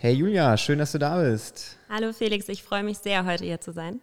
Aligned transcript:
Hey 0.00 0.14
Julia, 0.14 0.56
schön, 0.56 0.78
dass 0.78 0.92
du 0.92 0.98
da 1.00 1.20
bist. 1.20 1.76
Hallo 1.88 2.12
Felix, 2.12 2.48
ich 2.48 2.62
freue 2.62 2.84
mich 2.84 2.98
sehr, 2.98 3.26
heute 3.26 3.44
hier 3.44 3.60
zu 3.60 3.72
sein. 3.72 4.00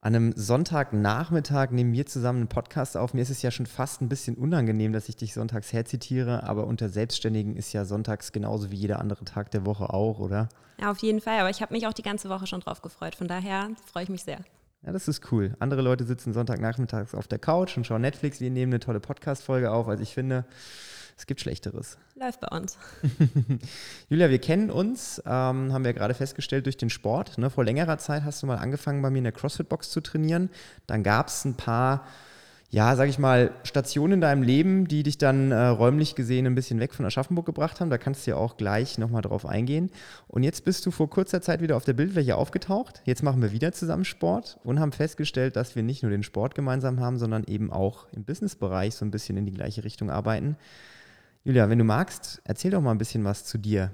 An 0.00 0.14
einem 0.14 0.32
Sonntagnachmittag 0.34 1.72
nehmen 1.72 1.92
wir 1.92 2.06
zusammen 2.06 2.38
einen 2.38 2.48
Podcast 2.48 2.96
auf. 2.96 3.12
Mir 3.12 3.20
ist 3.20 3.28
es 3.28 3.42
ja 3.42 3.50
schon 3.50 3.66
fast 3.66 4.00
ein 4.00 4.08
bisschen 4.08 4.36
unangenehm, 4.36 4.94
dass 4.94 5.10
ich 5.10 5.16
dich 5.16 5.34
sonntags 5.34 5.74
herzitiere, 5.74 6.44
aber 6.44 6.66
unter 6.66 6.88
Selbstständigen 6.88 7.54
ist 7.54 7.74
ja 7.74 7.84
sonntags 7.84 8.32
genauso 8.32 8.70
wie 8.70 8.76
jeder 8.76 8.98
andere 8.98 9.26
Tag 9.26 9.50
der 9.50 9.66
Woche 9.66 9.92
auch, 9.92 10.20
oder? 10.20 10.48
Ja, 10.80 10.90
auf 10.90 11.00
jeden 11.00 11.20
Fall, 11.20 11.38
aber 11.38 11.50
ich 11.50 11.60
habe 11.60 11.74
mich 11.74 11.86
auch 11.86 11.92
die 11.92 12.00
ganze 12.00 12.30
Woche 12.30 12.46
schon 12.46 12.60
drauf 12.60 12.80
gefreut. 12.80 13.14
Von 13.14 13.28
daher 13.28 13.68
freue 13.92 14.04
ich 14.04 14.08
mich 14.08 14.24
sehr. 14.24 14.38
Ja, 14.86 14.92
das 14.92 15.06
ist 15.06 15.30
cool. 15.32 15.54
Andere 15.58 15.82
Leute 15.82 16.04
sitzen 16.04 16.32
Sonntagnachmittags 16.32 17.14
auf 17.14 17.28
der 17.28 17.40
Couch 17.40 17.76
und 17.76 17.86
schauen 17.86 18.00
Netflix. 18.00 18.40
Wir 18.40 18.50
nehmen 18.50 18.72
eine 18.72 18.80
tolle 18.80 19.00
Podcast-Folge 19.00 19.70
auf. 19.70 19.86
Also 19.86 20.02
ich 20.02 20.14
finde, 20.14 20.46
es 21.16 21.26
gibt 21.26 21.40
Schlechteres. 21.40 21.96
Läuft 22.14 22.40
bei 22.40 22.48
uns. 22.48 22.76
Julia, 24.08 24.28
wir 24.28 24.38
kennen 24.38 24.70
uns, 24.70 25.22
ähm, 25.24 25.72
haben 25.72 25.84
wir 25.84 25.94
gerade 25.94 26.14
festgestellt, 26.14 26.66
durch 26.66 26.76
den 26.76 26.90
Sport. 26.90 27.38
Ne? 27.38 27.48
Vor 27.50 27.64
längerer 27.64 27.98
Zeit 27.98 28.24
hast 28.24 28.42
du 28.42 28.46
mal 28.46 28.58
angefangen, 28.58 29.00
bei 29.02 29.10
mir 29.10 29.18
in 29.18 29.24
der 29.24 29.32
CrossFit-Box 29.32 29.90
zu 29.90 30.00
trainieren. 30.00 30.50
Dann 30.86 31.02
gab 31.02 31.28
es 31.28 31.44
ein 31.44 31.54
paar 31.54 32.06
ja, 32.70 32.96
sag 32.96 33.08
ich 33.08 33.18
mal, 33.18 33.52
Stationen 33.62 34.14
in 34.14 34.20
deinem 34.20 34.42
Leben, 34.42 34.88
die 34.88 35.04
dich 35.04 35.18
dann 35.18 35.52
äh, 35.52 35.66
räumlich 35.66 36.16
gesehen 36.16 36.46
ein 36.46 36.56
bisschen 36.56 36.80
weg 36.80 36.94
von 36.94 37.06
Aschaffenburg 37.06 37.46
gebracht 37.46 37.80
haben. 37.80 37.90
Da 37.90 37.98
kannst 37.98 38.26
du 38.26 38.32
ja 38.32 38.36
auch 38.36 38.56
gleich 38.56 38.98
nochmal 38.98 39.22
drauf 39.22 39.46
eingehen. 39.46 39.90
Und 40.26 40.42
jetzt 40.42 40.64
bist 40.64 40.84
du 40.84 40.90
vor 40.90 41.08
kurzer 41.08 41.40
Zeit 41.40 41.62
wieder 41.62 41.76
auf 41.76 41.84
der 41.84 41.92
Bildfläche 41.92 42.36
aufgetaucht. 42.36 43.02
Jetzt 43.04 43.22
machen 43.22 43.40
wir 43.40 43.52
wieder 43.52 43.72
zusammen 43.72 44.04
Sport 44.04 44.58
und 44.64 44.80
haben 44.80 44.92
festgestellt, 44.92 45.54
dass 45.54 45.76
wir 45.76 45.84
nicht 45.84 46.02
nur 46.02 46.10
den 46.10 46.24
Sport 46.24 46.56
gemeinsam 46.56 46.98
haben, 46.98 47.18
sondern 47.18 47.44
eben 47.44 47.72
auch 47.72 48.08
im 48.12 48.24
Businessbereich 48.24 48.94
so 48.94 49.04
ein 49.04 49.12
bisschen 49.12 49.36
in 49.36 49.46
die 49.46 49.54
gleiche 49.54 49.84
Richtung 49.84 50.10
arbeiten. 50.10 50.56
Julia, 51.46 51.70
wenn 51.70 51.78
du 51.78 51.84
magst, 51.84 52.42
erzähl 52.42 52.72
doch 52.72 52.80
mal 52.80 52.90
ein 52.90 52.98
bisschen 52.98 53.22
was 53.22 53.44
zu 53.44 53.56
dir. 53.56 53.92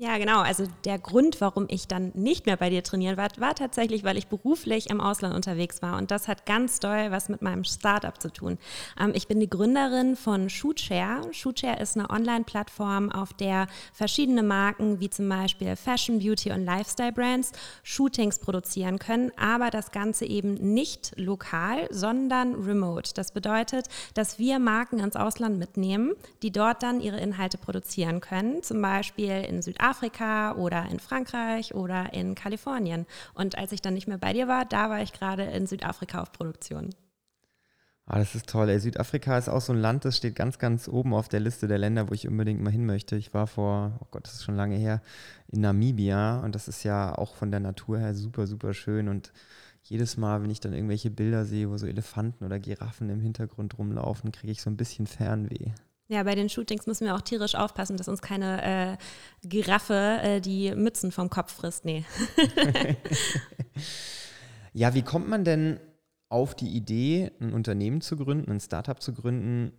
Ja, 0.00 0.16
genau. 0.16 0.42
Also 0.42 0.64
der 0.84 0.96
Grund, 1.00 1.40
warum 1.40 1.66
ich 1.68 1.88
dann 1.88 2.12
nicht 2.14 2.46
mehr 2.46 2.56
bei 2.56 2.70
dir 2.70 2.84
trainieren 2.84 3.16
war, 3.16 3.26
war 3.38 3.56
tatsächlich, 3.56 4.04
weil 4.04 4.16
ich 4.16 4.28
beruflich 4.28 4.90
im 4.90 5.00
Ausland 5.00 5.34
unterwegs 5.34 5.82
war. 5.82 5.98
Und 5.98 6.12
das 6.12 6.28
hat 6.28 6.46
ganz 6.46 6.78
doll 6.78 7.10
was 7.10 7.28
mit 7.28 7.42
meinem 7.42 7.64
Startup 7.64 8.16
zu 8.22 8.32
tun. 8.32 8.58
Ähm, 9.00 9.10
ich 9.12 9.26
bin 9.26 9.40
die 9.40 9.50
Gründerin 9.50 10.14
von 10.14 10.50
Shootshare. 10.50 11.34
Shootshare 11.34 11.80
ist 11.80 11.96
eine 11.96 12.10
Online-Plattform, 12.10 13.10
auf 13.10 13.32
der 13.32 13.66
verschiedene 13.92 14.44
Marken 14.44 15.00
wie 15.00 15.10
zum 15.10 15.28
Beispiel 15.28 15.74
Fashion, 15.74 16.20
Beauty 16.20 16.52
und 16.52 16.64
Lifestyle-Brands 16.64 17.50
Shootings 17.82 18.38
produzieren 18.38 19.00
können, 19.00 19.32
aber 19.36 19.70
das 19.70 19.90
Ganze 19.90 20.26
eben 20.26 20.54
nicht 20.54 21.12
lokal, 21.16 21.88
sondern 21.90 22.54
remote. 22.54 23.10
Das 23.14 23.32
bedeutet, 23.32 23.88
dass 24.14 24.38
wir 24.38 24.60
Marken 24.60 25.00
ins 25.00 25.16
Ausland 25.16 25.58
mitnehmen, 25.58 26.12
die 26.42 26.52
dort 26.52 26.84
dann 26.84 27.00
ihre 27.00 27.18
Inhalte 27.18 27.58
produzieren 27.58 28.20
können, 28.20 28.62
zum 28.62 28.80
Beispiel 28.80 29.42
in 29.42 29.60
Südafrika 29.60 29.87
Afrika 29.88 30.54
oder 30.54 30.86
in 30.90 31.00
Frankreich 31.00 31.74
oder 31.74 32.12
in 32.12 32.34
Kalifornien. 32.34 33.06
Und 33.34 33.56
als 33.56 33.72
ich 33.72 33.80
dann 33.80 33.94
nicht 33.94 34.08
mehr 34.08 34.18
bei 34.18 34.32
dir 34.32 34.46
war, 34.46 34.64
da 34.64 34.90
war 34.90 35.00
ich 35.00 35.12
gerade 35.12 35.44
in 35.44 35.66
Südafrika 35.66 36.20
auf 36.20 36.32
Produktion. 36.32 36.90
Ah, 38.10 38.18
das 38.18 38.34
ist 38.34 38.48
toll. 38.48 38.70
Ey, 38.70 38.80
Südafrika 38.80 39.36
ist 39.36 39.50
auch 39.50 39.60
so 39.60 39.74
ein 39.74 39.80
Land, 39.80 40.06
das 40.06 40.16
steht 40.16 40.34
ganz, 40.34 40.58
ganz 40.58 40.88
oben 40.88 41.12
auf 41.12 41.28
der 41.28 41.40
Liste 41.40 41.68
der 41.68 41.76
Länder, 41.76 42.08
wo 42.08 42.14
ich 42.14 42.26
unbedingt 42.26 42.62
mal 42.62 42.70
hin 42.70 42.86
möchte. 42.86 43.16
Ich 43.16 43.34
war 43.34 43.46
vor, 43.46 43.98
oh 44.00 44.06
Gott, 44.10 44.26
das 44.26 44.34
ist 44.34 44.44
schon 44.44 44.56
lange 44.56 44.76
her, 44.76 45.02
in 45.48 45.60
Namibia 45.60 46.40
und 46.40 46.54
das 46.54 46.68
ist 46.68 46.84
ja 46.84 47.14
auch 47.16 47.34
von 47.34 47.50
der 47.50 47.60
Natur 47.60 47.98
her 47.98 48.14
super, 48.14 48.46
super 48.46 48.72
schön 48.72 49.08
und 49.08 49.32
jedes 49.82 50.16
Mal, 50.16 50.42
wenn 50.42 50.50
ich 50.50 50.60
dann 50.60 50.72
irgendwelche 50.72 51.10
Bilder 51.10 51.44
sehe, 51.44 51.68
wo 51.68 51.76
so 51.76 51.86
Elefanten 51.86 52.44
oder 52.44 52.58
Giraffen 52.58 53.10
im 53.10 53.20
Hintergrund 53.20 53.78
rumlaufen, 53.78 54.32
kriege 54.32 54.52
ich 54.52 54.62
so 54.62 54.70
ein 54.70 54.76
bisschen 54.78 55.06
Fernweh. 55.06 55.72
Ja, 56.10 56.22
bei 56.22 56.34
den 56.34 56.48
Shootings 56.48 56.86
müssen 56.86 57.04
wir 57.04 57.14
auch 57.14 57.20
tierisch 57.20 57.54
aufpassen, 57.54 57.98
dass 57.98 58.08
uns 58.08 58.22
keine 58.22 58.96
äh, 59.42 59.46
Giraffe 59.46 60.18
äh, 60.22 60.40
die 60.40 60.74
Mützen 60.74 61.12
vom 61.12 61.28
Kopf 61.28 61.52
frisst. 61.52 61.84
Nee. 61.84 62.04
ja, 64.72 64.94
wie 64.94 65.02
kommt 65.02 65.28
man 65.28 65.44
denn 65.44 65.78
auf 66.30 66.54
die 66.54 66.68
Idee, 66.68 67.30
ein 67.40 67.52
Unternehmen 67.52 68.00
zu 68.00 68.16
gründen, 68.16 68.50
ein 68.50 68.60
Startup 68.60 69.00
zu 69.00 69.12
gründen 69.12 69.72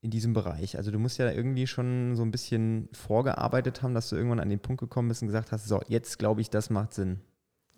in 0.00 0.10
diesem 0.10 0.32
Bereich? 0.32 0.76
Also 0.76 0.90
du 0.90 0.98
musst 0.98 1.18
ja 1.18 1.30
irgendwie 1.30 1.68
schon 1.68 2.16
so 2.16 2.24
ein 2.24 2.32
bisschen 2.32 2.88
vorgearbeitet 2.92 3.82
haben, 3.82 3.94
dass 3.94 4.08
du 4.08 4.16
irgendwann 4.16 4.40
an 4.40 4.50
den 4.50 4.60
Punkt 4.60 4.80
gekommen 4.80 5.08
bist 5.08 5.22
und 5.22 5.28
gesagt 5.28 5.52
hast, 5.52 5.68
so, 5.68 5.80
jetzt 5.86 6.18
glaube 6.18 6.40
ich, 6.40 6.50
das 6.50 6.70
macht 6.70 6.92
Sinn. 6.92 7.20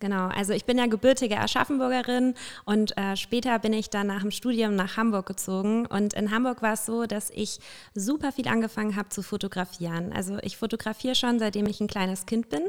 Genau, 0.01 0.27
also 0.27 0.53
ich 0.53 0.65
bin 0.65 0.77
ja 0.77 0.87
gebürtige 0.87 1.39
Aschaffenburgerin 1.39 2.35
und 2.65 2.97
äh, 2.99 3.17
später 3.17 3.59
bin 3.61 3.73
ich 3.73 3.91
dann 3.91 4.09
nach 4.09 4.23
dem 4.23 4.33
Studium 4.33 4.75
nach 4.75 4.97
Hamburg 4.97 5.27
gezogen. 5.27 5.87
Und 5.87 6.15
in 6.15 6.33
Hamburg 6.33 6.63
war 6.63 6.73
es 6.73 6.85
so, 6.85 7.07
dass 7.07 7.31
ich 7.31 7.61
super 7.95 8.33
viel 8.33 8.49
angefangen 8.49 8.97
habe 8.97 9.09
zu 9.11 9.23
fotografieren. 9.23 10.13
Also 10.13 10.39
ich 10.43 10.57
fotografiere 10.57 11.15
schon, 11.15 11.39
seitdem 11.39 11.67
ich 11.67 11.81
ein 11.81 11.87
kleines 11.87 12.27
Kind 12.27 12.49
bin 12.49 12.65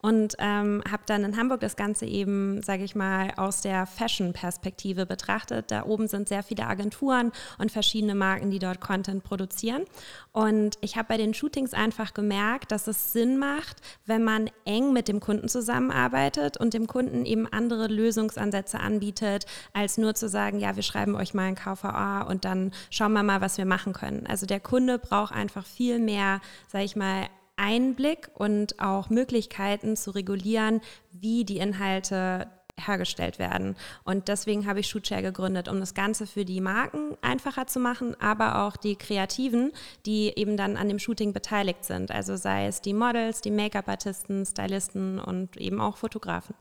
und 0.00 0.36
ähm, 0.38 0.82
habe 0.90 1.02
dann 1.06 1.24
in 1.24 1.36
Hamburg 1.36 1.60
das 1.60 1.74
Ganze 1.74 2.06
eben, 2.06 2.62
sage 2.62 2.84
ich 2.84 2.94
mal, 2.94 3.32
aus 3.36 3.60
der 3.60 3.84
Fashion-Perspektive 3.84 5.04
betrachtet. 5.04 5.72
Da 5.72 5.84
oben 5.84 6.06
sind 6.06 6.28
sehr 6.28 6.44
viele 6.44 6.68
Agenturen 6.68 7.32
und 7.58 7.72
verschiedene 7.72 8.14
Marken, 8.14 8.50
die 8.50 8.60
dort 8.60 8.80
Content 8.80 9.24
produzieren. 9.24 9.84
Und 10.32 10.76
ich 10.80 10.96
habe 10.96 11.08
bei 11.08 11.16
den 11.16 11.34
Shootings 11.34 11.74
einfach 11.74 12.14
gemerkt, 12.14 12.70
dass 12.70 12.86
es 12.86 13.12
Sinn 13.12 13.36
macht, 13.36 13.78
wenn 14.06 14.22
man 14.22 14.48
eng 14.64 14.92
mit 14.92 15.08
dem 15.08 15.18
Kunden 15.18 15.48
zusammenarbeitet 15.48 16.56
und 16.56 16.67
und 16.68 16.74
dem 16.74 16.86
Kunden 16.86 17.24
eben 17.24 17.50
andere 17.50 17.86
Lösungsansätze 17.86 18.78
anbietet, 18.78 19.46
als 19.72 19.96
nur 19.96 20.14
zu 20.14 20.28
sagen, 20.28 20.60
ja, 20.60 20.76
wir 20.76 20.82
schreiben 20.82 21.14
euch 21.16 21.32
mal 21.32 21.44
ein 21.44 21.54
KVA 21.54 22.20
und 22.20 22.44
dann 22.44 22.72
schauen 22.90 23.14
wir 23.14 23.22
mal, 23.22 23.40
was 23.40 23.56
wir 23.56 23.64
machen 23.64 23.94
können. 23.94 24.26
Also 24.26 24.44
der 24.44 24.60
Kunde 24.60 24.98
braucht 24.98 25.34
einfach 25.34 25.64
viel 25.64 25.98
mehr, 25.98 26.42
sage 26.70 26.84
ich 26.84 26.94
mal, 26.94 27.28
Einblick 27.56 28.28
und 28.34 28.80
auch 28.80 29.08
Möglichkeiten 29.08 29.96
zu 29.96 30.10
regulieren, 30.10 30.82
wie 31.10 31.46
die 31.46 31.56
Inhalte 31.56 32.48
hergestellt 32.78 33.38
werden. 33.38 33.76
Und 34.04 34.28
deswegen 34.28 34.66
habe 34.66 34.80
ich 34.80 34.88
Shootshare 34.88 35.22
gegründet, 35.22 35.68
um 35.68 35.80
das 35.80 35.94
Ganze 35.94 36.26
für 36.26 36.44
die 36.44 36.60
Marken 36.60 37.16
einfacher 37.22 37.66
zu 37.66 37.80
machen, 37.80 38.14
aber 38.20 38.66
auch 38.66 38.76
die 38.76 38.96
Kreativen, 38.96 39.72
die 40.06 40.32
eben 40.36 40.56
dann 40.56 40.76
an 40.76 40.88
dem 40.88 40.98
Shooting 40.98 41.32
beteiligt 41.32 41.84
sind. 41.84 42.10
Also 42.10 42.36
sei 42.36 42.66
es 42.66 42.80
die 42.80 42.94
Models, 42.94 43.40
die 43.40 43.50
Make-up-Artisten, 43.50 44.44
Stylisten 44.46 45.18
und 45.18 45.56
eben 45.56 45.80
auch 45.80 45.96
Fotografen. 45.96 46.54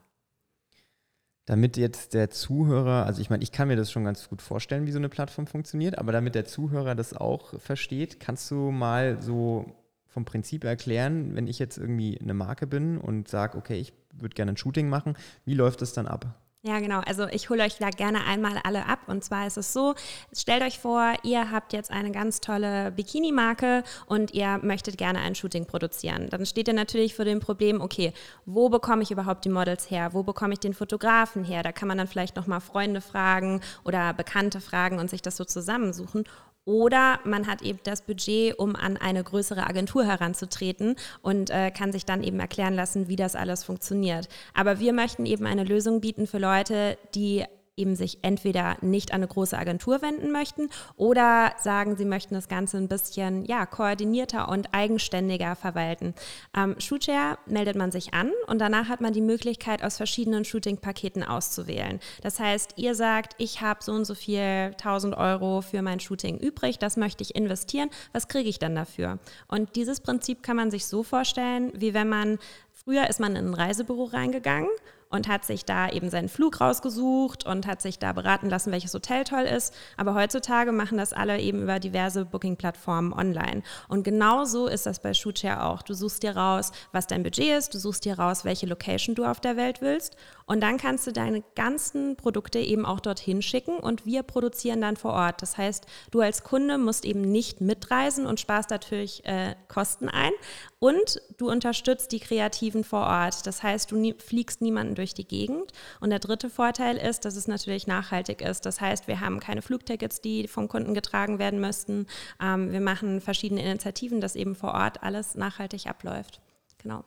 Damit 1.46 1.78
jetzt 1.78 2.14
der 2.14 2.30
Zuhörer, 2.30 3.06
also 3.06 3.22
ich 3.22 3.30
meine, 3.30 3.42
ich 3.42 3.54
kann 3.54 3.70
mir 3.70 3.78
das 3.78 3.90
schon 3.90 4.04
ganz 4.04 4.28
gut 4.28 4.42
vorstellen, 4.42 4.86
wie 4.86 4.92
so 4.92 4.98
eine 4.98 5.08
Plattform 5.08 5.48
funktioniert, 5.48 5.98
aber 5.98 6.12
damit 6.12 6.36
der 6.36 6.44
Zuhörer 6.44 6.94
das 6.94 7.14
auch 7.14 7.58
versteht, 7.58 8.20
kannst 8.20 8.52
du 8.52 8.70
mal 8.70 9.22
so 9.22 9.66
vom 10.08 10.26
Prinzip 10.26 10.66
erklären, 10.66 11.36
wenn 11.36 11.48
ich 11.48 11.58
jetzt 11.58 11.78
irgendwie 11.78 12.20
eine 12.20 12.34
Marke 12.34 12.68
bin 12.68 12.98
und 12.98 13.30
sage, 13.30 13.58
okay, 13.58 13.80
ich 13.80 13.94
würde 14.20 14.36
gerne 14.36 14.54
ein 14.54 14.58
Shooting 14.58 14.90
machen, 14.90 15.16
wie 15.46 15.54
läuft 15.54 15.82
das 15.82 15.94
dann 15.94 16.08
ab? 16.08 16.26
Ja, 16.64 16.80
genau. 16.80 17.00
Also 17.06 17.28
ich 17.28 17.50
hole 17.50 17.64
euch 17.64 17.78
da 17.78 17.92
gerne 17.92 18.26
einmal 18.26 18.60
alle 18.64 18.88
ab. 18.88 19.00
Und 19.08 19.24
zwar 19.24 19.48
ist 19.48 19.58
es 19.58 19.72
so, 19.72 19.96
stellt 20.34 20.64
euch 20.64 20.80
vor, 20.80 21.14
ihr 21.24 21.50
habt 21.52 21.72
jetzt 21.72 21.92
eine 21.92 22.12
ganz 22.12 22.42
tolle 22.42 22.92
Bikini-Marke 22.92 23.84
und 24.08 24.34
ihr 24.34 24.60
möchtet 24.62 24.98
gerne 24.98 25.20
ein 25.20 25.36
Shooting 25.36 25.66
produzieren. 25.66 26.30
Dann 26.30 26.46
steht 26.46 26.68
ihr 26.68 26.74
natürlich 26.74 27.16
vor 27.16 27.26
dem 27.26 27.40
Problem, 27.40 27.80
okay, 27.80 28.12
wo 28.46 28.68
bekomme 28.68 29.04
ich 29.04 29.12
überhaupt 29.12 29.46
die 29.46 29.50
Models 29.50 29.90
her? 29.90 30.10
Wo 30.14 30.24
bekomme 30.24 30.54
ich 30.54 30.60
den 30.60 30.74
Fotografen 30.74 31.46
her? 31.46 31.64
Da 31.64 31.72
kann 31.72 31.88
man 31.88 32.00
dann 32.00 32.08
vielleicht 32.08 32.36
nochmal 32.36 32.60
Freunde 32.60 33.00
fragen 33.00 33.62
oder 33.86 34.14
Bekannte 34.14 34.60
fragen 34.60 35.00
und 35.00 35.10
sich 35.10 35.22
das 35.22 35.38
so 35.38 35.46
zusammensuchen. 35.46 36.26
Oder 36.68 37.22
man 37.24 37.48
hat 37.48 37.62
eben 37.62 37.80
das 37.86 38.02
Budget, 38.02 38.60
um 38.60 38.76
an 38.76 38.98
eine 38.98 39.24
größere 39.24 39.66
Agentur 39.66 40.04
heranzutreten 40.04 40.98
und 41.22 41.50
äh, 41.50 41.72
kann 41.72 41.94
sich 41.94 42.06
dann 42.06 42.24
eben 42.24 42.42
erklären 42.42 42.74
lassen, 42.74 43.08
wie 43.08 43.16
das 43.16 43.38
alles 43.38 43.64
funktioniert. 43.64 44.28
Aber 44.54 44.82
wir 44.82 44.92
möchten 44.92 45.26
eben 45.26 45.46
eine 45.46 45.64
Lösung 45.64 46.02
bieten 46.02 46.28
für 46.28 46.40
Leute, 46.40 46.98
die 47.16 47.46
eben 47.78 47.96
sich 47.96 48.18
entweder 48.24 48.76
nicht 48.82 49.12
an 49.12 49.18
eine 49.18 49.28
große 49.28 49.58
Agentur 49.58 50.02
wenden 50.02 50.32
möchten 50.32 50.70
oder 50.96 51.54
sagen, 51.60 51.96
sie 51.96 52.06
möchten 52.06 52.34
das 52.34 52.48
Ganze 52.48 52.78
ein 52.78 52.88
bisschen 52.88 53.46
ja, 53.46 53.66
koordinierter 53.66 54.50
und 54.50 54.74
eigenständiger 54.74 55.56
verwalten. 55.56 56.14
Ähm, 56.56 56.76
Shootshare 56.80 57.38
meldet 57.46 57.76
man 57.76 57.92
sich 57.92 58.14
an 58.14 58.32
und 58.48 58.60
danach 58.60 58.90
hat 58.90 59.02
man 59.02 59.14
die 59.14 59.22
Möglichkeit, 59.22 59.84
aus 59.84 59.98
verschiedenen 59.98 60.44
Shooting-Paketen 60.44 61.24
auszuwählen. 61.24 62.00
Das 62.22 62.40
heißt, 62.40 62.74
ihr 62.78 62.96
sagt, 62.96 63.36
ich 63.38 63.62
habe 63.62 63.84
so 63.84 63.94
und 63.94 64.06
so 64.06 64.16
viel 64.16 64.72
1000 64.74 65.16
Euro 65.16 65.62
für 65.62 65.82
mein 65.82 66.00
Shooting 66.00 66.38
übrig, 66.38 66.80
das 66.80 66.98
möchte 66.98 67.24
ich 67.24 67.36
investieren, 67.36 67.90
was 68.12 68.28
kriege 68.28 68.50
ich 68.50 68.60
dann 68.60 68.76
dafür? 68.76 69.20
Und 69.48 69.76
dieses 69.76 70.00
Prinzip 70.00 70.42
kann 70.42 70.56
man 70.56 70.72
sich 70.72 70.88
so 70.88 71.04
vorstellen, 71.04 71.72
wie 71.76 71.94
wenn 71.94 72.10
man 72.10 72.40
Früher 72.88 73.10
ist 73.10 73.20
man 73.20 73.36
in 73.36 73.48
ein 73.48 73.54
Reisebüro 73.54 74.06
reingegangen 74.06 74.70
und 75.10 75.28
hat 75.28 75.46
sich 75.46 75.66
da 75.66 75.90
eben 75.90 76.10
seinen 76.10 76.30
Flug 76.30 76.62
rausgesucht 76.62 77.46
und 77.46 77.68
hat 77.68 77.82
sich 77.82 78.00
da 78.00 78.14
beraten 78.14 78.50
lassen, 78.50 78.72
welches 78.72 78.94
Hotel 78.94 79.24
toll 79.24 79.44
ist. 79.44 79.74
Aber 79.96 80.14
heutzutage 80.14 80.72
machen 80.72 80.98
das 80.98 81.14
alle 81.14 81.40
eben 81.40 81.64
über 81.64 81.80
diverse 81.80 82.26
Booking-Plattformen 82.26 83.14
online. 83.14 83.64
Und 83.88 84.04
genauso 84.04 84.68
ist 84.68 84.86
das 84.86 85.00
bei 85.00 85.14
Shootshare 85.14 85.64
auch. 85.64 85.82
Du 85.82 85.94
suchst 85.94 86.24
dir 86.24 86.36
raus, 86.36 86.72
was 86.92 87.08
dein 87.08 87.24
Budget 87.24 87.58
ist, 87.58 87.74
du 87.74 87.80
suchst 87.80 88.06
dir 88.06 88.20
raus, 88.20 88.46
welche 88.46 88.66
Location 88.66 89.16
du 89.16 89.26
auf 89.26 89.40
der 89.40 89.58
Welt 89.58 89.82
willst 89.82 90.18
und 90.50 90.62
dann 90.62 90.78
kannst 90.78 91.06
du 91.06 91.12
deine 91.12 91.44
ganzen 91.56 92.16
Produkte 92.16 92.60
eben 92.60 92.86
auch 92.86 93.02
dorthin 93.02 93.42
schicken 93.42 93.78
und 93.78 94.06
wir 94.06 94.24
produzieren 94.24 94.80
dann 94.80 94.96
vor 94.96 95.12
Ort. 95.12 95.42
Das 95.42 95.58
heißt, 95.58 95.86
du 96.10 96.22
als 96.22 96.44
Kunde 96.44 96.78
musst 96.78 97.04
eben 97.04 97.22
nicht 97.22 97.60
mitreisen 97.60 98.26
und 98.26 98.40
sparst 98.40 98.70
natürlich 98.70 99.26
äh, 99.26 99.56
Kosten 99.68 100.08
ein 100.08 100.32
und 100.80 101.22
du 101.38 101.52
unterstützt 101.52 102.14
die 102.14 102.22
Kreativen 102.22 102.86
vor 102.86 103.02
Ort. 103.02 103.46
Das 103.46 103.62
heißt, 103.62 103.92
du 103.92 103.98
nie, 103.98 104.16
fliegst 104.18 104.62
niemanden 104.62 104.96
durch 104.98 105.14
die 105.14 105.28
Gegend. 105.28 105.72
Und 106.00 106.10
der 106.10 106.20
dritte 106.20 106.50
Vorteil 106.50 106.98
ist, 106.98 107.26
dass 107.26 107.36
es 107.36 107.48
natürlich 107.48 107.88
nachhaltig 107.88 108.42
ist. 108.42 108.66
Das 108.66 108.82
heißt, 108.82 109.08
wir 109.08 109.20
haben 109.20 109.40
keine 109.40 109.62
Flugtickets, 109.62 110.22
die 110.22 110.48
vom 110.48 110.68
Kunden 110.68 110.94
getragen 110.94 111.40
werden 111.40 111.60
müssten. 111.60 112.08
Ähm, 112.42 112.72
wir 112.72 112.82
machen 112.82 113.22
verschiedene 113.22 113.64
Initiativen, 113.64 114.22
dass 114.22 114.36
eben 114.36 114.56
vor 114.56 114.74
Ort 114.74 115.04
alles 115.04 115.36
nachhaltig 115.36 115.88
abläuft. 115.88 116.42
Genau. 116.78 117.04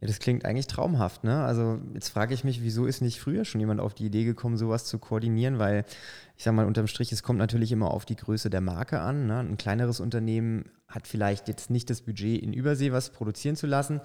Ja, 0.00 0.08
das 0.08 0.18
klingt 0.18 0.44
eigentlich 0.44 0.66
traumhaft, 0.66 1.22
ne? 1.22 1.44
Also 1.44 1.80
jetzt 1.94 2.08
frage 2.08 2.34
ich 2.34 2.42
mich, 2.42 2.62
wieso 2.62 2.84
ist 2.84 3.00
nicht 3.00 3.20
früher 3.20 3.44
schon 3.44 3.60
jemand 3.60 3.80
auf 3.80 3.94
die 3.94 4.06
Idee 4.06 4.24
gekommen, 4.24 4.56
sowas 4.56 4.84
zu 4.86 4.98
koordinieren? 4.98 5.58
Weil 5.58 5.84
ich 6.36 6.44
sage 6.44 6.56
mal, 6.56 6.66
unterm 6.66 6.88
Strich, 6.88 7.12
es 7.12 7.22
kommt 7.22 7.38
natürlich 7.38 7.70
immer 7.70 7.92
auf 7.92 8.04
die 8.04 8.16
Größe 8.16 8.50
der 8.50 8.60
Marke 8.60 9.00
an. 9.00 9.26
Ne? 9.26 9.38
Ein 9.38 9.56
kleineres 9.56 10.00
Unternehmen 10.00 10.64
hat 10.88 11.06
vielleicht 11.06 11.46
jetzt 11.46 11.70
nicht 11.70 11.90
das 11.90 12.02
Budget, 12.02 12.42
in 12.42 12.52
Übersee 12.52 12.90
was 12.90 13.10
produzieren 13.10 13.54
zu 13.56 13.66
lassen. 13.68 14.00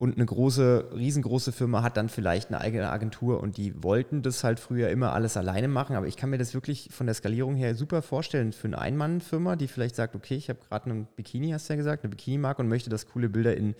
Und 0.00 0.14
eine 0.14 0.26
große, 0.26 0.90
riesengroße 0.94 1.50
Firma 1.50 1.82
hat 1.82 1.96
dann 1.96 2.08
vielleicht 2.08 2.48
eine 2.48 2.60
eigene 2.60 2.88
Agentur 2.88 3.40
und 3.40 3.56
die 3.56 3.82
wollten 3.82 4.22
das 4.22 4.44
halt 4.44 4.60
früher 4.60 4.90
immer 4.90 5.12
alles 5.12 5.36
alleine 5.36 5.66
machen. 5.66 5.96
Aber 5.96 6.06
ich 6.06 6.16
kann 6.16 6.30
mir 6.30 6.38
das 6.38 6.54
wirklich 6.54 6.90
von 6.92 7.06
der 7.06 7.14
Skalierung 7.14 7.56
her 7.56 7.74
super 7.74 8.00
vorstellen 8.00 8.52
für 8.52 8.68
eine 8.68 8.78
Einmannfirma, 8.78 9.56
die 9.56 9.66
vielleicht 9.66 9.96
sagt, 9.96 10.14
okay, 10.14 10.36
ich 10.36 10.50
habe 10.50 10.60
gerade 10.68 10.88
einen 10.88 11.08
Bikini, 11.16 11.50
hast 11.50 11.68
du 11.68 11.72
ja 11.72 11.78
gesagt, 11.78 12.04
eine 12.04 12.10
Bikini-Marke 12.10 12.62
und 12.62 12.68
möchte, 12.68 12.90
dass 12.90 13.08
coole 13.08 13.28
Bilder 13.28 13.56
in 13.56 13.74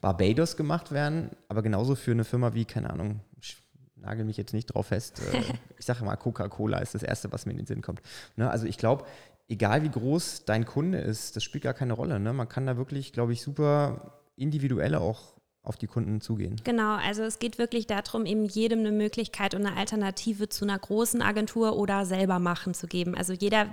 Barbados 0.00 0.56
gemacht 0.56 0.92
werden. 0.92 1.30
Aber 1.48 1.62
genauso 1.62 1.96
für 1.96 2.12
eine 2.12 2.24
Firma 2.24 2.54
wie, 2.54 2.64
keine 2.64 2.90
Ahnung, 2.90 3.18
ich 3.40 3.56
nagel 3.96 4.24
mich 4.24 4.36
jetzt 4.36 4.54
nicht 4.54 4.66
drauf 4.66 4.86
fest. 4.86 5.20
Äh, 5.20 5.42
ich 5.80 5.84
sage 5.84 6.04
mal, 6.04 6.14
Coca-Cola 6.14 6.78
ist 6.78 6.94
das 6.94 7.02
Erste, 7.02 7.32
was 7.32 7.44
mir 7.44 7.52
in 7.52 7.58
den 7.58 7.66
Sinn 7.66 7.82
kommt. 7.82 8.02
Ne? 8.36 8.48
Also 8.48 8.66
ich 8.66 8.78
glaube, 8.78 9.04
egal 9.48 9.82
wie 9.82 9.90
groß 9.90 10.44
dein 10.44 10.64
Kunde 10.64 10.98
ist, 10.98 11.34
das 11.34 11.42
spielt 11.42 11.64
gar 11.64 11.74
keine 11.74 11.94
Rolle. 11.94 12.20
Ne? 12.20 12.32
Man 12.32 12.48
kann 12.48 12.66
da 12.66 12.76
wirklich, 12.76 13.12
glaube 13.12 13.32
ich, 13.32 13.42
super 13.42 14.20
individuell 14.36 14.94
auch 14.94 15.35
auf 15.66 15.76
die 15.76 15.86
Kunden 15.86 16.20
zugehen. 16.20 16.56
Genau, 16.64 16.94
also 16.94 17.22
es 17.22 17.38
geht 17.38 17.58
wirklich 17.58 17.86
darum, 17.86 18.24
eben 18.24 18.44
jedem 18.44 18.80
eine 18.80 18.92
Möglichkeit 18.92 19.54
und 19.54 19.66
eine 19.66 19.76
Alternative 19.76 20.48
zu 20.48 20.64
einer 20.64 20.78
großen 20.78 21.22
Agentur 21.22 21.76
oder 21.76 22.06
selber 22.06 22.38
machen 22.38 22.72
zu 22.72 22.86
geben. 22.86 23.14
Also 23.14 23.32
jeder 23.32 23.68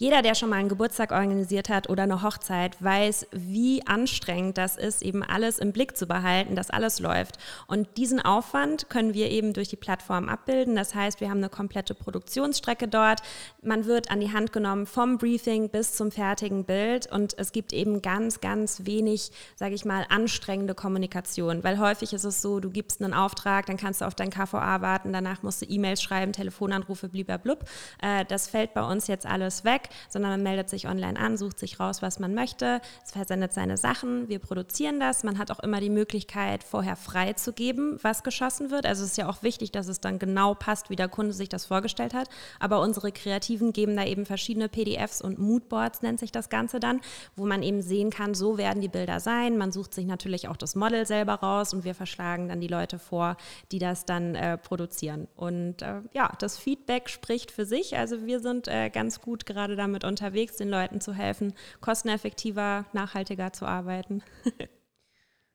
jeder, 0.00 0.22
der 0.22 0.34
schon 0.34 0.48
mal 0.48 0.56
einen 0.56 0.70
Geburtstag 0.70 1.12
organisiert 1.12 1.68
hat 1.68 1.90
oder 1.90 2.04
eine 2.04 2.22
Hochzeit, 2.22 2.82
weiß, 2.82 3.26
wie 3.32 3.86
anstrengend 3.86 4.56
das 4.56 4.78
ist, 4.78 5.02
eben 5.02 5.22
alles 5.22 5.58
im 5.58 5.72
Blick 5.72 5.94
zu 5.94 6.06
behalten, 6.06 6.56
dass 6.56 6.70
alles 6.70 7.00
läuft. 7.00 7.36
Und 7.66 7.98
diesen 7.98 8.18
Aufwand 8.18 8.88
können 8.88 9.12
wir 9.12 9.30
eben 9.30 9.52
durch 9.52 9.68
die 9.68 9.76
Plattform 9.76 10.30
abbilden. 10.30 10.74
Das 10.74 10.94
heißt, 10.94 11.20
wir 11.20 11.28
haben 11.28 11.36
eine 11.36 11.50
komplette 11.50 11.94
Produktionsstrecke 11.94 12.88
dort. 12.88 13.20
Man 13.60 13.84
wird 13.84 14.10
an 14.10 14.20
die 14.20 14.32
Hand 14.32 14.54
genommen 14.54 14.86
vom 14.86 15.18
Briefing 15.18 15.68
bis 15.68 15.92
zum 15.92 16.10
fertigen 16.10 16.64
Bild 16.64 17.12
und 17.12 17.36
es 17.36 17.52
gibt 17.52 17.74
eben 17.74 18.00
ganz, 18.00 18.40
ganz 18.40 18.86
wenig, 18.86 19.30
sage 19.54 19.74
ich 19.74 19.84
mal, 19.84 20.06
anstrengende 20.08 20.74
Kommunikation, 20.74 21.62
weil 21.62 21.78
häufig 21.78 22.14
ist 22.14 22.24
es 22.24 22.40
so, 22.40 22.58
du 22.58 22.70
gibst 22.70 23.02
einen 23.02 23.12
Auftrag, 23.12 23.66
dann 23.66 23.76
kannst 23.76 24.00
du 24.00 24.06
auf 24.06 24.14
dein 24.14 24.30
KVA 24.30 24.80
warten, 24.80 25.12
danach 25.12 25.42
musst 25.42 25.60
du 25.60 25.66
E-Mails 25.66 26.02
schreiben, 26.02 26.32
Telefonanrufe, 26.32 27.10
blub. 27.10 27.66
Äh, 28.00 28.24
das 28.24 28.48
fällt 28.48 28.72
bei 28.72 28.82
uns 28.82 29.06
jetzt 29.06 29.26
alles 29.26 29.62
weg 29.64 29.89
sondern 30.08 30.32
man 30.32 30.42
meldet 30.42 30.68
sich 30.68 30.88
online 30.88 31.18
an, 31.18 31.36
sucht 31.36 31.58
sich 31.58 31.80
raus, 31.80 32.02
was 32.02 32.18
man 32.18 32.34
möchte, 32.34 32.80
versendet 33.04 33.52
seine 33.52 33.76
Sachen, 33.76 34.28
wir 34.28 34.38
produzieren 34.38 35.00
das. 35.00 35.24
Man 35.24 35.38
hat 35.38 35.50
auch 35.50 35.60
immer 35.60 35.80
die 35.80 35.90
Möglichkeit, 35.90 36.64
vorher 36.64 36.96
freizugeben, 36.96 37.98
was 38.02 38.22
geschossen 38.22 38.70
wird. 38.70 38.86
Also 38.86 39.04
es 39.04 39.10
ist 39.10 39.16
ja 39.16 39.28
auch 39.28 39.42
wichtig, 39.42 39.72
dass 39.72 39.88
es 39.88 40.00
dann 40.00 40.18
genau 40.18 40.54
passt, 40.54 40.90
wie 40.90 40.96
der 40.96 41.08
Kunde 41.08 41.32
sich 41.32 41.48
das 41.48 41.66
vorgestellt 41.66 42.14
hat. 42.14 42.28
Aber 42.58 42.80
unsere 42.80 43.12
Kreativen 43.12 43.72
geben 43.72 43.96
da 43.96 44.04
eben 44.04 44.26
verschiedene 44.26 44.68
PDFs 44.68 45.20
und 45.20 45.38
Moodboards 45.38 46.02
nennt 46.02 46.20
sich 46.20 46.32
das 46.32 46.48
Ganze 46.48 46.80
dann, 46.80 47.00
wo 47.36 47.46
man 47.46 47.62
eben 47.62 47.82
sehen 47.82 48.10
kann, 48.10 48.34
so 48.34 48.58
werden 48.58 48.80
die 48.80 48.88
Bilder 48.88 49.20
sein. 49.20 49.58
Man 49.58 49.72
sucht 49.72 49.94
sich 49.94 50.06
natürlich 50.06 50.48
auch 50.48 50.56
das 50.56 50.74
Model 50.74 51.06
selber 51.06 51.34
raus 51.34 51.74
und 51.74 51.84
wir 51.84 51.94
verschlagen 51.94 52.48
dann 52.48 52.60
die 52.60 52.68
Leute 52.68 52.98
vor, 52.98 53.36
die 53.72 53.78
das 53.78 54.04
dann 54.04 54.34
äh, 54.34 54.58
produzieren. 54.58 55.28
Und 55.36 55.82
äh, 55.82 56.00
ja, 56.12 56.32
das 56.38 56.58
Feedback 56.58 57.08
spricht 57.08 57.50
für 57.50 57.64
sich. 57.64 57.96
Also 57.96 58.26
wir 58.26 58.40
sind 58.40 58.68
äh, 58.68 58.90
ganz 58.90 59.20
gut 59.20 59.46
gerade 59.46 59.76
damit 59.80 60.04
unterwegs, 60.04 60.56
den 60.56 60.68
Leuten 60.68 61.00
zu 61.00 61.12
helfen, 61.12 61.54
kosteneffektiver, 61.80 62.84
nachhaltiger 62.92 63.52
zu 63.52 63.66
arbeiten. 63.66 64.22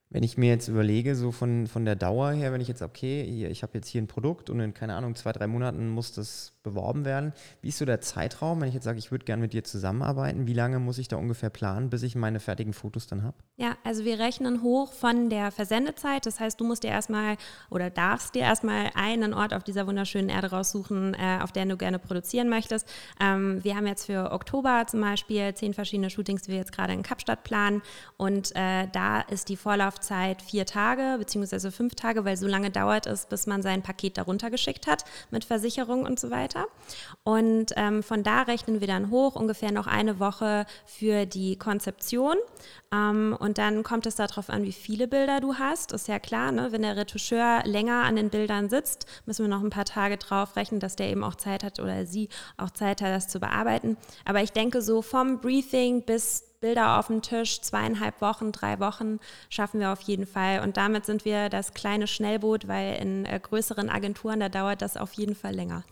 Wenn 0.08 0.22
ich 0.22 0.38
mir 0.38 0.48
jetzt 0.48 0.68
überlege, 0.68 1.16
so 1.16 1.32
von, 1.32 1.66
von 1.66 1.84
der 1.84 1.96
Dauer 1.96 2.30
her, 2.30 2.52
wenn 2.52 2.60
ich 2.60 2.68
jetzt, 2.68 2.82
okay, 2.82 3.24
hier, 3.24 3.50
ich 3.50 3.62
habe 3.62 3.72
jetzt 3.74 3.88
hier 3.88 4.00
ein 4.00 4.06
Produkt 4.06 4.50
und 4.50 4.60
in, 4.60 4.72
keine 4.72 4.94
Ahnung, 4.94 5.16
zwei, 5.16 5.32
drei 5.32 5.46
Monaten 5.48 5.88
muss 5.88 6.12
das 6.12 6.56
beworben 6.62 7.04
werden. 7.04 7.32
Wie 7.60 7.68
ist 7.68 7.78
so 7.78 7.84
der 7.84 8.00
Zeitraum, 8.00 8.60
wenn 8.60 8.68
ich 8.68 8.74
jetzt 8.74 8.84
sage, 8.84 8.98
ich 8.98 9.12
würde 9.12 9.24
gerne 9.24 9.40
mit 9.40 9.52
dir 9.52 9.62
zusammenarbeiten? 9.62 10.46
Wie 10.46 10.52
lange 10.52 10.80
muss 10.80 10.98
ich 10.98 11.06
da 11.06 11.16
ungefähr 11.16 11.50
planen, 11.50 11.90
bis 11.90 12.02
ich 12.02 12.16
meine 12.16 12.40
fertigen 12.40 12.72
Fotos 12.72 13.06
dann 13.06 13.22
habe? 13.22 13.36
Ja, 13.56 13.76
also 13.84 14.04
wir 14.04 14.18
rechnen 14.18 14.62
hoch 14.62 14.92
von 14.92 15.30
der 15.30 15.50
Versendezeit. 15.52 16.26
Das 16.26 16.40
heißt, 16.40 16.60
du 16.60 16.64
musst 16.64 16.82
dir 16.82 16.90
erstmal 16.90 17.36
oder 17.70 17.88
darfst 17.88 18.34
dir 18.34 18.42
erstmal 18.42 18.90
einen 18.94 19.32
Ort 19.32 19.54
auf 19.54 19.62
dieser 19.62 19.86
wunderschönen 19.86 20.28
Erde 20.28 20.50
raussuchen, 20.50 21.14
äh, 21.14 21.38
auf 21.40 21.52
der 21.52 21.66
du 21.66 21.76
gerne 21.76 21.98
produzieren 21.98 22.48
möchtest. 22.48 22.88
Ähm, 23.20 23.62
wir 23.62 23.76
haben 23.76 23.86
jetzt 23.86 24.06
für 24.06 24.32
Oktober 24.32 24.84
zum 24.88 25.00
Beispiel 25.00 25.54
zehn 25.54 25.72
verschiedene 25.72 26.10
Shootings, 26.10 26.42
die 26.42 26.50
wir 26.50 26.58
jetzt 26.58 26.72
gerade 26.72 26.92
in 26.92 27.02
Kapstadt 27.02 27.44
planen. 27.44 27.80
Und 28.16 28.54
äh, 28.56 28.88
da 28.92 29.20
ist 29.20 29.48
die 29.48 29.56
Vorlauf 29.56 29.95
Vorlaufzeit 29.96 30.42
vier 30.42 30.66
Tage 30.66 31.16
beziehungsweise 31.18 31.72
fünf 31.72 31.94
Tage, 31.94 32.24
weil 32.24 32.36
so 32.36 32.46
lange 32.46 32.70
dauert 32.70 33.06
es, 33.06 33.26
bis 33.26 33.46
man 33.46 33.62
sein 33.62 33.82
Paket 33.82 34.18
darunter 34.18 34.50
geschickt 34.50 34.86
hat 34.86 35.04
mit 35.30 35.44
Versicherung 35.44 36.04
und 36.04 36.20
so 36.20 36.30
weiter. 36.30 36.66
Und 37.24 37.72
ähm, 37.76 38.02
von 38.02 38.22
da 38.22 38.42
rechnen 38.42 38.80
wir 38.80 38.86
dann 38.86 39.10
hoch 39.10 39.36
ungefähr 39.36 39.72
noch 39.72 39.86
eine 39.86 40.20
Woche 40.20 40.66
für 40.84 41.26
die 41.26 41.56
Konzeption. 41.56 42.36
Ähm, 42.92 43.36
und 43.38 43.58
dann 43.58 43.82
kommt 43.82 44.06
es 44.06 44.16
darauf 44.16 44.50
an, 44.50 44.64
wie 44.64 44.72
viele 44.72 45.08
Bilder 45.08 45.40
du 45.40 45.54
hast. 45.54 45.92
Ist 45.92 46.08
ja 46.08 46.18
klar, 46.18 46.52
ne? 46.52 46.72
wenn 46.72 46.82
der 46.82 46.96
Retoucheur 46.96 47.62
länger 47.64 48.04
an 48.04 48.16
den 48.16 48.30
Bildern 48.30 48.68
sitzt, 48.68 49.06
müssen 49.24 49.44
wir 49.44 49.48
noch 49.48 49.62
ein 49.62 49.70
paar 49.70 49.84
Tage 49.84 50.18
drauf 50.18 50.56
rechnen, 50.56 50.80
dass 50.80 50.96
der 50.96 51.08
eben 51.08 51.24
auch 51.24 51.36
Zeit 51.36 51.64
hat 51.64 51.80
oder 51.80 52.06
sie 52.06 52.28
auch 52.56 52.70
Zeit 52.70 53.00
hat, 53.00 53.08
das 53.08 53.28
zu 53.28 53.40
bearbeiten. 53.40 53.96
Aber 54.24 54.42
ich 54.42 54.52
denke, 54.52 54.82
so 54.82 55.02
vom 55.02 55.40
Briefing 55.40 56.02
bis 56.02 56.44
Bilder 56.66 56.98
auf 56.98 57.06
dem 57.06 57.22
Tisch, 57.22 57.60
zweieinhalb 57.60 58.20
Wochen, 58.20 58.50
drei 58.50 58.80
Wochen 58.80 59.20
schaffen 59.50 59.78
wir 59.78 59.92
auf 59.92 60.00
jeden 60.00 60.26
Fall. 60.26 60.60
Und 60.60 60.76
damit 60.76 61.06
sind 61.06 61.24
wir 61.24 61.48
das 61.48 61.74
kleine 61.74 62.08
Schnellboot, 62.08 62.66
weil 62.66 63.00
in 63.00 63.24
äh, 63.24 63.38
größeren 63.40 63.88
Agenturen, 63.88 64.40
da 64.40 64.48
dauert 64.48 64.82
das 64.82 64.96
auf 64.96 65.12
jeden 65.12 65.36
Fall 65.36 65.54
länger. 65.54 65.84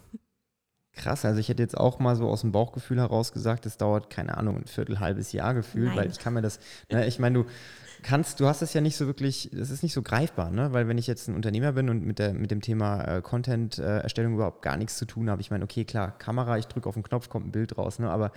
Krass, 0.96 1.24
also 1.24 1.38
ich 1.38 1.48
hätte 1.48 1.62
jetzt 1.62 1.76
auch 1.76 2.00
mal 2.00 2.16
so 2.16 2.28
aus 2.28 2.40
dem 2.40 2.50
Bauchgefühl 2.50 2.98
heraus 2.98 3.32
gesagt, 3.32 3.66
es 3.66 3.76
dauert, 3.76 4.10
keine 4.10 4.36
Ahnung, 4.36 4.56
ein 4.56 4.66
Viertel, 4.66 4.98
halbes 4.98 5.30
Jahr 5.30 5.54
gefühlt, 5.54 5.90
Nein. 5.90 5.96
weil 5.96 6.10
ich 6.10 6.18
kann 6.18 6.34
mir 6.34 6.42
das, 6.42 6.58
ne, 6.90 7.06
ich 7.06 7.20
meine, 7.20 7.44
du 7.44 7.50
kannst, 8.02 8.40
du 8.40 8.46
hast 8.46 8.60
es 8.60 8.74
ja 8.74 8.80
nicht 8.80 8.96
so 8.96 9.06
wirklich, 9.06 9.50
das 9.52 9.70
ist 9.70 9.84
nicht 9.84 9.92
so 9.92 10.02
greifbar, 10.02 10.50
ne? 10.50 10.72
Weil 10.72 10.88
wenn 10.88 10.98
ich 10.98 11.06
jetzt 11.06 11.28
ein 11.28 11.36
Unternehmer 11.36 11.72
bin 11.72 11.88
und 11.88 12.04
mit, 12.04 12.18
der, 12.18 12.34
mit 12.34 12.50
dem 12.50 12.60
Thema 12.60 13.00
äh, 13.04 13.22
Content-Erstellung 13.22 14.32
äh, 14.32 14.34
überhaupt 14.34 14.62
gar 14.62 14.76
nichts 14.76 14.98
zu 14.98 15.04
tun 15.04 15.30
habe, 15.30 15.40
ich 15.40 15.52
meine, 15.52 15.62
okay, 15.62 15.84
klar, 15.84 16.10
Kamera, 16.18 16.58
ich 16.58 16.66
drücke 16.66 16.88
auf 16.88 16.94
den 16.94 17.04
Knopf, 17.04 17.28
kommt 17.28 17.46
ein 17.46 17.52
Bild 17.52 17.78
raus, 17.78 18.00
ne? 18.00 18.10
Aber 18.10 18.32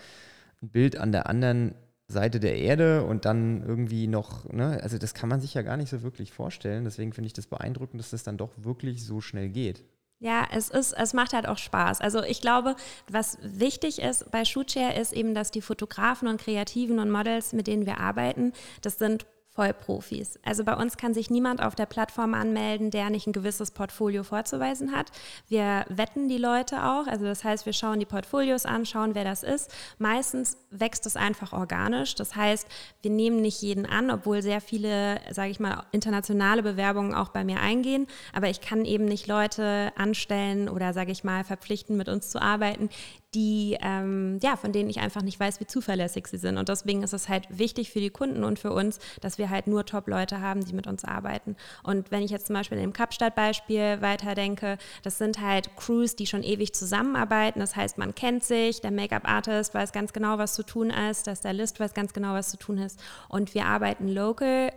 ein 0.61 0.69
Bild 0.69 0.97
an 0.97 1.11
der 1.11 1.27
anderen 1.27 1.75
Seite 2.07 2.39
der 2.39 2.57
Erde 2.57 3.03
und 3.03 3.25
dann 3.25 3.63
irgendwie 3.63 4.07
noch, 4.07 4.45
ne, 4.51 4.79
also 4.81 4.97
das 4.97 5.13
kann 5.13 5.29
man 5.29 5.41
sich 5.41 5.53
ja 5.53 5.61
gar 5.61 5.75
nicht 5.75 5.89
so 5.89 6.03
wirklich 6.03 6.31
vorstellen. 6.31 6.85
Deswegen 6.85 7.11
finde 7.11 7.27
ich 7.27 7.33
das 7.33 7.47
beeindruckend, 7.47 7.99
dass 7.99 8.11
das 8.11 8.23
dann 8.23 8.37
doch 8.37 8.51
wirklich 8.57 9.05
so 9.05 9.19
schnell 9.19 9.49
geht. 9.49 9.83
Ja, 10.19 10.47
es 10.51 10.69
ist, 10.69 10.93
es 10.93 11.13
macht 11.13 11.33
halt 11.33 11.47
auch 11.47 11.59
Spaß. 11.59 12.01
Also 12.01 12.23
ich 12.23 12.41
glaube, 12.41 12.75
was 13.11 13.37
wichtig 13.43 14.01
ist 14.01 14.31
bei 14.31 14.45
Shootshare 14.45 14.99
ist 14.99 15.13
eben, 15.13 15.35
dass 15.35 15.51
die 15.51 15.61
Fotografen 15.61 16.27
und 16.27 16.41
Kreativen 16.41 16.99
und 16.99 17.11
Models, 17.11 17.53
mit 17.53 17.67
denen 17.67 17.85
wir 17.85 17.99
arbeiten, 17.99 18.53
das 18.81 18.97
sind 18.97 19.27
Vollprofis. 19.57 20.39
Also 20.45 20.63
bei 20.63 20.75
uns 20.75 20.97
kann 20.97 21.15
sich 21.15 21.31
niemand 21.31 21.63
auf 21.63 21.73
der 21.73 21.87
Plattform 21.87 22.35
anmelden, 22.35 22.91
der 22.91 23.09
nicht 23.09 23.25
ein 23.25 23.33
gewisses 23.33 23.71
Portfolio 23.71 24.23
vorzuweisen 24.23 24.95
hat. 24.95 25.11
Wir 25.47 25.83
wetten 25.89 26.29
die 26.29 26.37
Leute 26.37 26.83
auch, 26.83 27.07
also 27.07 27.25
das 27.25 27.43
heißt, 27.43 27.65
wir 27.65 27.73
schauen 27.73 27.99
die 27.99 28.05
Portfolios 28.05 28.67
an, 28.67 28.85
schauen, 28.85 29.15
wer 29.15 29.23
das 29.23 29.41
ist. 29.41 29.73
Meistens 29.97 30.57
wächst 30.69 31.07
es 31.07 31.15
einfach 31.15 31.53
organisch. 31.53 32.13
Das 32.13 32.35
heißt, 32.35 32.67
wir 33.01 33.09
nehmen 33.09 33.41
nicht 33.41 33.59
jeden 33.63 33.87
an, 33.87 34.11
obwohl 34.11 34.43
sehr 34.43 34.61
viele, 34.61 35.19
sage 35.31 35.49
ich 35.49 35.59
mal, 35.59 35.85
internationale 35.91 36.61
Bewerbungen 36.61 37.15
auch 37.15 37.29
bei 37.29 37.43
mir 37.43 37.59
eingehen. 37.59 38.05
Aber 38.33 38.49
ich 38.49 38.61
kann 38.61 38.85
eben 38.85 39.05
nicht 39.05 39.25
Leute 39.25 39.91
anstellen 39.95 40.69
oder, 40.69 40.93
sage 40.93 41.11
ich 41.11 41.23
mal, 41.23 41.43
verpflichten, 41.43 41.97
mit 41.97 42.09
uns 42.09 42.29
zu 42.29 42.39
arbeiten, 42.39 42.89
die, 43.33 43.77
ähm, 43.81 44.39
ja, 44.41 44.55
von 44.55 44.71
denen 44.71 44.89
ich 44.89 44.99
einfach 44.99 45.21
nicht 45.21 45.39
weiß, 45.39 45.59
wie 45.59 45.67
zuverlässig 45.67 46.27
sie 46.27 46.37
sind. 46.37 46.57
Und 46.57 46.69
deswegen 46.69 47.03
ist 47.03 47.13
es 47.13 47.27
halt 47.27 47.45
wichtig 47.49 47.91
für 47.91 47.99
die 47.99 48.09
Kunden 48.09 48.43
und 48.43 48.57
für 48.57 48.71
uns, 48.71 48.99
dass 49.21 49.37
wir 49.37 49.49
halt 49.49 49.67
nur 49.67 49.85
Top-Leute 49.85 50.41
haben, 50.41 50.63
die 50.63 50.73
mit 50.73 50.87
uns 50.87 51.03
arbeiten. 51.03 51.55
Und 51.83 52.09
wenn 52.09 52.23
ich 52.23 52.31
jetzt 52.31 52.47
zum 52.47 52.55
Beispiel 52.55 52.77
im 52.77 52.93
Kapstadt-Beispiel 52.93 54.01
weiterdenke, 54.01 54.77
das 55.03 55.17
sind 55.17 55.41
halt 55.41 55.75
Crews, 55.75 56.15
die 56.15 56.25
schon 56.25 56.43
ewig 56.43 56.73
zusammenarbeiten. 56.73 57.59
Das 57.59 57.75
heißt, 57.75 57.97
man 57.97 58.15
kennt 58.15 58.43
sich, 58.43 58.81
der 58.81 58.91
Make-up-Artist 58.91 59.73
weiß 59.73 59.91
ganz 59.91 60.13
genau, 60.13 60.37
was 60.37 60.53
zu 60.53 60.63
tun 60.63 60.89
ist, 60.89 61.27
der 61.27 61.35
Stylist 61.35 61.79
weiß 61.79 61.93
ganz 61.93 62.13
genau, 62.13 62.33
was 62.33 62.49
zu 62.49 62.57
tun 62.57 62.77
ist. 62.77 62.99
Und 63.27 63.53
wir 63.53 63.65
arbeiten 63.65 64.07
local 64.07 64.71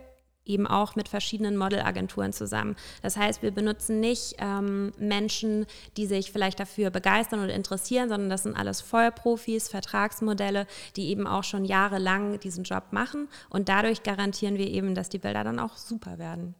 eben 0.51 0.67
auch 0.67 0.95
mit 0.95 1.07
verschiedenen 1.07 1.57
Modelagenturen 1.57 2.33
zusammen. 2.33 2.75
Das 3.01 3.17
heißt, 3.17 3.41
wir 3.41 3.51
benutzen 3.51 3.99
nicht 3.99 4.35
ähm, 4.39 4.91
Menschen, 4.97 5.65
die 5.97 6.05
sich 6.05 6.31
vielleicht 6.31 6.59
dafür 6.59 6.89
begeistern 6.89 7.43
oder 7.43 7.53
interessieren, 7.53 8.09
sondern 8.09 8.29
das 8.29 8.43
sind 8.43 8.55
alles 8.55 8.81
Vollprofis, 8.81 9.69
Vertragsmodelle, 9.69 10.67
die 10.95 11.09
eben 11.09 11.27
auch 11.27 11.43
schon 11.43 11.65
jahrelang 11.65 12.39
diesen 12.39 12.63
Job 12.63 12.85
machen. 12.91 13.27
Und 13.49 13.69
dadurch 13.69 14.03
garantieren 14.03 14.57
wir 14.57 14.67
eben, 14.67 14.95
dass 14.95 15.09
die 15.09 15.19
Bilder 15.19 15.43
dann 15.43 15.59
auch 15.59 15.77
super 15.77 16.17
werden. 16.17 16.55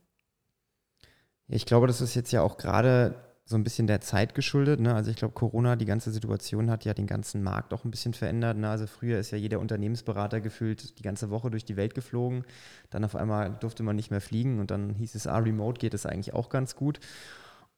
Ich 1.47 1.65
glaube, 1.65 1.87
das 1.87 1.99
ist 1.99 2.15
jetzt 2.15 2.31
ja 2.31 2.41
auch 2.41 2.57
gerade 2.57 3.15
so 3.51 3.57
ein 3.57 3.63
bisschen 3.63 3.85
der 3.85 4.01
Zeit 4.01 4.33
geschuldet. 4.33 4.79
Ne? 4.79 4.95
Also 4.95 5.11
ich 5.11 5.17
glaube, 5.17 5.35
Corona, 5.35 5.75
die 5.75 5.85
ganze 5.85 6.11
Situation 6.11 6.71
hat 6.71 6.83
ja 6.85 6.95
den 6.95 7.05
ganzen 7.05 7.43
Markt 7.43 7.73
auch 7.73 7.85
ein 7.85 7.91
bisschen 7.91 8.13
verändert. 8.13 8.57
Ne? 8.57 8.69
Also 8.69 8.87
früher 8.87 9.19
ist 9.19 9.29
ja 9.31 9.37
jeder 9.37 9.59
Unternehmensberater 9.59 10.41
gefühlt 10.41 10.97
die 10.97 11.03
ganze 11.03 11.29
Woche 11.29 11.51
durch 11.51 11.65
die 11.65 11.77
Welt 11.77 11.93
geflogen. 11.93 12.43
Dann 12.89 13.05
auf 13.05 13.15
einmal 13.15 13.51
durfte 13.59 13.83
man 13.83 13.95
nicht 13.95 14.09
mehr 14.09 14.21
fliegen 14.21 14.59
und 14.59 14.71
dann 14.71 14.95
hieß 14.95 15.13
es, 15.13 15.27
ah, 15.27 15.37
remote 15.37 15.79
geht 15.79 15.93
es 15.93 16.07
eigentlich 16.07 16.33
auch 16.33 16.49
ganz 16.49 16.75
gut. 16.75 16.99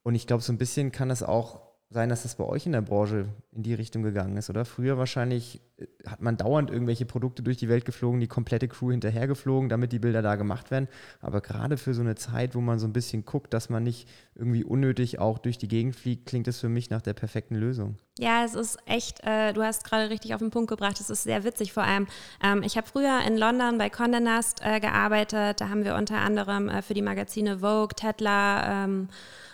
Und 0.04 0.16
ich 0.16 0.28
glaube, 0.28 0.44
so 0.44 0.54
ein 0.54 0.58
bisschen 0.58 0.92
kann 0.92 1.10
es 1.10 1.24
auch 1.24 1.73
sein, 1.94 2.10
dass 2.10 2.24
das 2.24 2.36
bei 2.36 2.44
euch 2.44 2.66
in 2.66 2.72
der 2.72 2.82
Branche 2.82 3.28
in 3.52 3.64
die 3.64 3.74
Richtung 3.74 4.04
gegangen 4.04 4.36
ist, 4.38 4.50
oder? 4.50 4.66
Früher 4.66 4.98
wahrscheinlich 4.98 5.62
äh, 5.78 5.86
hat 6.08 6.22
man 6.22 6.38
dauernd 6.38 6.70
irgendwelche 6.70 7.06
Produkte 7.06 7.44
durch 7.44 7.58
die 7.58 7.70
Welt 7.70 7.86
geflogen, 7.86 8.20
die 8.20 8.28
komplette 8.28 8.68
Crew 8.68 8.92
hinterhergeflogen, 8.92 9.70
damit 9.70 9.92
die 9.92 10.00
Bilder 10.00 10.22
da 10.22 10.36
gemacht 10.36 10.72
werden. 10.72 10.88
Aber 11.22 11.42
gerade 11.42 11.78
für 11.78 11.94
so 11.94 12.02
eine 12.02 12.16
Zeit, 12.16 12.56
wo 12.56 12.62
man 12.62 12.80
so 12.80 12.88
ein 12.88 12.94
bisschen 12.94 13.26
guckt, 13.26 13.54
dass 13.54 13.70
man 13.70 13.84
nicht 13.84 14.10
irgendwie 14.36 14.64
unnötig 14.64 15.20
auch 15.20 15.38
durch 15.38 15.58
die 15.58 15.68
Gegend 15.68 15.96
fliegt, 15.96 16.26
klingt 16.26 16.48
es 16.48 16.60
für 16.60 16.70
mich 16.70 16.90
nach 16.90 17.02
der 17.02 17.14
perfekten 17.14 17.56
Lösung. 17.56 17.98
Ja, 18.20 18.44
es 18.46 18.54
ist 18.54 18.78
echt, 18.86 19.24
äh, 19.24 19.54
du 19.54 19.64
hast 19.64 19.84
gerade 19.84 20.10
richtig 20.10 20.36
auf 20.36 20.40
den 20.40 20.52
Punkt 20.52 20.70
gebracht, 20.70 21.00
es 21.00 21.10
ist 21.10 21.24
sehr 21.24 21.44
witzig 21.44 21.74
vor 21.74 21.84
allem. 21.84 22.08
Ähm, 22.44 22.62
ich 22.64 22.78
habe 22.78 22.88
früher 22.88 23.22
in 23.26 23.38
London 23.38 23.78
bei 23.78 23.88
Condé 23.88 24.20
Nast 24.20 24.62
äh, 24.64 24.80
gearbeitet, 24.80 25.62
da 25.62 25.70
haben 25.70 25.84
wir 25.84 25.96
unter 25.96 26.18
anderem 26.18 26.70
äh, 26.70 26.82
für 26.82 26.94
die 26.94 27.02
Magazine 27.02 27.60
Vogue, 27.60 27.96
Tetler, 27.96 28.66
ähm, 28.68 29.10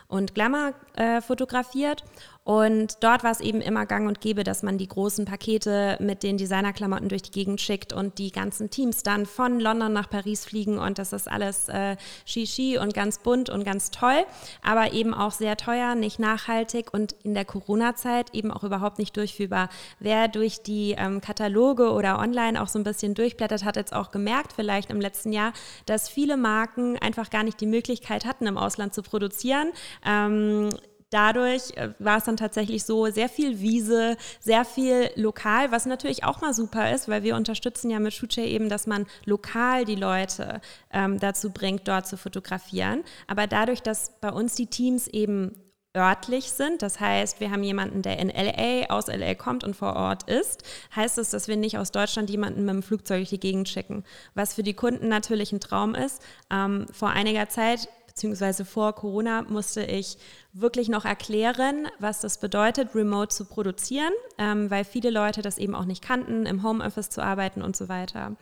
und 0.10 0.36
Glamour 0.36 0.74
äh, 0.96 1.22
fotografiert. 1.22 2.04
Und 2.50 3.04
dort 3.04 3.24
war 3.24 3.30
es 3.30 3.42
eben 3.42 3.62
immer 3.62 3.86
gang 3.86 4.08
und 4.08 4.22
gäbe, 4.22 4.44
dass 4.44 4.64
man 4.64 4.80
die 4.80 4.88
großen 4.88 5.26
Pakete 5.26 5.98
mit 6.00 6.24
den 6.24 6.36
Designerklamotten 6.36 7.08
durch 7.08 7.22
die 7.22 7.30
Gegend 7.30 7.62
schickt 7.62 7.94
und 7.94 8.18
die 8.18 8.32
ganzen 8.32 8.72
Teams 8.72 9.04
dann 9.04 9.28
von 9.28 9.60
London 9.60 9.94
nach 9.94 10.10
Paris 10.10 10.46
fliegen 10.46 10.80
und 10.80 10.98
das 10.98 11.14
ist 11.14 11.30
alles 11.30 11.70
äh, 11.70 11.96
Shishi 12.26 12.80
und 12.80 12.96
ganz 12.96 13.20
bunt 13.20 13.52
und 13.52 13.66
ganz 13.66 13.92
toll, 13.92 14.26
aber 14.64 14.94
eben 14.94 15.14
auch 15.14 15.32
sehr 15.32 15.58
teuer, 15.58 15.94
nicht 15.94 16.18
nachhaltig 16.18 16.92
und 16.92 17.14
in 17.22 17.36
der 17.36 17.46
Corona-Zeit 17.46 18.34
eben 18.34 18.50
auch 18.50 18.64
überhaupt 18.64 18.98
nicht 18.98 19.16
durchführbar. 19.16 19.70
Wer 20.00 20.28
durch 20.28 20.64
die 20.64 20.96
ähm, 20.98 21.22
Kataloge 21.22 21.92
oder 21.92 22.18
online 22.18 22.60
auch 22.60 22.68
so 22.68 22.80
ein 22.80 22.84
bisschen 22.84 23.14
durchblättert, 23.14 23.64
hat 23.64 23.76
jetzt 23.76 23.94
auch 23.94 24.10
gemerkt, 24.10 24.54
vielleicht 24.54 24.90
im 24.90 25.00
letzten 25.00 25.34
Jahr, 25.34 25.54
dass 25.86 26.10
viele 26.10 26.36
Marken 26.36 26.98
einfach 26.98 27.30
gar 27.30 27.44
nicht 27.44 27.62
die 27.62 27.68
Möglichkeit 27.68 28.26
hatten, 28.26 28.48
im 28.48 28.58
Ausland 28.58 28.96
zu 28.96 29.04
produzieren. 29.04 29.68
Ähm, 30.04 30.72
dadurch 31.10 31.76
äh, 31.76 31.90
war 32.00 32.18
es 32.18 32.26
dann 32.26 32.38
tatsächlich 32.38 32.84
so 32.84 33.08
sehr 33.08 33.30
viel 33.30 33.60
Wiese, 33.60 34.18
sehr 34.40 34.66
viel 34.66 35.10
lokal, 35.16 35.72
was 35.72 35.86
natürlich 35.86 36.24
auch 36.24 36.42
mal 36.42 36.54
super 36.54 36.92
ist, 36.92 37.08
weil 37.08 37.24
wir 37.24 37.36
unterstützen 37.36 37.90
ja 37.90 38.00
mit 38.00 38.14
Shuche 38.14 38.42
eben, 38.42 38.70
dass 38.70 38.88
man 38.88 39.06
lokal 39.26 39.86
die 39.86 39.96
Leute 39.96 40.62
ähm, 40.92 41.20
dazu 41.20 41.52
bringt, 41.52 41.88
dort 41.88 42.08
zu 42.08 42.18
fotografieren. 42.18 43.04
Aber 43.28 43.48
dadurch, 43.48 43.82
dass 43.82 44.14
bei 44.22 44.32
uns 44.32 44.56
die 44.56 44.68
Teams 44.68 45.08
eben 45.08 45.54
örtlich 45.98 46.52
sind. 46.52 46.82
Das 46.82 47.00
heißt, 47.00 47.40
wir 47.40 47.52
haben 47.52 47.64
jemanden, 47.64 48.02
der 48.02 48.20
in 48.20 48.30
LA, 48.30 48.90
aus 48.90 49.08
LA 49.08 49.34
kommt 49.36 49.64
und 49.64 49.76
vor 49.76 49.96
Ort 49.96 50.30
ist. 50.30 50.64
Heißt 50.96 51.18
es, 51.18 51.32
dass 51.32 51.48
wir 51.48 51.58
nicht 51.58 51.78
aus 51.78 51.92
Deutschland 51.92 52.30
jemanden 52.30 52.66
mit 52.66 52.76
dem 52.76 52.84
Flugzeug 52.84 53.20
durch 53.20 53.30
die 53.30 53.40
Gegend 53.40 53.68
schicken. 53.68 54.04
Was 54.36 54.54
für 54.54 54.64
die 54.64 54.76
Kunden 54.76 55.08
natürlich 55.08 55.52
ein 55.52 55.60
Traum 55.60 55.96
ist. 55.96 56.22
Ähm, 56.52 56.86
vor 56.92 57.10
einiger 57.10 57.50
Zeit 57.50 57.90
beziehungsweise 58.20 58.66
vor 58.66 58.94
Corona 58.96 59.44
musste 59.44 59.82
ich 59.82 60.18
wirklich 60.52 60.90
noch 60.90 61.06
erklären, 61.06 61.88
was 62.00 62.20
das 62.20 62.38
bedeutet, 62.38 62.94
remote 62.94 63.30
zu 63.30 63.46
produzieren, 63.46 64.12
ähm, 64.38 64.70
weil 64.70 64.84
viele 64.84 65.10
Leute 65.10 65.42
das 65.42 65.58
eben 65.58 65.74
auch 65.74 65.86
nicht 65.86 66.04
kannten, 66.04 66.46
im 66.46 66.62
Homeoffice 66.62 67.10
zu 67.10 67.24
arbeiten 67.24 67.62
und 67.62 67.78
so 67.78 67.88
weiter. 67.88 68.36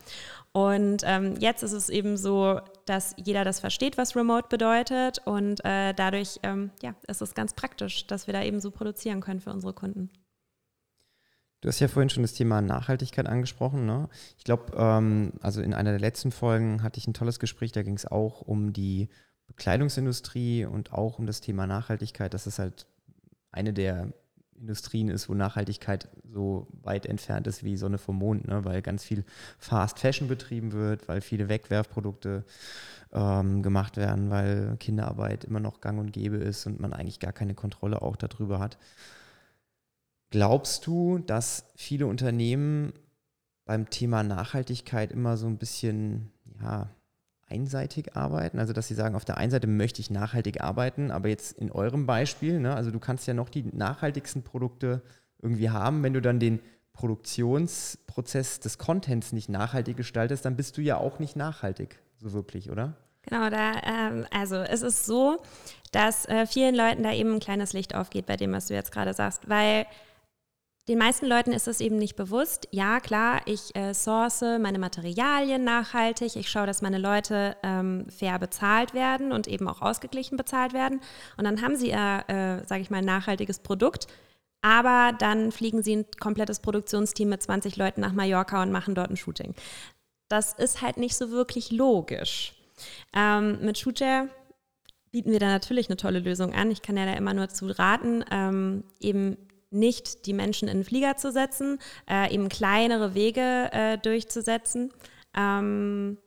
Und 0.52 1.04
ähm, 1.06 1.36
jetzt 1.38 1.62
ist 1.62 1.74
es 1.74 1.90
eben 1.90 2.18
so, 2.18 2.60
dass 2.86 3.14
jeder 3.24 3.44
das 3.44 3.60
versteht, 3.60 4.00
was 4.00 4.16
remote 4.16 4.48
bedeutet 4.50 5.20
und 5.26 5.64
äh, 5.64 5.94
dadurch 5.94 6.40
ähm, 6.42 6.72
ja, 6.82 6.96
ist 7.08 7.22
es 7.22 7.36
ganz 7.36 7.54
praktisch, 7.54 8.08
dass 8.08 8.26
wir 8.26 8.34
da 8.34 8.42
eben 8.42 8.60
so 8.60 8.72
produzieren 8.72 9.22
können 9.22 9.42
für 9.42 9.52
unsere 9.52 9.74
Kunden. 9.74 10.10
Du 11.62 11.70
hast 11.70 11.80
ja 11.80 11.88
vorhin 11.88 12.10
schon 12.10 12.24
das 12.24 12.34
Thema 12.34 12.62
Nachhaltigkeit 12.62 13.28
angesprochen. 13.28 13.86
Ne? 13.86 14.10
Ich 14.38 14.44
glaube, 14.44 14.74
ähm, 14.76 15.34
also 15.42 15.62
in 15.62 15.74
einer 15.74 15.92
der 15.92 16.00
letzten 16.00 16.32
Folgen 16.32 16.82
hatte 16.82 17.00
ich 17.00 17.08
ein 17.08 17.14
tolles 17.14 17.40
Gespräch, 17.40 17.72
da 17.72 17.84
ging 17.84 17.96
es 17.96 18.06
auch 18.06 18.42
um 18.42 18.74
die 18.74 19.10
Bekleidungsindustrie 19.48 20.66
und 20.66 20.94
auch 20.94 21.20
um 21.20 21.26
das 21.26 21.42
Thema 21.42 21.68
Nachhaltigkeit, 21.68 22.34
dass 22.34 22.46
es 22.46 22.60
halt 22.60 22.86
eine 23.52 23.74
der 23.74 24.14
Industrien 24.60 25.10
ist, 25.10 25.30
wo 25.30 25.34
Nachhaltigkeit 25.34 26.10
so 26.32 26.68
weit 26.82 27.06
entfernt 27.06 27.48
ist 27.48 27.64
wie 27.64 27.78
Sonne 27.78 27.98
vom 27.98 28.18
Mond, 28.18 28.48
ne? 28.48 28.66
weil 28.66 28.82
ganz 28.82 29.04
viel 29.04 29.24
Fast 29.60 30.00
Fashion 30.00 30.28
betrieben 30.28 30.72
wird, 30.72 31.08
weil 31.08 31.22
viele 31.22 31.48
Wegwerfprodukte 31.48 32.44
ähm, 33.12 33.62
gemacht 33.62 33.98
werden, 33.98 34.30
weil 34.30 34.76
Kinderarbeit 34.80 35.44
immer 35.46 35.60
noch 35.60 35.80
gang 35.80 36.00
und 36.00 36.12
gäbe 36.12 36.38
ist 36.38 36.66
und 36.66 36.80
man 36.80 36.94
eigentlich 36.94 37.20
gar 37.20 37.34
keine 37.34 37.54
Kontrolle 37.54 38.02
auch 38.02 38.16
darüber 38.16 38.60
hat. 38.60 38.78
Glaubst 40.30 40.86
du, 40.88 41.20
dass 41.20 41.66
viele 41.76 42.08
Unternehmen 42.08 42.94
beim 43.66 43.90
Thema 43.90 44.24
Nachhaltigkeit 44.24 45.12
immer 45.12 45.38
so 45.38 45.48
ein 45.48 45.58
bisschen, 45.58 46.32
ja, 46.62 46.90
einseitig 47.50 48.16
arbeiten? 48.16 48.60
Also, 48.60 48.74
dass 48.74 48.88
Sie 48.88 48.94
sagen, 48.94 49.16
auf 49.16 49.26
der 49.26 49.38
einen 49.38 49.52
Seite 49.52 49.68
möchte 49.68 50.02
ich 50.02 50.10
nachhaltig 50.10 50.62
arbeiten, 50.62 51.12
aber 51.12 51.30
jetzt 51.30 51.58
in 51.58 51.72
eurem 51.72 52.06
Beispiel, 52.06 52.60
ne, 52.60 52.76
also 52.76 52.92
du 52.92 53.00
kannst 53.00 53.28
ja 53.28 53.34
noch 53.34 53.50
die 53.50 53.64
nachhaltigsten 53.64 54.44
Produkte 54.44 55.02
irgendwie 55.42 55.70
haben, 55.70 56.04
wenn 56.04 56.14
du 56.14 56.22
dann 56.22 56.40
den 56.40 56.60
Produktionsprozess 56.94 58.60
des 58.60 58.78
Contents 58.78 59.32
nicht 59.32 59.50
nachhaltig 59.50 59.98
gestaltest, 59.98 60.46
dann 60.46 60.56
bist 60.56 60.78
du 60.78 60.82
ja 60.82 60.98
auch 60.98 61.20
nicht 61.20 61.36
nachhaltig, 61.36 62.00
so 62.18 62.34
wirklich, 62.34 62.72
oder? 62.72 62.96
Genau, 63.24 63.50
da, 63.50 63.74
ähm, 63.84 64.26
also 64.32 64.56
es 64.56 64.82
ist 64.82 65.06
so, 65.06 65.38
dass 65.92 66.26
äh, 66.26 66.48
vielen 66.48 66.74
Leuten 66.74 67.04
da 67.04 67.14
eben 67.14 67.34
ein 67.36 67.40
kleines 67.40 67.74
Licht 67.74 67.94
aufgeht 67.94 68.26
bei 68.26 68.36
dem, 68.36 68.52
was 68.54 68.68
du 68.68 68.74
jetzt 68.74 68.92
gerade 68.92 69.14
sagst, 69.14 69.48
weil 69.50 69.86
den 70.88 70.98
meisten 70.98 71.26
Leuten 71.26 71.52
ist 71.52 71.68
es 71.68 71.82
eben 71.82 71.98
nicht 71.98 72.16
bewusst. 72.16 72.70
Ja, 72.72 73.02
klar, 73.02 73.42
ich 73.46 73.76
äh, 73.76 73.94
source 73.94 74.42
meine 74.42 74.80
Materialien 74.80 75.66
nachhaltig. 75.66 76.38
Ich 76.38 76.50
schaue, 76.50 76.66
dass 76.66 76.82
meine 76.82 76.98
Leute 76.98 77.58
ähm, 77.62 78.06
fair 78.10 78.40
bezahlt 78.40 78.94
werden 78.94 79.34
und 79.34 79.48
eben 79.48 79.68
auch 79.68 79.82
ausgeglichen 79.82 80.38
bezahlt 80.38 80.72
werden. 80.72 81.02
Und 81.36 81.44
dann 81.44 81.62
haben 81.62 81.76
sie, 81.76 81.92
äh, 81.92 82.20
äh, 82.28 82.66
sage 82.66 82.82
ich 82.82 82.90
mal, 82.90 83.00
ein 83.00 83.06
nachhaltiges 83.06 83.60
Produkt. 83.60 84.08
Aber 84.62 85.14
dann 85.18 85.52
fliegen 85.52 85.84
sie 85.84 85.98
ein 85.98 86.06
komplettes 86.20 86.60
Produktionsteam 86.60 87.30
mit 87.30 87.44
20 87.44 87.76
Leuten 87.76 88.02
nach 88.02 88.14
Mallorca 88.14 88.62
und 88.62 88.72
machen 88.72 88.96
dort 88.96 89.10
ein 89.10 89.18
Shooting. 89.18 89.56
Das 90.30 90.54
ist 90.54 90.82
halt 90.82 90.98
nicht 90.98 91.16
so 91.16 91.32
wirklich 91.32 91.72
logisch. 91.72 92.54
Ähm, 93.14 93.60
mit 93.62 93.78
Shooter 93.78 94.30
bieten 95.12 95.32
wir 95.32 95.40
da 95.40 95.48
natürlich 95.48 95.90
eine 95.90 95.98
tolle 95.98 96.20
Lösung 96.20 96.54
an. 96.54 96.72
Ich 96.72 96.82
kann 96.82 96.98
ja 96.98 97.06
da 97.06 97.14
immer 97.14 97.34
nur 97.34 97.50
zu 97.50 97.68
raten, 97.68 98.24
ähm, 98.32 98.84
eben 99.00 99.38
nicht 99.70 100.26
die 100.26 100.34
Menschen 100.34 100.68
in 100.68 100.80
den 100.80 100.84
Flieger 100.84 101.18
zu 101.18 101.32
setzen, 101.32 101.80
äh, 102.10 102.34
eben 102.34 102.50
kleinere 102.50 103.14
Wege 103.14 103.70
äh, 103.72 103.98
durchzusetzen. 103.98 104.92
Ähm, 105.36 106.18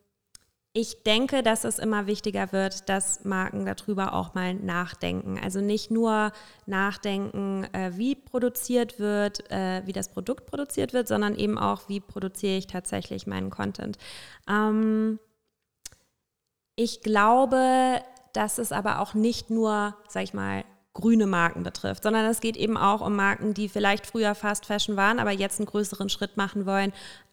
ich 0.73 1.03
denke, 1.03 1.43
dass 1.43 1.65
es 1.65 1.81
immer 1.81 2.07
wichtiger 2.07 2.53
wird, 2.53 2.89
dass 2.89 3.25
Marken 3.25 3.67
darüber 3.67 4.15
auch 4.15 4.35
mal 4.35 4.55
nachdenken. 4.55 5.37
Also 5.43 5.61
nicht 5.61 5.91
nur 5.91 6.31
nachdenken, 6.67 7.65
äh, 7.73 7.91
wie 7.97 8.15
produziert 8.15 9.01
wird, 9.01 9.51
äh, 9.51 9.83
wie 9.85 9.93
das 9.93 10.13
Produkt 10.13 10.47
produziert 10.47 10.93
wird, 10.93 11.09
sondern 11.09 11.35
eben 11.35 11.59
auch, 11.59 11.89
wie 11.89 11.99
produziere 11.99 12.57
ich 12.57 12.69
tatsächlich 12.69 13.27
meinen 13.27 13.51
Content. 13.51 13.99
Ähm, 14.49 15.19
ich 16.77 17.03
glaube, 17.03 18.01
dass 18.33 18.59
es 18.59 18.71
aber 18.71 19.01
auch 19.01 19.15
nicht 19.15 19.51
nur, 19.51 19.97
sag 20.09 20.23
ich 20.23 20.35
mal, 20.35 20.65
grüne 20.93 21.27
Marken 21.27 21.63
betrifft, 21.63 22.03
sondern 22.03 22.27
es 22.27 22.41
geht 22.41 22.57
eben 22.57 22.77
auch 22.77 23.01
um 23.01 23.15
Marken, 23.15 23.55
die 23.55 23.69
vielleicht 23.69 24.07
früher 24.07 24.35
Fast 24.35 24.67
Fashion 24.67 24.97
waren, 24.97 25.19
aber 25.19 25.31
jetzt 25.31 25.61
einen 25.61 25.67
größeren 25.67 26.09
Schritt 26.09 26.37
machen 26.37 26.67
wollen, 26.67 26.93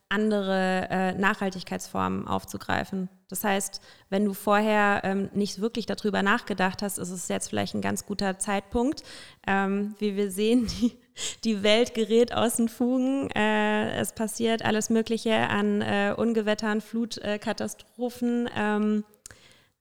andere 0.09 0.87
äh, 0.89 1.13
Nachhaltigkeitsformen 1.13 2.27
aufzugreifen. 2.27 3.09
Das 3.29 3.43
heißt, 3.43 3.81
wenn 4.09 4.23
du 4.23 4.33
vorher 4.33 5.01
ähm, 5.03 5.29
nicht 5.33 5.59
wirklich 5.59 5.85
darüber 5.85 6.21
nachgedacht 6.21 6.81
hast, 6.81 6.97
ist 6.97 7.09
es 7.09 7.27
jetzt 7.27 7.49
vielleicht 7.49 7.73
ein 7.73 7.81
ganz 7.81 8.05
guter 8.05 8.39
Zeitpunkt. 8.39 9.03
Ähm, 9.45 9.95
wie 9.99 10.15
wir 10.15 10.31
sehen, 10.31 10.67
die 10.81 10.97
die 11.43 11.63
Welt 11.63 11.93
gerät 11.93 12.33
aus 12.33 12.57
den 12.57 12.69
Fugen. 12.69 13.29
Äh, 13.31 13.99
es 13.99 14.13
passiert 14.13 14.63
alles 14.63 14.89
Mögliche 14.89 15.35
an 15.35 15.81
äh, 15.81 16.13
Ungewettern, 16.15 16.81
Flutkatastrophen. 16.81 18.49
Ähm, 18.55 19.03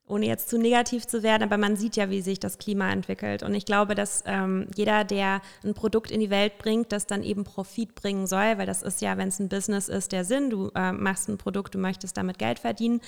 ohne 0.07 0.27
jetzt 0.27 0.49
zu 0.49 0.59
negativ 0.59 1.07
zu 1.07 1.23
werden, 1.23 1.43
aber 1.43 1.59
man 1.59 1.77
sieht 1.77 1.97
ja, 1.97 2.11
wie 2.11 2.21
sich 2.21 2.39
das 2.39 2.59
Klima 2.59 2.91
entwickelt. 2.91 3.43
Und 3.43 3.55
ich 3.55 3.65
glaube, 3.65 3.95
dass 3.95 4.23
ähm, 4.27 4.69
jeder, 4.75 5.05
der 5.05 5.41
ein 5.65 5.75
Produkt 5.75 6.11
in 6.11 6.21
die 6.21 6.31
Welt 6.31 6.59
bringt, 6.59 6.93
das 6.93 7.07
dann 7.07 7.23
eben 7.23 7.45
Profit 7.45 7.95
bringen 7.95 8.27
soll, 8.27 8.59
weil 8.59 8.67
das 8.67 8.83
ist 8.83 9.01
ja, 9.01 9.19
wenn 9.19 9.29
es 9.29 9.41
ein 9.41 9.49
Business 9.49 9.89
ist, 9.89 10.13
der 10.13 10.25
Sinn, 10.25 10.51
du 10.51 10.71
äh, 10.75 10.93
machst 10.93 11.29
ein 11.29 11.39
Produkt, 11.39 11.75
du 11.75 11.79
möchtest 11.79 12.17
damit 12.17 12.39
Geld 12.39 12.61
verdienen, 12.61 13.01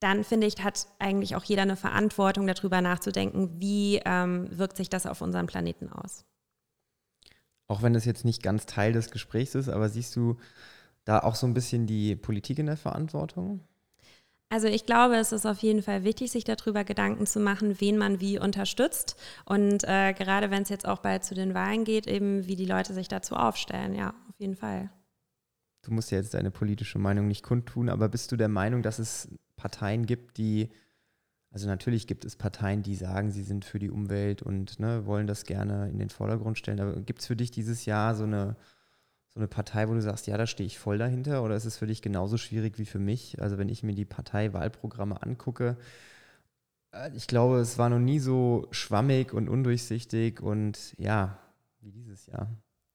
dann 0.00 0.24
finde 0.24 0.46
ich, 0.46 0.62
hat 0.62 0.86
eigentlich 0.98 1.36
auch 1.36 1.44
jeder 1.44 1.62
eine 1.62 1.76
Verantwortung, 1.76 2.46
darüber 2.46 2.82
nachzudenken, 2.82 3.58
wie 3.58 4.00
ähm, 4.04 4.48
wirkt 4.50 4.76
sich 4.76 4.90
das 4.90 5.06
auf 5.06 5.22
unseren 5.22 5.46
Planeten 5.46 5.90
aus. 5.90 6.24
Auch 7.66 7.82
wenn 7.82 7.94
das 7.94 8.04
jetzt 8.04 8.24
nicht 8.24 8.42
ganz 8.42 8.66
Teil 8.66 8.92
des 8.92 9.10
Gesprächs 9.10 9.54
ist, 9.54 9.68
aber 9.68 9.88
siehst 9.88 10.14
du 10.16 10.36
da 11.04 11.20
auch 11.20 11.34
so 11.34 11.46
ein 11.46 11.54
bisschen 11.54 11.86
die 11.86 12.14
Politik 12.14 12.58
in 12.58 12.66
der 12.66 12.76
Verantwortung? 12.76 13.60
Also 14.48 14.68
ich 14.68 14.86
glaube, 14.86 15.16
es 15.16 15.32
ist 15.32 15.44
auf 15.44 15.58
jeden 15.58 15.82
Fall 15.82 16.04
wichtig, 16.04 16.30
sich 16.30 16.44
darüber 16.44 16.84
Gedanken 16.84 17.26
zu 17.26 17.40
machen, 17.40 17.80
wen 17.80 17.98
man 17.98 18.20
wie 18.20 18.38
unterstützt. 18.38 19.16
Und 19.44 19.82
äh, 19.84 20.12
gerade 20.12 20.50
wenn 20.50 20.62
es 20.62 20.68
jetzt 20.68 20.86
auch 20.86 21.00
bald 21.00 21.24
zu 21.24 21.34
den 21.34 21.52
Wahlen 21.52 21.84
geht, 21.84 22.06
eben 22.06 22.46
wie 22.46 22.54
die 22.54 22.64
Leute 22.64 22.94
sich 22.94 23.08
dazu 23.08 23.34
aufstellen. 23.34 23.94
Ja, 23.94 24.10
auf 24.28 24.38
jeden 24.38 24.54
Fall. 24.54 24.90
Du 25.82 25.92
musst 25.92 26.12
ja 26.12 26.18
jetzt 26.18 26.34
deine 26.34 26.52
politische 26.52 26.98
Meinung 26.98 27.26
nicht 27.26 27.42
kundtun, 27.42 27.88
aber 27.88 28.08
bist 28.08 28.30
du 28.30 28.36
der 28.36 28.48
Meinung, 28.48 28.82
dass 28.82 29.00
es 29.00 29.28
Parteien 29.56 30.06
gibt, 30.06 30.38
die, 30.38 30.70
also 31.50 31.66
natürlich 31.66 32.06
gibt 32.06 32.24
es 32.24 32.36
Parteien, 32.36 32.82
die 32.82 32.94
sagen, 32.94 33.32
sie 33.32 33.42
sind 33.42 33.64
für 33.64 33.80
die 33.80 33.90
Umwelt 33.90 34.42
und 34.42 34.78
ne, 34.78 35.06
wollen 35.06 35.26
das 35.26 35.44
gerne 35.44 35.88
in 35.88 35.98
den 35.98 36.10
Vordergrund 36.10 36.56
stellen. 36.56 36.80
Aber 36.80 37.00
gibt 37.00 37.20
es 37.20 37.26
für 37.26 37.36
dich 37.36 37.50
dieses 37.50 37.84
Jahr 37.84 38.14
so 38.14 38.24
eine 38.24 38.56
so 39.36 39.40
eine 39.40 39.48
Partei, 39.48 39.86
wo 39.86 39.92
du 39.92 40.00
sagst, 40.00 40.26
ja, 40.26 40.38
da 40.38 40.46
stehe 40.46 40.66
ich 40.66 40.78
voll 40.78 40.96
dahinter? 40.96 41.42
Oder 41.42 41.56
ist 41.56 41.66
es 41.66 41.76
für 41.76 41.86
dich 41.86 42.00
genauso 42.00 42.38
schwierig 42.38 42.78
wie 42.78 42.86
für 42.86 42.98
mich? 42.98 43.38
Also 43.42 43.58
wenn 43.58 43.68
ich 43.68 43.82
mir 43.82 43.94
die 43.94 44.06
Parteiwahlprogramme 44.06 45.22
angucke, 45.22 45.76
äh, 46.92 47.10
ich 47.14 47.26
glaube, 47.26 47.58
es 47.58 47.76
war 47.76 47.90
noch 47.90 47.98
nie 47.98 48.18
so 48.18 48.66
schwammig 48.70 49.34
und 49.34 49.50
undurchsichtig 49.50 50.40
und 50.40 50.94
ja, 50.96 51.36
wie 51.82 51.92
dieses 51.92 52.24
Jahr. 52.28 52.48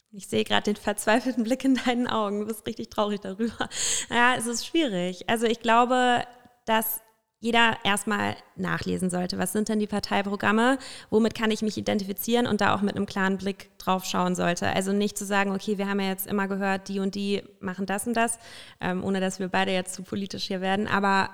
Ich 0.09 0.27
sehe 0.27 0.43
gerade 0.43 0.63
den 0.63 0.77
verzweifelten 0.77 1.43
Blick 1.43 1.63
in 1.63 1.75
deinen 1.75 2.07
Augen. 2.07 2.39
Du 2.39 2.47
bist 2.47 2.65
richtig 2.65 2.89
traurig 2.89 3.21
darüber. 3.21 3.69
Ja, 4.09 4.33
es 4.35 4.47
ist 4.47 4.65
schwierig. 4.65 5.29
Also 5.29 5.45
ich 5.45 5.59
glaube, 5.59 6.23
dass 6.65 7.01
jeder 7.41 7.75
erstmal 7.83 8.35
nachlesen 8.55 9.09
sollte. 9.09 9.39
Was 9.39 9.51
sind 9.51 9.67
denn 9.67 9.79
die 9.79 9.87
Parteiprogramme? 9.87 10.77
Womit 11.09 11.33
kann 11.33 11.49
ich 11.49 11.63
mich 11.63 11.75
identifizieren 11.75 12.45
und 12.45 12.61
da 12.61 12.75
auch 12.75 12.81
mit 12.81 12.95
einem 12.95 13.07
klaren 13.07 13.39
Blick 13.39 13.75
drauf 13.79 14.05
schauen 14.05 14.35
sollte? 14.35 14.67
Also 14.67 14.93
nicht 14.93 15.17
zu 15.17 15.25
sagen, 15.25 15.51
okay, 15.51 15.79
wir 15.79 15.89
haben 15.89 15.99
ja 15.99 16.09
jetzt 16.09 16.27
immer 16.27 16.47
gehört, 16.47 16.87
die 16.87 16.99
und 16.99 17.15
die 17.15 17.41
machen 17.59 17.87
das 17.87 18.05
und 18.05 18.15
das, 18.15 18.37
ähm, 18.79 19.03
ohne 19.03 19.19
dass 19.19 19.39
wir 19.39 19.47
beide 19.47 19.71
jetzt 19.71 19.95
zu 19.95 20.03
politisch 20.03 20.45
hier 20.45 20.61
werden. 20.61 20.87
Aber 20.87 21.31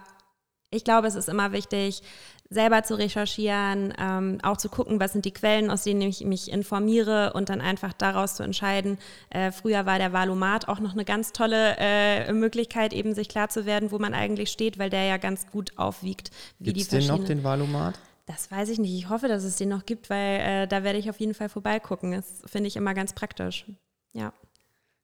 ich 0.71 0.85
glaube, 0.85 1.07
es 1.07 1.15
ist 1.15 1.27
immer 1.27 1.51
wichtig, 1.51 2.01
selber 2.49 2.83
zu 2.83 2.97
recherchieren, 2.97 3.93
ähm, 3.99 4.37
auch 4.43 4.57
zu 4.57 4.69
gucken, 4.69 4.99
was 4.99 5.13
sind 5.13 5.25
die 5.25 5.33
Quellen, 5.33 5.69
aus 5.69 5.83
denen 5.83 6.01
ich 6.01 6.23
mich 6.23 6.51
informiere 6.51 7.33
und 7.33 7.49
dann 7.49 7.61
einfach 7.61 7.93
daraus 7.93 8.35
zu 8.35 8.43
entscheiden. 8.43 8.97
Äh, 9.29 9.51
früher 9.51 9.85
war 9.85 9.97
der 9.97 10.13
Valomat 10.13 10.67
auch 10.67 10.79
noch 10.79 10.93
eine 10.93 11.05
ganz 11.05 11.33
tolle 11.33 11.75
äh, 11.77 12.31
Möglichkeit, 12.31 12.93
eben 12.93 13.13
sich 13.13 13.29
klar 13.29 13.49
zu 13.49 13.65
werden, 13.65 13.91
wo 13.91 13.99
man 13.99 14.13
eigentlich 14.13 14.49
steht, 14.49 14.79
weil 14.79 14.89
der 14.89 15.03
ja 15.03 15.17
ganz 15.17 15.47
gut 15.47 15.77
aufwiegt, 15.77 16.31
wie 16.59 16.73
Gibt's 16.73 16.85
die 16.85 16.89
verschiedenen. 16.89 17.17
den 17.17 17.21
noch, 17.21 17.27
den 17.27 17.43
Valomat? 17.43 17.99
Das 18.25 18.51
weiß 18.51 18.69
ich 18.69 18.79
nicht. 18.79 18.93
Ich 18.93 19.09
hoffe, 19.09 19.27
dass 19.29 19.43
es 19.43 19.55
den 19.55 19.69
noch 19.69 19.85
gibt, 19.85 20.09
weil 20.09 20.39
äh, 20.41 20.67
da 20.67 20.83
werde 20.83 20.99
ich 20.99 21.09
auf 21.09 21.19
jeden 21.19 21.33
Fall 21.33 21.49
vorbeigucken. 21.49 22.11
Das 22.11 22.43
finde 22.45 22.67
ich 22.67 22.75
immer 22.75 22.93
ganz 22.93 23.13
praktisch. 23.13 23.65
Ja. 24.13 24.33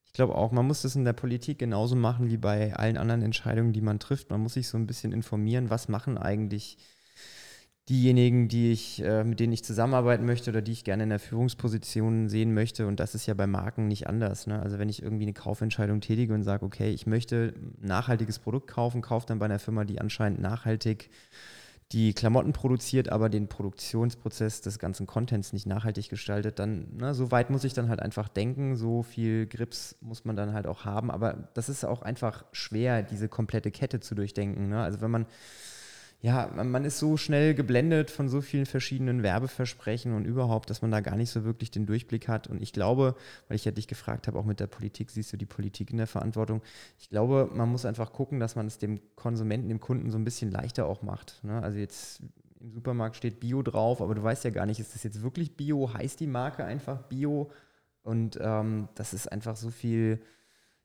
Ich 0.06 0.14
glaube 0.14 0.36
auch, 0.36 0.52
man 0.52 0.68
muss 0.68 0.84
das 0.84 0.96
in 0.96 1.06
der 1.06 1.14
Politik 1.14 1.58
genauso 1.58 1.96
machen 1.96 2.30
wie 2.30 2.38
bei 2.38 2.76
allen 2.76 2.98
anderen 2.98 3.22
Entscheidungen, 3.22 3.74
die 3.74 3.82
man 3.82 4.00
trifft. 4.00 4.30
Man 4.30 4.42
muss 4.42 4.54
sich 4.54 4.68
so 4.68 4.78
ein 4.78 4.88
bisschen 4.88 5.12
informieren, 5.12 5.70
was 5.70 5.88
machen 5.88 6.18
eigentlich 6.18 6.78
diejenigen, 7.90 8.48
die 8.48 8.72
ich, 8.72 9.04
äh, 9.04 9.24
mit 9.24 9.40
denen 9.40 9.52
ich 9.52 9.64
zusammenarbeiten 9.64 10.26
möchte 10.26 10.52
oder 10.52 10.62
die 10.62 10.72
ich 10.72 10.86
gerne 10.86 11.04
in 11.04 11.10
der 11.10 11.20
Führungsposition 11.20 12.30
sehen 12.30 12.54
möchte. 12.54 12.88
Und 12.88 13.00
das 13.00 13.14
ist 13.14 13.26
ja 13.26 13.34
bei 13.34 13.48
Marken 13.48 13.88
nicht 13.88 14.08
anders. 14.08 14.48
Ne? 14.48 14.62
Also 14.62 14.80
wenn 14.80 14.90
ich 14.90 15.04
irgendwie 15.04 15.24
eine 15.24 15.34
Kaufentscheidung 15.34 16.00
tätige 16.00 16.34
und 16.34 16.44
sage, 16.44 16.66
okay, 16.66 16.92
ich 16.92 17.08
möchte 17.08 17.54
ein 17.56 17.76
nachhaltiges 17.82 18.40
Produkt 18.40 18.68
kaufen, 18.68 19.02
kaufe 19.02 19.26
dann 19.28 19.40
bei 19.40 19.46
einer 19.46 19.60
Firma, 19.60 19.84
die 19.84 20.00
anscheinend 20.00 20.40
nachhaltig 20.40 21.10
die 21.92 22.14
Klamotten 22.14 22.54
produziert, 22.54 23.10
aber 23.10 23.30
den 23.30 23.48
Produktionsprozess 23.48 24.62
des 24.62 24.80
ganzen 24.80 25.06
Contents 25.06 25.54
nicht 25.54 25.68
nachhaltig 25.68 26.10
gestaltet, 26.10 26.58
dann, 26.58 26.88
ne, 26.98 27.14
so 27.14 27.30
weit 27.30 27.52
muss 27.52 27.66
ich 27.66 27.74
dann 27.74 27.90
halt 27.90 28.02
einfach 28.02 28.30
denken, 28.30 28.76
so 28.76 29.04
viel 29.04 29.46
Grips 29.46 29.96
muss 30.02 30.26
man 30.26 30.36
dann 30.36 30.54
halt 30.54 30.66
auch 30.66 30.86
haben. 30.86 31.12
Aber 31.12 31.50
das 31.54 31.70
ist 31.70 31.84
auch 31.84 32.02
einfach 32.02 32.46
schwer, 32.52 33.04
diese 33.04 33.30
komplette 33.30 33.70
Kette 33.70 34.00
zu 34.00 34.16
durchdenken. 34.16 34.70
Ne? 34.70 34.82
Also 34.82 35.02
wenn 35.02 35.12
man 35.12 35.28
ja, 36.24 36.50
man 36.56 36.86
ist 36.86 37.00
so 37.00 37.18
schnell 37.18 37.54
geblendet 37.54 38.10
von 38.10 38.30
so 38.30 38.40
vielen 38.40 38.66
verschiedenen 38.66 39.24
Werbeversprechen 39.24 40.14
und 40.14 40.24
überhaupt, 40.24 40.70
dass 40.70 40.82
man 40.82 40.90
da 40.90 41.02
gar 41.02 41.18
nicht 41.18 41.30
so 41.30 41.44
wirklich 41.44 41.70
den 41.70 41.86
Durchblick 41.86 42.30
hat. 42.30 42.48
Und 42.48 42.62
ich 42.64 42.72
glaube, 42.72 43.18
weil 43.50 43.58
ich 43.58 43.66
ja 43.66 43.74
dich 43.74 43.90
gefragt 43.90 44.28
habe, 44.28 44.40
auch 44.40 44.46
mit 44.46 44.62
der 44.62 44.68
Politik, 44.68 45.12
siehst 45.12 45.34
du 45.34 45.38
die 45.38 45.46
Politik 45.46 45.92
in 45.92 45.98
der 45.98 46.08
Verantwortung. 46.08 46.62
Ich 46.98 47.10
glaube, 47.10 47.50
man 47.54 47.68
muss 47.68 47.84
einfach 47.84 48.14
gucken, 48.14 48.40
dass 48.40 48.56
man 48.56 48.68
es 48.68 48.78
dem 48.78 49.02
Konsumenten, 49.18 49.68
dem 49.68 49.82
Kunden 49.82 50.12
so 50.12 50.18
ein 50.18 50.24
bisschen 50.24 50.50
leichter 50.50 50.86
auch 50.86 51.02
macht. 51.02 51.44
Ne? 51.44 51.62
Also 51.62 51.78
jetzt 51.78 52.22
im 52.62 52.72
Supermarkt 52.72 53.18
steht 53.18 53.42
Bio 53.42 53.62
drauf, 53.62 54.02
aber 54.02 54.16
du 54.16 54.24
weißt 54.24 54.46
ja 54.46 54.52
gar 54.52 54.66
nicht, 54.66 54.80
ist 54.80 54.96
das 54.96 55.04
jetzt 55.04 55.24
wirklich 55.24 55.58
Bio? 55.58 55.94
Heißt 55.94 56.22
die 56.22 56.28
Marke 56.28 56.64
einfach 56.64 57.02
Bio? 57.02 57.52
Und 58.02 58.40
ähm, 58.42 58.88
das 58.96 59.14
ist 59.14 59.30
einfach 59.30 59.58
so 59.58 59.72
viel 59.72 60.22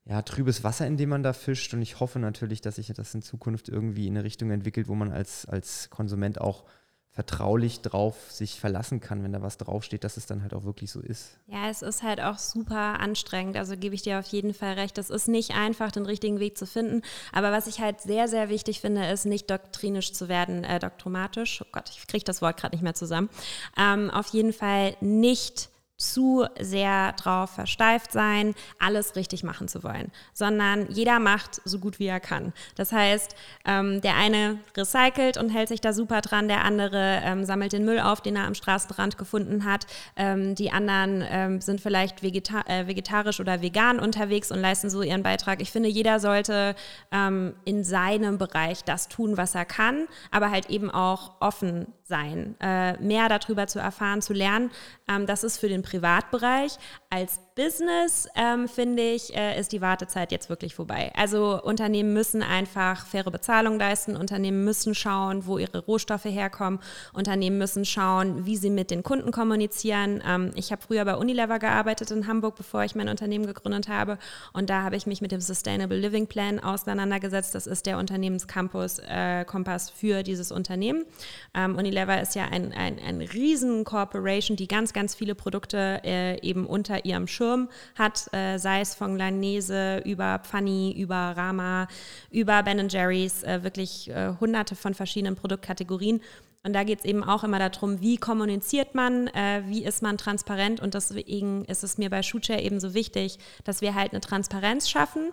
ja, 0.08 0.22
trübes 0.22 0.64
Wasser, 0.64 0.86
in 0.86 0.96
dem 0.96 1.10
man 1.10 1.22
da 1.22 1.34
fischt. 1.34 1.74
Und 1.74 1.82
ich 1.82 2.00
hoffe 2.00 2.18
natürlich, 2.18 2.62
dass 2.62 2.76
sich 2.76 2.86
das 2.88 3.14
in 3.14 3.22
Zukunft 3.22 3.68
irgendwie 3.68 4.06
in 4.06 4.16
eine 4.16 4.24
Richtung 4.24 4.50
entwickelt, 4.50 4.88
wo 4.88 4.94
man 4.94 5.12
als, 5.12 5.44
als 5.44 5.90
Konsument 5.90 6.40
auch 6.40 6.64
vertraulich 7.10 7.80
drauf 7.80 8.30
sich 8.30 8.60
verlassen 8.60 9.00
kann, 9.00 9.24
wenn 9.24 9.32
da 9.32 9.42
was 9.42 9.58
draufsteht, 9.58 10.04
dass 10.04 10.16
es 10.16 10.26
dann 10.26 10.42
halt 10.42 10.54
auch 10.54 10.64
wirklich 10.64 10.90
so 10.90 11.00
ist. 11.00 11.36
Ja, 11.46 11.68
es 11.68 11.82
ist 11.82 12.02
halt 12.02 12.20
auch 12.20 12.38
super 12.38 13.00
anstrengend. 13.00 13.56
Also 13.56 13.76
gebe 13.76 13.94
ich 13.94 14.02
dir 14.02 14.20
auf 14.20 14.26
jeden 14.26 14.54
Fall 14.54 14.74
recht. 14.74 14.96
Es 14.98 15.10
ist 15.10 15.26
nicht 15.26 15.50
einfach, 15.50 15.90
den 15.90 16.06
richtigen 16.06 16.38
Weg 16.38 16.56
zu 16.56 16.64
finden. 16.64 17.02
Aber 17.32 17.50
was 17.50 17.66
ich 17.66 17.80
halt 17.80 18.00
sehr, 18.00 18.28
sehr 18.28 18.48
wichtig 18.48 18.80
finde, 18.80 19.04
ist 19.10 19.26
nicht 19.26 19.50
doktrinisch 19.50 20.12
zu 20.12 20.28
werden, 20.28 20.62
äh, 20.64 20.78
doktromatisch. 20.78 21.60
Oh 21.60 21.68
Gott, 21.72 21.90
ich 21.90 22.06
kriege 22.06 22.24
das 22.24 22.40
Wort 22.40 22.56
gerade 22.56 22.74
nicht 22.74 22.82
mehr 22.82 22.94
zusammen. 22.94 23.28
Ähm, 23.76 24.10
auf 24.10 24.28
jeden 24.28 24.52
Fall 24.52 24.96
nicht 25.00 25.70
zu 25.98 26.46
sehr 26.60 27.12
drauf 27.14 27.50
versteift 27.50 28.12
sein, 28.12 28.54
alles 28.78 29.16
richtig 29.16 29.42
machen 29.42 29.66
zu 29.66 29.82
wollen, 29.82 30.12
sondern 30.32 30.88
jeder 30.90 31.18
macht 31.18 31.60
so 31.64 31.80
gut 31.80 31.98
wie 31.98 32.06
er 32.06 32.20
kann. 32.20 32.52
Das 32.76 32.92
heißt, 32.92 33.34
ähm, 33.64 34.00
der 34.00 34.14
eine 34.14 34.58
recycelt 34.76 35.36
und 35.36 35.50
hält 35.50 35.68
sich 35.68 35.80
da 35.80 35.92
super 35.92 36.20
dran, 36.20 36.46
der 36.46 36.64
andere 36.64 37.20
ähm, 37.24 37.44
sammelt 37.44 37.72
den 37.72 37.84
Müll 37.84 37.98
auf, 37.98 38.20
den 38.20 38.36
er 38.36 38.46
am 38.46 38.54
Straßenrand 38.54 39.18
gefunden 39.18 39.64
hat. 39.64 39.86
Ähm, 40.16 40.54
die 40.54 40.70
anderen 40.70 41.24
ähm, 41.28 41.60
sind 41.60 41.80
vielleicht 41.80 42.22
vegeta 42.22 42.62
äh, 42.66 42.86
vegetarisch 42.86 43.40
oder 43.40 43.60
vegan 43.60 43.98
unterwegs 43.98 44.52
und 44.52 44.60
leisten 44.60 44.90
so 44.90 45.02
ihren 45.02 45.24
Beitrag. 45.24 45.60
Ich 45.60 45.72
finde, 45.72 45.88
jeder 45.88 46.20
sollte 46.20 46.76
ähm, 47.10 47.54
in 47.64 47.82
seinem 47.82 48.38
Bereich 48.38 48.84
das 48.84 49.08
tun, 49.08 49.36
was 49.36 49.56
er 49.56 49.64
kann, 49.64 50.06
aber 50.30 50.52
halt 50.52 50.70
eben 50.70 50.92
auch 50.92 51.32
offen 51.40 51.88
sein, 52.04 52.54
äh, 52.60 52.96
mehr 52.98 53.28
darüber 53.28 53.66
zu 53.66 53.78
erfahren, 53.78 54.22
zu 54.22 54.32
lernen. 54.32 54.70
Ähm, 55.08 55.26
das 55.26 55.44
ist 55.44 55.58
für 55.58 55.68
den 55.68 55.82
Privatbereich. 55.88 56.78
Als 57.10 57.40
Business, 57.58 58.28
ähm, 58.36 58.68
finde 58.68 59.02
ich, 59.02 59.34
äh, 59.34 59.58
ist 59.58 59.72
die 59.72 59.80
Wartezeit 59.80 60.30
jetzt 60.30 60.48
wirklich 60.48 60.76
vorbei. 60.76 61.10
Also 61.16 61.60
Unternehmen 61.60 62.12
müssen 62.12 62.40
einfach 62.40 63.04
faire 63.04 63.32
Bezahlung 63.32 63.80
leisten, 63.80 64.16
Unternehmen 64.16 64.64
müssen 64.64 64.94
schauen, 64.94 65.44
wo 65.44 65.58
ihre 65.58 65.80
Rohstoffe 65.80 66.26
herkommen, 66.26 66.78
Unternehmen 67.12 67.58
müssen 67.58 67.84
schauen, 67.84 68.46
wie 68.46 68.56
sie 68.56 68.70
mit 68.70 68.92
den 68.92 69.02
Kunden 69.02 69.32
kommunizieren. 69.32 70.22
Ähm, 70.24 70.52
ich 70.54 70.70
habe 70.70 70.82
früher 70.86 71.04
bei 71.04 71.16
Unilever 71.16 71.58
gearbeitet 71.58 72.12
in 72.12 72.28
Hamburg, 72.28 72.54
bevor 72.54 72.84
ich 72.84 72.94
mein 72.94 73.08
Unternehmen 73.08 73.46
gegründet 73.46 73.88
habe 73.88 74.18
und 74.52 74.70
da 74.70 74.82
habe 74.82 74.94
ich 74.94 75.08
mich 75.08 75.20
mit 75.20 75.32
dem 75.32 75.40
Sustainable 75.40 75.98
Living 75.98 76.28
Plan 76.28 76.60
auseinandergesetzt. 76.60 77.56
Das 77.56 77.66
ist 77.66 77.86
der 77.86 77.98
Unternehmenscampus 77.98 79.00
äh, 79.00 79.44
für 79.92 80.22
dieses 80.22 80.52
Unternehmen. 80.52 81.06
Ähm, 81.54 81.74
Unilever 81.74 82.22
ist 82.22 82.36
ja 82.36 82.44
ein, 82.44 82.72
ein, 82.72 83.00
ein 83.00 83.20
riesen 83.20 83.82
Corporation, 83.82 84.56
die 84.56 84.68
ganz, 84.68 84.92
ganz 84.92 85.16
viele 85.16 85.34
Produkte 85.34 86.02
äh, 86.04 86.40
eben 86.42 86.64
unter 86.64 87.04
ihrem 87.04 87.26
Schirm 87.26 87.47
Schirm 87.48 87.68
hat, 87.96 88.32
äh, 88.32 88.58
sei 88.58 88.80
es 88.80 88.94
von 88.94 89.16
Langnese 89.16 90.02
über 90.04 90.40
Pfanny, 90.40 90.94
über 90.98 91.34
Rama, 91.36 91.88
über 92.30 92.62
Ben 92.62 92.88
Jerry's, 92.88 93.42
äh, 93.42 93.62
wirklich 93.62 94.10
äh, 94.10 94.34
hunderte 94.40 94.76
von 94.76 94.94
verschiedenen 94.94 95.36
Produktkategorien. 95.36 96.20
Und 96.64 96.72
da 96.72 96.82
geht 96.82 96.98
es 96.98 97.04
eben 97.04 97.22
auch 97.22 97.44
immer 97.44 97.58
darum, 97.58 98.00
wie 98.00 98.16
kommuniziert 98.16 98.94
man, 98.94 99.28
äh, 99.28 99.62
wie 99.66 99.84
ist 99.84 100.02
man 100.02 100.18
transparent. 100.18 100.80
Und 100.80 100.94
deswegen 100.94 101.64
ist 101.64 101.84
es 101.84 101.98
mir 101.98 102.10
bei 102.10 102.22
Shootshare 102.22 102.60
eben 102.60 102.80
so 102.80 102.94
wichtig, 102.94 103.38
dass 103.64 103.80
wir 103.80 103.94
halt 103.94 104.12
eine 104.12 104.20
Transparenz 104.20 104.90
schaffen 104.90 105.30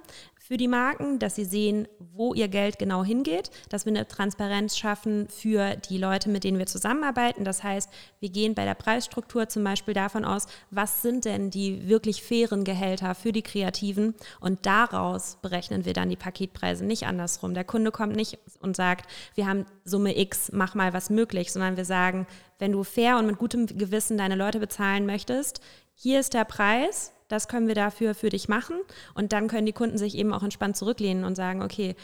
für 0.47 0.57
die 0.57 0.67
Marken, 0.67 1.17
dass 1.17 1.33
sie 1.33 1.43
sehen, 1.43 1.87
wo 1.97 2.35
ihr 2.35 2.47
Geld 2.47 2.77
genau 2.77 3.03
hingeht, 3.03 3.49
dass 3.69 3.87
wir 3.87 3.91
eine 3.91 4.07
Transparenz 4.07 4.77
schaffen 4.77 5.27
für 5.27 5.75
die 5.75 5.97
Leute, 5.97 6.29
mit 6.29 6.43
denen 6.43 6.59
wir 6.59 6.67
zusammenarbeiten. 6.67 7.43
Das 7.43 7.63
heißt, 7.63 7.89
wir 8.19 8.29
gehen 8.29 8.53
bei 8.53 8.63
der 8.63 8.75
Preisstruktur 8.75 9.49
zum 9.49 9.63
Beispiel 9.63 9.95
davon 9.95 10.23
aus, 10.23 10.45
was 10.69 11.01
sind 11.01 11.25
denn 11.25 11.49
die 11.49 11.89
wirklich 11.89 12.21
fairen 12.21 12.63
Gehälter 12.63 13.15
für 13.15 13.31
die 13.31 13.41
Kreativen 13.41 14.13
und 14.39 14.67
daraus 14.67 15.39
berechnen 15.41 15.83
wir 15.83 15.93
dann 15.93 16.09
die 16.09 16.15
Paketpreise, 16.15 16.85
nicht 16.85 17.07
andersrum. 17.07 17.55
Der 17.55 17.63
Kunde 17.63 17.89
kommt 17.89 18.15
nicht 18.15 18.37
und 18.59 18.75
sagt, 18.75 19.09
wir 19.33 19.47
haben 19.47 19.65
Summe 19.83 20.15
X, 20.15 20.51
mach 20.53 20.75
mal 20.75 20.93
was 20.93 21.09
möglich, 21.09 21.51
sondern 21.51 21.75
wir 21.75 21.85
sagen, 21.85 22.27
wenn 22.59 22.71
du 22.71 22.83
fair 22.83 23.17
und 23.17 23.25
mit 23.25 23.39
gutem 23.39 23.65
Gewissen 23.65 24.19
deine 24.19 24.35
Leute 24.35 24.59
bezahlen 24.59 25.07
möchtest, 25.07 25.59
hier 25.95 26.19
ist 26.19 26.35
der 26.35 26.45
Preis, 26.45 27.14
das 27.27 27.47
können 27.47 27.67
wir 27.67 27.75
dafür 27.75 28.13
für 28.13 28.29
dich 28.29 28.47
machen. 28.47 28.77
Und 29.13 29.33
dann 29.33 29.47
können 29.47 29.65
die 29.65 29.73
Kunden 29.73 29.97
sich 29.97 30.17
eben 30.17 30.33
auch 30.33 30.43
entspannt 30.43 30.77
zurücklehnen 30.77 31.23
und 31.23 31.35
sagen, 31.35 31.61
okay, 31.61 31.95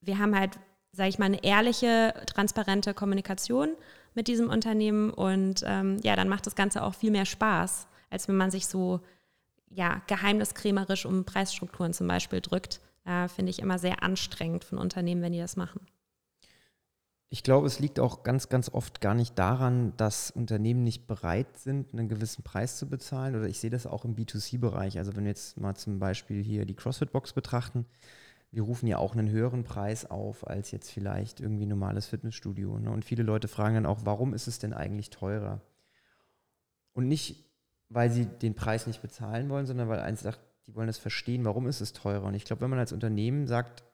wir 0.00 0.18
haben 0.18 0.38
halt, 0.38 0.58
sage 0.92 1.08
ich 1.08 1.18
mal, 1.18 1.26
eine 1.26 1.42
ehrliche, 1.42 2.14
transparente 2.26 2.94
Kommunikation 2.94 3.70
mit 4.14 4.28
diesem 4.28 4.50
Unternehmen. 4.50 5.10
Und 5.10 5.62
ähm, 5.66 5.98
ja, 6.02 6.16
dann 6.16 6.28
macht 6.28 6.46
das 6.46 6.54
Ganze 6.54 6.82
auch 6.82 6.94
viel 6.94 7.10
mehr 7.10 7.26
Spaß, 7.26 7.86
als 8.10 8.28
wenn 8.28 8.36
man 8.36 8.50
sich 8.50 8.66
so 8.66 9.00
ja, 9.68 10.02
geheimniskrämerisch 10.06 11.06
um 11.06 11.24
Preisstrukturen 11.24 11.92
zum 11.92 12.06
Beispiel 12.06 12.40
drückt. 12.40 12.80
Äh, 13.04 13.28
Finde 13.28 13.50
ich 13.50 13.60
immer 13.60 13.78
sehr 13.78 14.02
anstrengend 14.02 14.64
von 14.64 14.78
Unternehmen, 14.78 15.22
wenn 15.22 15.32
die 15.32 15.38
das 15.38 15.56
machen. 15.56 15.86
Ich 17.28 17.42
glaube, 17.42 17.66
es 17.66 17.80
liegt 17.80 17.98
auch 17.98 18.22
ganz, 18.22 18.48
ganz 18.48 18.68
oft 18.68 19.00
gar 19.00 19.14
nicht 19.14 19.36
daran, 19.36 19.92
dass 19.96 20.30
Unternehmen 20.30 20.84
nicht 20.84 21.08
bereit 21.08 21.58
sind, 21.58 21.92
einen 21.92 22.08
gewissen 22.08 22.44
Preis 22.44 22.76
zu 22.76 22.88
bezahlen. 22.88 23.34
Oder 23.34 23.48
ich 23.48 23.58
sehe 23.58 23.70
das 23.70 23.86
auch 23.86 24.04
im 24.04 24.14
B2C-Bereich. 24.14 24.98
Also 24.98 25.16
wenn 25.16 25.24
wir 25.24 25.30
jetzt 25.30 25.58
mal 25.58 25.74
zum 25.74 25.98
Beispiel 25.98 26.42
hier 26.42 26.66
die 26.66 26.76
CrossFit-Box 26.76 27.32
betrachten, 27.32 27.84
wir 28.52 28.62
rufen 28.62 28.86
ja 28.86 28.98
auch 28.98 29.12
einen 29.12 29.28
höheren 29.28 29.64
Preis 29.64 30.08
auf 30.08 30.46
als 30.46 30.70
jetzt 30.70 30.90
vielleicht 30.90 31.40
irgendwie 31.40 31.66
ein 31.66 31.70
normales 31.70 32.06
Fitnessstudio. 32.06 32.78
Ne? 32.78 32.90
Und 32.90 33.04
viele 33.04 33.24
Leute 33.24 33.48
fragen 33.48 33.74
dann 33.74 33.86
auch, 33.86 34.00
warum 34.04 34.32
ist 34.32 34.46
es 34.46 34.60
denn 34.60 34.72
eigentlich 34.72 35.10
teurer? 35.10 35.60
Und 36.92 37.08
nicht, 37.08 37.50
weil 37.88 38.10
sie 38.10 38.26
den 38.26 38.54
Preis 38.54 38.86
nicht 38.86 39.02
bezahlen 39.02 39.48
wollen, 39.50 39.66
sondern 39.66 39.88
weil 39.88 40.00
eins 40.00 40.22
sagt, 40.22 40.40
die 40.66 40.74
wollen 40.74 40.88
es 40.88 40.98
verstehen, 40.98 41.44
warum 41.44 41.66
ist 41.66 41.80
es 41.80 41.92
teurer. 41.92 42.24
Und 42.24 42.34
ich 42.34 42.44
glaube, 42.44 42.62
wenn 42.62 42.70
man 42.70 42.78
als 42.78 42.92
Unternehmen 42.92 43.46
sagt, 43.46 43.84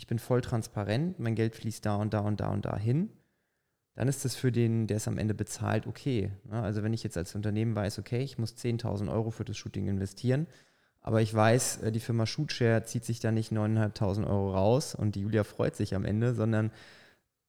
ich 0.00 0.06
bin 0.06 0.18
voll 0.18 0.40
transparent, 0.40 1.18
mein 1.18 1.34
Geld 1.34 1.54
fließt 1.54 1.84
da 1.84 1.96
und 1.96 2.14
da 2.14 2.20
und 2.20 2.40
da 2.40 2.48
und 2.48 2.64
da 2.64 2.74
hin, 2.74 3.10
dann 3.94 4.08
ist 4.08 4.24
das 4.24 4.34
für 4.34 4.50
den, 4.50 4.86
der 4.86 4.96
es 4.96 5.06
am 5.06 5.18
Ende 5.18 5.34
bezahlt, 5.34 5.86
okay. 5.86 6.30
Ne? 6.44 6.62
Also 6.62 6.82
wenn 6.82 6.94
ich 6.94 7.02
jetzt 7.02 7.18
als 7.18 7.34
Unternehmen 7.34 7.76
weiß, 7.76 7.98
okay, 7.98 8.22
ich 8.22 8.38
muss 8.38 8.56
10.000 8.56 9.12
Euro 9.12 9.30
für 9.30 9.44
das 9.44 9.58
Shooting 9.58 9.88
investieren, 9.88 10.46
aber 11.02 11.20
ich 11.20 11.34
weiß, 11.34 11.82
äh, 11.82 11.92
die 11.92 12.00
Firma 12.00 12.24
Shootshare 12.24 12.84
zieht 12.84 13.04
sich 13.04 13.20
da 13.20 13.30
nicht 13.30 13.52
9.500 13.52 14.26
Euro 14.26 14.54
raus 14.54 14.94
und 14.94 15.16
die 15.16 15.20
Julia 15.20 15.44
freut 15.44 15.76
sich 15.76 15.94
am 15.94 16.06
Ende, 16.06 16.32
sondern 16.32 16.70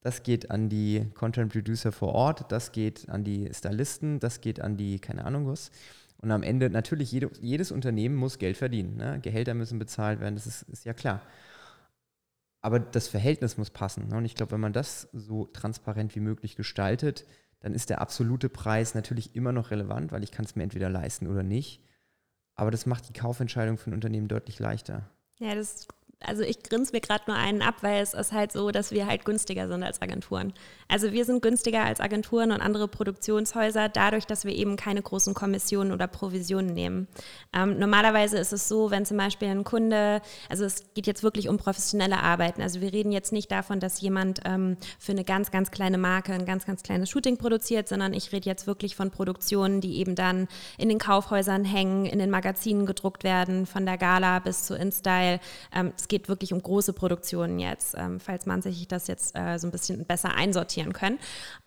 das 0.02 0.24
geht 0.24 0.52
an 0.52 0.68
die 0.68 1.06
Content 1.14 1.54
Producer 1.54 1.94
vor 1.94 2.14
Ort, 2.14 2.52
das 2.52 2.74
geht 2.74 3.08
an 3.08 3.24
die 3.24 3.50
Stylisten, 3.54 4.20
das 4.20 4.42
geht 4.42 4.60
an 4.60 4.76
die, 4.76 5.00
keine 5.00 5.24
Ahnung 5.24 5.48
was. 5.48 5.72
Und 6.18 6.32
am 6.32 6.44
Ende 6.44 6.70
natürlich 6.70 7.14
jede, 7.14 7.32
jedes 7.40 7.72
Unternehmen 7.72 8.16
muss 8.16 8.40
Geld 8.40 8.58
verdienen. 8.58 8.98
Ne? 8.98 9.22
Gehälter 9.22 9.54
müssen 9.54 9.80
bezahlt 9.80 10.20
werden, 10.20 10.36
das 10.36 10.48
ist, 10.48 10.64
ist 10.64 10.84
ja 10.84 10.94
klar 10.94 11.22
aber 12.62 12.80
das 12.80 13.08
Verhältnis 13.08 13.58
muss 13.58 13.70
passen. 13.72 14.08
Ne? 14.08 14.18
Und 14.18 14.26
ich 14.26 14.36
glaube, 14.36 14.54
wenn 14.54 14.60
man 14.60 14.74
das 14.74 15.10
so 15.14 15.46
transparent 15.48 16.16
wie 16.16 16.20
möglich 16.20 16.56
gestaltet, 16.56 17.26
dann 17.60 17.74
ist 17.74 17.90
der 17.90 18.02
absolute 18.02 18.50
Preis 18.50 18.96
natürlich 18.96 19.36
immer 19.36 19.52
noch 19.52 19.72
relevant, 19.72 20.12
weil 20.12 20.24
ich 20.24 20.32
kann 20.32 20.46
es 20.46 20.56
mir 20.56 20.64
entweder 20.64 20.90
leisten 20.90 21.28
oder 21.28 21.44
nicht. 21.44 21.84
Aber 22.56 22.72
das 22.72 22.86
macht 22.86 23.10
die 23.10 23.14
Kaufentscheidung 23.14 23.78
für 23.78 23.90
ein 23.90 23.94
Unternehmen 23.94 24.28
deutlich 24.28 24.60
leichter. 24.60 25.10
Ja, 25.40 25.56
das 25.56 25.88
also 26.26 26.44
ich 26.44 26.62
grinse 26.64 26.94
mir 26.94 27.02
gerade 27.02 27.24
nur 27.28 27.36
einen 27.36 27.62
ab, 27.62 27.76
weil 27.82 28.02
es 28.02 28.14
ist 28.14 28.32
halt 28.32 28.52
so, 28.52 28.72
dass 28.72 28.92
wir 28.92 29.08
halt 29.08 29.26
günstiger 29.26 29.68
sind 29.68 29.84
als 29.84 30.02
Agenturen. 30.02 30.54
Also 30.88 31.12
wir 31.12 31.26
sind 31.26 31.42
günstiger 31.42 31.84
als 31.84 32.00
Agenturen 32.00 32.52
und 32.52 32.62
andere 32.62 32.88
Produktionshäuser 32.88 33.90
dadurch, 33.90 34.26
dass 34.26 34.46
wir 34.46 34.54
eben 34.54 34.76
keine 34.76 35.02
großen 35.02 35.34
Kommissionen 35.34 35.92
oder 35.92 36.08
Provisionen 36.08 36.74
nehmen. 36.74 37.08
Ähm, 37.54 37.80
normalerweise 37.80 38.38
ist 38.38 38.54
es 38.54 38.68
so, 38.68 38.92
wenn 38.92 39.06
zum 39.06 39.18
Beispiel 39.18 39.48
ein 39.48 39.64
Kunde, 39.64 40.22
also 40.50 40.66
es 40.66 40.84
geht 40.94 41.08
jetzt 41.08 41.24
wirklich 41.24 41.50
um 41.50 41.58
professionelle 41.58 42.20
Arbeiten. 42.20 42.62
Also 42.62 42.82
wir 42.82 42.94
reden 42.94 43.12
jetzt 43.12 43.32
nicht 43.32 43.52
davon, 43.52 43.80
dass 43.80 44.02
jemand 44.02 44.42
ähm, 44.46 44.78
für 45.00 45.14
eine 45.14 45.24
ganz, 45.24 45.52
ganz 45.52 45.72
kleine 45.72 45.98
Marke 45.98 46.34
ein 46.34 46.46
ganz, 46.46 46.66
ganz 46.66 46.84
kleines 46.84 47.10
Shooting 47.10 47.38
produziert, 47.38 47.88
sondern 47.88 48.14
ich 48.14 48.32
rede 48.32 48.50
jetzt 48.50 48.68
wirklich 48.68 48.96
von 48.96 49.12
Produktionen, 49.12 49.82
die 49.82 49.98
eben 49.98 50.16
dann 50.16 50.48
in 50.78 50.90
den 50.90 51.00
Kaufhäusern 51.00 51.64
hängen, 51.64 52.06
in 52.06 52.20
den 52.20 52.30
Magazinen 52.30 52.86
gedruckt 52.86 53.24
werden, 53.24 53.66
von 53.66 53.86
der 53.86 53.98
Gala 53.98 54.40
bis 54.40 54.64
zu 54.64 54.76
InStyle. 54.76 55.40
Ähm, 55.74 55.94
geht 56.12 56.28
wirklich 56.28 56.52
um 56.52 56.62
große 56.62 56.92
Produktionen 56.92 57.58
jetzt, 57.58 57.96
ähm, 57.98 58.20
falls 58.20 58.46
man 58.46 58.62
sich 58.62 58.86
das 58.88 59.08
jetzt 59.08 59.34
äh, 59.34 59.58
so 59.58 59.68
ein 59.68 59.72
bisschen 59.72 60.06
besser 60.06 60.36
einsortieren 60.36 60.92
können. 60.92 61.18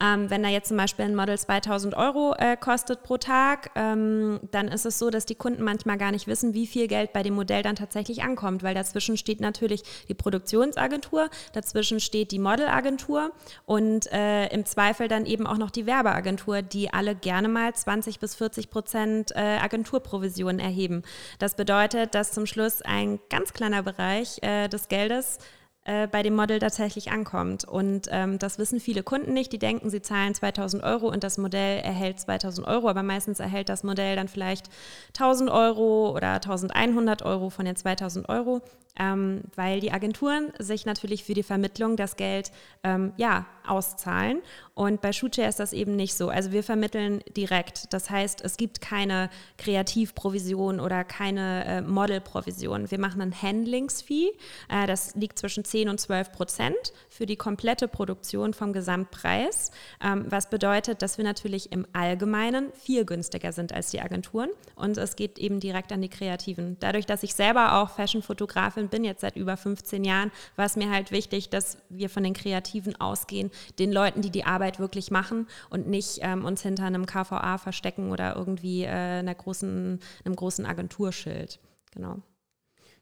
Ähm, 0.03 0.29
wenn 0.29 0.43
da 0.43 0.51
jetzt 0.51 0.69
zum 0.69 0.77
Beispiel 0.77 1.07
ein 1.07 1.17
Model 1.17 1.39
2000 1.39 1.97
Euro 1.97 2.35
äh, 2.39 2.57
kostet 2.59 3.03
pro 3.03 3.17
Tag, 3.17 3.71
ähm, 3.75 4.41
dann 4.51 4.69
ist 4.69 4.85
es 4.85 4.99
so, 4.99 5.09
dass 5.09 5.25
die 5.25 5.35
Kunden 5.35 5.63
manchmal 5.63 5.97
gar 5.97 6.13
nicht 6.13 6.27
wissen, 6.27 6.53
wie 6.53 6.67
viel 6.67 6.89
Geld 6.89 7.15
bei 7.15 7.23
dem 7.23 7.35
Modell 7.35 7.63
dann 7.63 7.75
tatsächlich 7.75 8.23
ankommt, 8.23 8.63
weil 8.63 8.75
dazwischen 8.75 9.17
steht 9.17 9.41
natürlich 9.41 9.83
die 10.09 10.15
Produktionsagentur, 10.15 11.31
dazwischen 11.55 11.99
steht 11.99 12.31
die 12.31 12.39
Modelagentur 12.39 13.33
und 13.65 14.13
äh, 14.13 14.49
im 14.49 14.67
Zweifel 14.67 15.09
dann 15.09 15.25
eben 15.25 15.47
auch 15.47 15.57
noch 15.57 15.71
die 15.71 15.87
Werbeagentur, 15.87 16.61
die 16.61 16.93
alle 16.93 17.15
gerne 17.15 17.49
mal 17.49 17.75
20 17.75 18.21
bis 18.21 18.35
40 18.35 18.69
Prozent 18.69 19.33
äh, 19.35 19.39
Agenturprovisionen 19.39 20.61
erheben. 20.61 21.03
Das 21.39 21.55
bedeutet, 21.55 22.15
dass 22.15 22.33
zum 22.33 22.45
Schluss 22.45 22.83
ein 22.83 23.21
ganz 23.31 23.55
kleiner 23.55 23.83
Bereich 23.83 24.34
äh, 24.43 24.69
des 24.69 24.89
Geldes 24.89 25.39
äh, 25.85 26.07
bei 26.07 26.23
dem 26.23 26.35
Model 26.35 26.59
tatsächlich 26.59 27.13
ankommt. 27.13 27.65
Und 27.65 28.09
ähm, 28.11 28.39
das 28.39 28.59
wissen 28.59 28.81
viele 28.81 29.03
Kunden 29.03 29.35
nicht. 29.35 29.53
Die 29.53 29.59
denken, 29.59 29.91
sie 29.91 30.01
zahlen 30.01 30.35
2000 30.35 30.83
Euro 30.83 31.09
und 31.09 31.23
das 31.23 31.37
Modell 31.37 31.81
erhält 31.81 32.21
2000 32.21 32.67
Euro, 32.67 32.89
aber 32.89 33.03
meistens 33.03 33.39
erhält 33.39 33.69
das 33.69 33.85
Modell 33.85 34.17
dann 34.17 34.29
vielleicht 34.29 34.71
1000 35.09 35.51
Euro 35.51 36.11
oder 36.17 36.35
1100 36.35 37.23
Euro 37.23 37.51
von 37.51 37.67
den 37.67 37.77
2000 37.77 38.29
Euro 38.29 38.63
ähm, 38.99 39.43
weil 39.57 39.81
die 39.81 39.93
Agenturen 39.93 40.53
sich 40.59 40.87
natürlich 40.87 41.25
für 41.25 41.35
die 41.35 41.43
Vermittlung 41.43 41.97
das 41.97 42.17
Geld 42.17 42.53
ähm, 42.85 43.13
ja, 43.17 43.47
auszahlen. 43.67 44.41
Und 44.75 45.01
bei 45.01 45.13
Shootshare 45.13 45.49
ist 45.49 45.61
das 45.61 45.73
eben 45.73 45.95
nicht 45.95 46.15
so. 46.15 46.31
Also 46.31 46.51
wir 46.51 46.65
vermitteln 46.65 47.23
direkt. 47.37 47.93
Das 47.93 48.11
heißt, 48.11 48.43
es 48.45 48.57
gibt 48.57 48.81
keine 48.81 49.31
Kreativprovision 49.57 50.81
oder 50.81 51.05
keine 51.05 51.65
äh, 51.65 51.81
Modelprovision. 51.81 52.91
Wir 52.91 52.99
machen 52.99 53.21
ein 53.21 53.41
Handlingsfee. 53.41 54.33
Äh, 54.69 54.89
das 54.89 55.15
liegt 55.15 55.39
zwischen 55.39 55.65
10 55.65 55.89
und 55.89 56.01
12 56.01 56.33
Prozent 56.33 56.93
für 57.09 57.25
die 57.25 57.37
komplette 57.37 57.87
Produktion 57.87 58.53
vom 58.53 58.73
Gesamtpreis. 58.73 59.71
Ähm, 60.03 60.27
was 60.29 60.51
bedeutet, 60.51 61.03
dass 61.03 61.19
wir 61.19 61.25
natürlich 61.25 61.71
im 61.71 61.87
Allgemeinen 61.93 62.73
viel 62.73 63.05
günstiger 63.05 63.53
sind 63.53 63.73
als 63.73 63.93
die 63.93 64.01
Agenturen. 64.01 64.51
Und 64.75 64.99
es 64.99 65.15
geht 65.15 65.39
eben 65.39 65.61
direkt 65.61 65.93
an 65.93 66.03
die 66.03 66.09
Kreativen. 66.09 66.79
Dadurch, 66.81 67.07
dass 67.07 67.23
ich 67.23 67.37
selber 67.37 67.81
auch 67.81 67.91
Fashion-Fotografin 67.91 68.89
bin, 68.89 69.05
jetzt 69.05 69.21
seit 69.21 69.37
über 69.37 69.57
15 69.57 70.03
Jahren, 70.03 70.33
war 70.57 70.67
es 70.67 70.75
mir 70.75 70.91
halt 70.91 71.13
wichtig, 71.13 71.49
dass 71.49 71.79
wir 71.91 72.11
von 72.11 72.25
den 72.25 72.35
Kreativen 72.35 73.01
ausgehen, 73.01 73.53
den 73.79 73.93
Leuten, 73.93 74.21
die 74.21 74.31
die 74.31 74.45
Arbeit 74.45 74.64
wirklich 74.79 75.11
machen 75.11 75.47
und 75.71 75.87
nicht 75.87 76.19
ähm, 76.23 76.45
uns 76.45 76.63
hinter 76.63 76.85
einem 76.85 77.07
KVA 77.07 77.59
verstecken 77.59 78.11
oder 78.11 78.37
irgendwie 78.37 78.85
äh, 78.85 78.89
einer 78.89 79.35
großen, 79.35 80.01
einem 80.25 80.37
großen 80.37 80.67
Agenturschild. 80.67 81.61
Genau. 81.93 82.23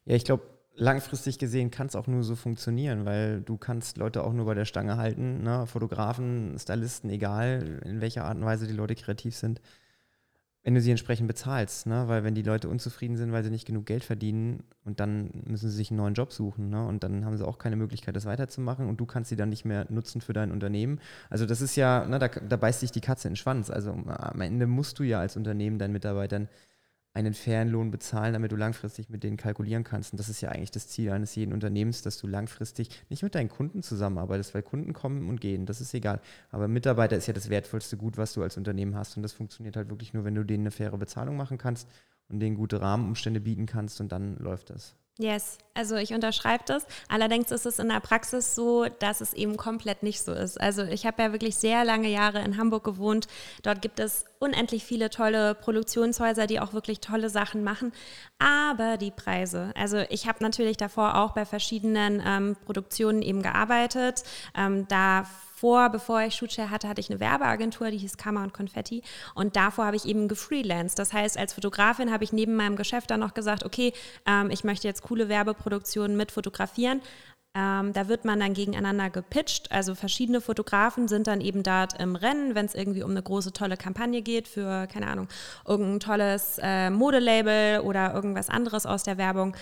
Ja, 0.04 0.16
ich 0.16 0.24
glaube, 0.24 0.42
langfristig 0.74 1.38
gesehen 1.38 1.70
kann 1.70 1.86
es 1.86 1.96
auch 1.96 2.06
nur 2.06 2.24
so 2.24 2.34
funktionieren, 2.34 3.04
weil 3.04 3.40
du 3.40 3.56
kannst 3.56 3.96
Leute 3.96 4.24
auch 4.24 4.32
nur 4.32 4.46
bei 4.46 4.54
der 4.54 4.64
Stange 4.64 4.96
halten, 4.96 5.42
ne? 5.42 5.66
Fotografen, 5.66 6.56
Stylisten, 6.58 7.10
egal 7.10 7.80
in 7.84 8.00
welcher 8.00 8.24
Art 8.24 8.36
und 8.36 8.44
Weise 8.44 8.66
die 8.66 8.72
Leute 8.72 8.94
kreativ 8.94 9.36
sind 9.36 9.60
wenn 10.64 10.74
du 10.74 10.80
sie 10.80 10.90
entsprechend 10.90 11.26
bezahlst, 11.26 11.86
ne? 11.86 12.04
weil 12.06 12.22
wenn 12.22 12.34
die 12.34 12.42
Leute 12.42 12.68
unzufrieden 12.68 13.16
sind, 13.16 13.32
weil 13.32 13.42
sie 13.42 13.50
nicht 13.50 13.66
genug 13.66 13.84
Geld 13.84 14.04
verdienen 14.04 14.62
und 14.84 15.00
dann 15.00 15.30
müssen 15.44 15.68
sie 15.68 15.76
sich 15.76 15.90
einen 15.90 15.98
neuen 15.98 16.14
Job 16.14 16.32
suchen 16.32 16.70
ne? 16.70 16.86
und 16.86 17.02
dann 17.02 17.24
haben 17.24 17.36
sie 17.36 17.46
auch 17.46 17.58
keine 17.58 17.74
Möglichkeit, 17.74 18.14
das 18.14 18.26
weiterzumachen 18.26 18.88
und 18.88 19.00
du 19.00 19.06
kannst 19.06 19.30
sie 19.30 19.36
dann 19.36 19.48
nicht 19.48 19.64
mehr 19.64 19.86
nutzen 19.88 20.20
für 20.20 20.32
dein 20.32 20.52
Unternehmen. 20.52 21.00
Also 21.30 21.46
das 21.46 21.62
ist 21.62 21.74
ja, 21.74 22.06
ne, 22.06 22.18
da, 22.20 22.28
da 22.28 22.56
beißt 22.56 22.80
sich 22.80 22.92
die 22.92 23.00
Katze 23.00 23.26
in 23.26 23.32
den 23.32 23.36
Schwanz. 23.36 23.70
Also 23.70 23.90
am 23.90 24.40
Ende 24.40 24.66
musst 24.66 25.00
du 25.00 25.02
ja 25.02 25.18
als 25.18 25.36
Unternehmen 25.36 25.78
deinen 25.78 25.92
Mitarbeitern 25.92 26.48
einen 27.14 27.34
fairen 27.34 27.68
Lohn 27.68 27.90
bezahlen, 27.90 28.32
damit 28.32 28.52
du 28.52 28.56
langfristig 28.56 29.10
mit 29.10 29.22
denen 29.22 29.36
kalkulieren 29.36 29.84
kannst. 29.84 30.12
Und 30.12 30.18
das 30.18 30.28
ist 30.28 30.40
ja 30.40 30.48
eigentlich 30.48 30.70
das 30.70 30.88
Ziel 30.88 31.10
eines 31.10 31.34
jeden 31.34 31.52
Unternehmens, 31.52 32.02
dass 32.02 32.18
du 32.18 32.26
langfristig 32.26 32.88
nicht 33.10 33.22
mit 33.22 33.34
deinen 33.34 33.50
Kunden 33.50 33.82
zusammenarbeitest, 33.82 34.54
weil 34.54 34.62
Kunden 34.62 34.94
kommen 34.94 35.28
und 35.28 35.40
gehen, 35.40 35.66
das 35.66 35.80
ist 35.80 35.92
egal. 35.92 36.20
Aber 36.50 36.68
Mitarbeiter 36.68 37.16
ist 37.16 37.26
ja 37.26 37.34
das 37.34 37.50
wertvollste 37.50 37.96
Gut, 37.96 38.16
was 38.16 38.32
du 38.32 38.42
als 38.42 38.56
Unternehmen 38.56 38.94
hast. 38.94 39.16
Und 39.16 39.22
das 39.22 39.32
funktioniert 39.32 39.76
halt 39.76 39.90
wirklich 39.90 40.14
nur, 40.14 40.24
wenn 40.24 40.34
du 40.34 40.44
denen 40.44 40.62
eine 40.62 40.70
faire 40.70 40.96
Bezahlung 40.96 41.36
machen 41.36 41.58
kannst 41.58 41.88
und 42.28 42.40
denen 42.40 42.56
gute 42.56 42.80
Rahmenumstände 42.80 43.40
bieten 43.40 43.66
kannst 43.66 44.00
und 44.00 44.10
dann 44.10 44.36
läuft 44.38 44.70
das. 44.70 44.96
Yes, 45.18 45.58
also 45.74 45.96
ich 45.96 46.14
unterschreibe 46.14 46.64
das. 46.66 46.86
Allerdings 47.06 47.50
ist 47.50 47.66
es 47.66 47.78
in 47.78 47.90
der 47.90 48.00
Praxis 48.00 48.54
so, 48.54 48.86
dass 48.86 49.20
es 49.20 49.34
eben 49.34 49.58
komplett 49.58 50.02
nicht 50.02 50.22
so 50.22 50.32
ist. 50.32 50.58
Also 50.58 50.84
ich 50.84 51.04
habe 51.04 51.22
ja 51.22 51.32
wirklich 51.32 51.56
sehr 51.56 51.84
lange 51.84 52.08
Jahre 52.08 52.40
in 52.40 52.56
Hamburg 52.56 52.82
gewohnt. 52.84 53.28
Dort 53.62 53.82
gibt 53.82 54.00
es 54.00 54.24
unendlich 54.38 54.84
viele 54.84 55.10
tolle 55.10 55.54
Produktionshäuser, 55.54 56.46
die 56.46 56.60
auch 56.60 56.72
wirklich 56.72 57.00
tolle 57.00 57.28
Sachen 57.28 57.62
machen. 57.62 57.92
Aber 58.38 58.96
die 58.96 59.10
Preise, 59.10 59.72
also 59.76 59.98
ich 60.08 60.26
habe 60.26 60.42
natürlich 60.42 60.78
davor 60.78 61.16
auch 61.16 61.32
bei 61.32 61.44
verschiedenen 61.44 62.22
ähm, 62.24 62.56
Produktionen 62.64 63.20
eben 63.20 63.42
gearbeitet. 63.42 64.22
Ähm, 64.56 64.88
da 64.88 65.26
davor, 65.62 65.90
bevor 65.90 66.22
ich 66.22 66.34
Shootshare 66.34 66.70
hatte, 66.70 66.88
hatte 66.88 67.00
ich 67.00 67.08
eine 67.08 67.20
Werbeagentur, 67.20 67.90
die 67.90 67.98
hieß 67.98 68.16
Kammer 68.16 68.42
und 68.42 68.52
Konfetti. 68.52 69.02
Und 69.34 69.54
davor 69.54 69.86
habe 69.86 69.96
ich 69.96 70.06
eben 70.06 70.26
gefreelanced. 70.26 70.98
Das 70.98 71.12
heißt, 71.12 71.38
als 71.38 71.52
Fotografin 71.52 72.12
habe 72.12 72.24
ich 72.24 72.32
neben 72.32 72.56
meinem 72.56 72.74
Geschäft 72.74 73.10
dann 73.10 73.20
noch 73.20 73.32
gesagt, 73.32 73.64
okay, 73.64 73.92
ähm, 74.26 74.50
ich 74.50 74.64
möchte 74.64 74.88
jetzt 74.88 75.02
coole 75.02 75.28
Werbeproduktionen 75.28 76.16
mit 76.16 76.32
fotografieren. 76.32 77.00
Ähm, 77.54 77.92
da 77.92 78.08
wird 78.08 78.24
man 78.24 78.40
dann 78.40 78.54
gegeneinander 78.54 79.08
gepitcht. 79.10 79.70
Also 79.70 79.94
verschiedene 79.94 80.40
Fotografen 80.40 81.06
sind 81.06 81.28
dann 81.28 81.40
eben 81.40 81.62
dort 81.62 82.00
im 82.00 82.16
Rennen, 82.16 82.56
wenn 82.56 82.66
es 82.66 82.74
irgendwie 82.74 83.04
um 83.04 83.12
eine 83.12 83.22
große, 83.22 83.52
tolle 83.52 83.76
Kampagne 83.76 84.20
geht 84.22 84.48
für, 84.48 84.88
keine 84.88 85.06
Ahnung, 85.06 85.28
irgendein 85.64 86.00
tolles 86.00 86.58
äh, 86.60 86.90
Modelabel 86.90 87.80
oder 87.80 88.14
irgendwas 88.14 88.48
anderes 88.48 88.84
aus 88.84 89.04
der 89.04 89.16
Werbung. 89.16 89.54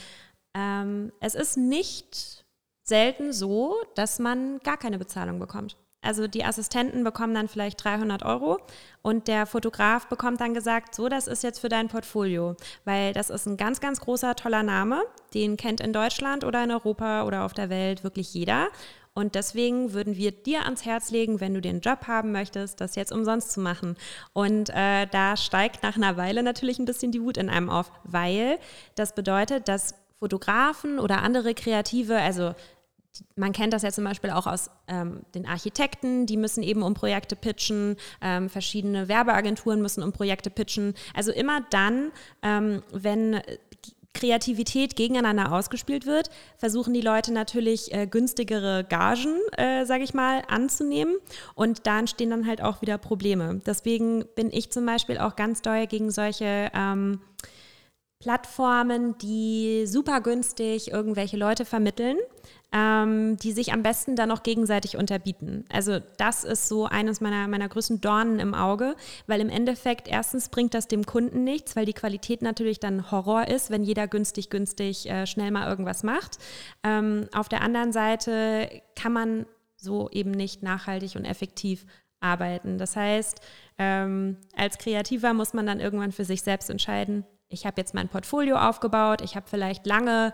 Ähm, 0.56 1.12
es 1.20 1.34
ist 1.34 1.58
nicht 1.58 2.44
selten 2.84 3.34
so, 3.34 3.76
dass 3.96 4.18
man 4.18 4.60
gar 4.60 4.78
keine 4.78 4.98
Bezahlung 4.98 5.38
bekommt. 5.38 5.76
Also 6.02 6.26
die 6.26 6.44
Assistenten 6.44 7.04
bekommen 7.04 7.34
dann 7.34 7.48
vielleicht 7.48 7.84
300 7.84 8.24
Euro 8.24 8.58
und 9.02 9.28
der 9.28 9.44
Fotograf 9.44 10.06
bekommt 10.06 10.40
dann 10.40 10.54
gesagt, 10.54 10.94
so, 10.94 11.08
das 11.08 11.26
ist 11.26 11.42
jetzt 11.42 11.58
für 11.58 11.68
dein 11.68 11.88
Portfolio, 11.88 12.56
weil 12.84 13.12
das 13.12 13.28
ist 13.28 13.46
ein 13.46 13.58
ganz, 13.58 13.80
ganz 13.80 14.00
großer, 14.00 14.34
toller 14.34 14.62
Name, 14.62 15.02
den 15.34 15.58
kennt 15.58 15.80
in 15.80 15.92
Deutschland 15.92 16.44
oder 16.44 16.64
in 16.64 16.70
Europa 16.70 17.24
oder 17.24 17.44
auf 17.44 17.52
der 17.52 17.68
Welt 17.68 18.02
wirklich 18.02 18.32
jeder. 18.32 18.68
Und 19.12 19.34
deswegen 19.34 19.92
würden 19.92 20.16
wir 20.16 20.30
dir 20.30 20.64
ans 20.64 20.86
Herz 20.86 21.10
legen, 21.10 21.40
wenn 21.40 21.52
du 21.52 21.60
den 21.60 21.80
Job 21.80 22.06
haben 22.06 22.32
möchtest, 22.32 22.80
das 22.80 22.94
jetzt 22.94 23.12
umsonst 23.12 23.50
zu 23.50 23.60
machen. 23.60 23.96
Und 24.32 24.70
äh, 24.70 25.06
da 25.06 25.36
steigt 25.36 25.82
nach 25.82 25.96
einer 25.96 26.16
Weile 26.16 26.42
natürlich 26.42 26.78
ein 26.78 26.84
bisschen 26.84 27.12
die 27.12 27.20
Wut 27.20 27.36
in 27.36 27.50
einem 27.50 27.68
auf, 27.68 27.90
weil 28.04 28.58
das 28.94 29.14
bedeutet, 29.14 29.68
dass 29.68 29.94
Fotografen 30.20 30.98
oder 30.98 31.22
andere 31.22 31.54
Kreative, 31.54 32.18
also 32.18 32.54
man 33.37 33.53
kennt 33.53 33.73
das 33.73 33.83
ja 33.83 33.90
zum 33.90 34.05
Beispiel 34.05 34.31
auch 34.31 34.46
aus 34.46 34.70
ähm, 34.88 35.23
den 35.35 35.46
Architekten, 35.46 36.27
die 36.27 36.37
müssen 36.37 36.62
eben 36.62 36.83
um 36.83 36.94
Projekte 36.94 37.37
pitchen, 37.37 37.96
ähm, 38.20 38.49
verschiedene 38.49 39.09
Werbeagenturen 39.09 39.83
müssen 39.83 40.03
um 40.03 40.12
Projekte 40.12 40.51
pitchen. 40.51 40.94
Also 41.14 41.33
immer 41.33 41.61
dann, 41.70 42.12
ähm, 42.42 42.83
wenn 42.92 43.40
Kreativität 44.12 44.96
gegeneinander 44.96 45.53
ausgespielt 45.53 46.05
wird, 46.05 46.31
versuchen 46.59 46.92
die 46.92 47.01
Leute 47.01 47.33
natürlich 47.33 47.94
äh, 47.94 48.07
günstigere 48.07 48.85
Gagen, 48.85 49.38
äh, 49.57 49.85
sage 49.85 50.03
ich 50.03 50.14
mal, 50.14 50.42
anzunehmen. 50.49 51.16
Und 51.55 51.87
da 51.87 52.01
entstehen 52.01 52.31
dann 52.31 52.46
halt 52.46 52.61
auch 52.61 52.83
wieder 52.83 52.99
Probleme. 52.99 53.61
Deswegen 53.64 54.25
bin 54.35 54.51
ich 54.53 54.70
zum 54.70 54.85
Beispiel 54.85 55.18
auch 55.18 55.37
ganz 55.37 55.62
doll 55.62 55.87
gegen 55.87 56.11
solche 56.11 56.70
ähm, 56.75 57.20
Plattformen, 58.20 59.16
die 59.18 59.87
super 59.87 60.20
günstig 60.20 60.90
irgendwelche 60.90 61.37
Leute 61.37 61.64
vermitteln 61.64 62.18
ähm, 62.72 63.37
die 63.37 63.52
sich 63.52 63.72
am 63.72 63.83
besten 63.83 64.14
dann 64.16 64.28
noch 64.28 64.42
gegenseitig 64.42 64.96
unterbieten. 64.96 65.64
Also 65.72 65.98
das 66.18 66.44
ist 66.44 66.68
so 66.68 66.87
eines 66.87 67.20
meiner, 67.20 67.48
meiner 67.48 67.68
größten 67.68 68.00
Dornen 68.00 68.38
im 68.38 68.54
Auge, 68.54 68.94
weil 69.26 69.40
im 69.40 69.48
Endeffekt 69.48 70.06
erstens 70.06 70.48
bringt 70.48 70.74
das 70.74 70.87
dem 70.87 71.04
Kunden 71.04 71.42
nichts, 71.42 71.74
weil 71.74 71.87
die 71.87 71.92
Qualität 71.92 72.42
natürlich 72.42 72.78
dann 72.78 73.11
Horror 73.11 73.48
ist, 73.48 73.70
wenn 73.70 73.83
jeder 73.83 74.06
günstig, 74.06 74.50
günstig 74.50 75.09
äh, 75.11 75.26
schnell 75.26 75.50
mal 75.50 75.68
irgendwas 75.68 76.02
macht. 76.02 76.38
Ähm, 76.85 77.28
auf 77.35 77.48
der 77.48 77.62
anderen 77.62 77.92
Seite 77.92 78.83
kann 78.94 79.12
man 79.12 79.46
so 79.76 80.09
eben 80.11 80.30
nicht 80.30 80.62
nachhaltig 80.62 81.16
und 81.16 81.24
effektiv 81.24 81.87
arbeiten. 82.20 82.78
Das 82.78 82.96
heißt, 82.96 83.40
ähm, 83.78 84.37
als 84.54 84.78
Kreativer 84.78 85.33
muss 85.33 85.54
man 85.54 85.66
dann 85.66 85.80
irgendwann 85.80 86.12
für 86.12 86.24
sich 86.24 86.42
selbst 86.42 86.70
entscheiden, 86.70 87.24
ich 87.52 87.66
habe 87.66 87.80
jetzt 87.80 87.94
mein 87.94 88.09
Portfolio 88.09 88.56
aufgebaut, 88.56 89.22
ich 89.22 89.35
habe 89.35 89.46
vielleicht 89.48 89.85
lange 89.85 90.33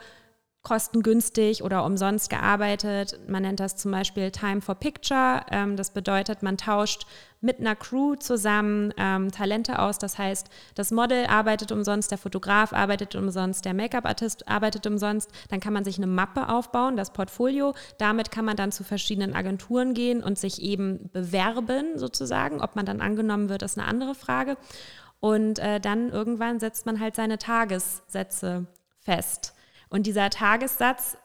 kostengünstig 0.66 1.62
oder 1.62 1.84
umsonst 1.84 2.28
gearbeitet. 2.28 3.20
Man 3.28 3.44
nennt 3.44 3.60
das 3.60 3.76
zum 3.76 3.92
Beispiel 3.92 4.32
Time 4.32 4.60
for 4.60 4.74
Picture. 4.74 5.42
Ähm, 5.52 5.76
das 5.76 5.92
bedeutet, 5.92 6.42
man 6.42 6.56
tauscht 6.56 7.06
mit 7.40 7.60
einer 7.60 7.76
Crew 7.76 8.16
zusammen 8.16 8.92
ähm, 8.96 9.30
Talente 9.30 9.78
aus. 9.78 9.98
Das 9.98 10.18
heißt, 10.18 10.48
das 10.74 10.90
Model 10.90 11.26
arbeitet 11.26 11.70
umsonst, 11.70 12.10
der 12.10 12.18
Fotograf 12.18 12.72
arbeitet 12.72 13.14
umsonst, 13.14 13.64
der 13.64 13.74
Make-up-Artist 13.74 14.48
arbeitet 14.48 14.88
umsonst. 14.88 15.30
Dann 15.50 15.60
kann 15.60 15.72
man 15.72 15.84
sich 15.84 15.98
eine 15.98 16.08
Mappe 16.08 16.48
aufbauen, 16.48 16.96
das 16.96 17.12
Portfolio. 17.12 17.72
Damit 17.98 18.32
kann 18.32 18.44
man 18.44 18.56
dann 18.56 18.72
zu 18.72 18.82
verschiedenen 18.82 19.36
Agenturen 19.36 19.94
gehen 19.94 20.20
und 20.20 20.36
sich 20.36 20.60
eben 20.60 21.10
bewerben, 21.12 21.96
sozusagen. 21.96 22.60
Ob 22.60 22.74
man 22.74 22.86
dann 22.86 23.00
angenommen 23.00 23.48
wird, 23.50 23.62
ist 23.62 23.78
eine 23.78 23.86
andere 23.86 24.16
Frage. 24.16 24.56
Und 25.20 25.60
äh, 25.60 25.78
dann 25.78 26.10
irgendwann 26.10 26.58
setzt 26.58 26.86
man 26.86 26.98
halt 26.98 27.14
seine 27.14 27.38
Tagessätze 27.38 28.66
fest. 28.98 29.52
Und 29.88 30.06
dieser 30.06 30.30
Tagessatz, 30.30 31.16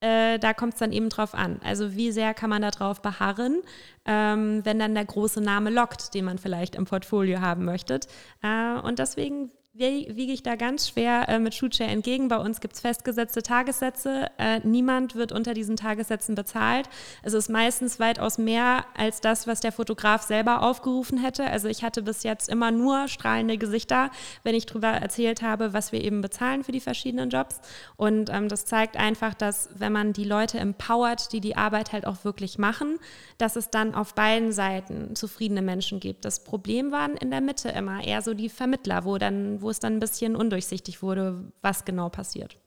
äh, 0.00 0.38
da 0.38 0.52
kommt 0.52 0.74
es 0.74 0.80
dann 0.80 0.92
eben 0.92 1.08
drauf 1.08 1.34
an. 1.34 1.60
Also 1.62 1.94
wie 1.94 2.10
sehr 2.10 2.34
kann 2.34 2.50
man 2.50 2.62
da 2.62 2.70
drauf 2.70 3.02
beharren, 3.02 3.62
ähm, 4.04 4.64
wenn 4.64 4.78
dann 4.78 4.94
der 4.94 5.04
große 5.04 5.40
Name 5.40 5.70
lockt, 5.70 6.14
den 6.14 6.24
man 6.24 6.38
vielleicht 6.38 6.74
im 6.74 6.84
Portfolio 6.84 7.40
haben 7.40 7.64
möchte. 7.64 8.00
Äh, 8.42 8.80
und 8.80 8.98
deswegen 8.98 9.52
wiege 9.74 10.32
ich 10.32 10.42
da 10.42 10.54
ganz 10.56 10.88
schwer 10.88 11.30
äh, 11.30 11.38
mit 11.38 11.54
Shootshare 11.54 11.88
entgegen. 11.88 12.28
Bei 12.28 12.36
uns 12.36 12.60
gibt 12.60 12.74
es 12.74 12.80
festgesetzte 12.80 13.42
Tagessätze. 13.42 14.26
Äh, 14.36 14.60
niemand 14.64 15.14
wird 15.14 15.32
unter 15.32 15.54
diesen 15.54 15.76
Tagessätzen 15.76 16.34
bezahlt. 16.34 16.90
Es 17.22 17.32
ist 17.32 17.48
meistens 17.48 17.98
weitaus 17.98 18.36
mehr 18.36 18.84
als 18.94 19.22
das, 19.22 19.46
was 19.46 19.60
der 19.60 19.72
Fotograf 19.72 20.22
selber 20.22 20.62
aufgerufen 20.62 21.16
hätte. 21.16 21.44
Also 21.44 21.68
ich 21.68 21.82
hatte 21.82 22.02
bis 22.02 22.22
jetzt 22.22 22.50
immer 22.50 22.70
nur 22.70 23.08
strahlende 23.08 23.56
Gesichter, 23.56 24.10
wenn 24.42 24.54
ich 24.54 24.66
darüber 24.66 24.88
erzählt 24.88 25.40
habe, 25.40 25.72
was 25.72 25.90
wir 25.90 26.04
eben 26.04 26.20
bezahlen 26.20 26.64
für 26.64 26.72
die 26.72 26.80
verschiedenen 26.80 27.30
Jobs. 27.30 27.62
Und 27.96 28.28
ähm, 28.28 28.50
das 28.50 28.66
zeigt 28.66 28.98
einfach, 28.98 29.32
dass 29.32 29.70
wenn 29.74 29.92
man 29.92 30.12
die 30.12 30.24
Leute 30.24 30.58
empowert, 30.58 31.32
die 31.32 31.40
die 31.40 31.56
Arbeit 31.56 31.92
halt 31.92 32.06
auch 32.06 32.24
wirklich 32.24 32.58
machen, 32.58 32.98
dass 33.38 33.56
es 33.56 33.70
dann 33.70 33.94
auf 33.94 34.14
beiden 34.14 34.52
Seiten 34.52 35.16
zufriedene 35.16 35.62
Menschen 35.62 35.98
gibt. 35.98 36.26
Das 36.26 36.44
Problem 36.44 36.92
waren 36.92 37.16
in 37.16 37.30
der 37.30 37.40
Mitte 37.40 37.70
immer 37.70 38.04
eher 38.04 38.20
so 38.20 38.34
die 38.34 38.50
Vermittler, 38.50 39.06
wo 39.06 39.16
dann 39.16 39.61
wo 39.62 39.70
es 39.70 39.80
dann 39.80 39.94
ein 39.94 40.00
bisschen 40.00 40.36
undurchsichtig 40.36 41.02
wurde, 41.02 41.52
was 41.62 41.84
genau 41.84 42.08
passiert. 42.08 42.58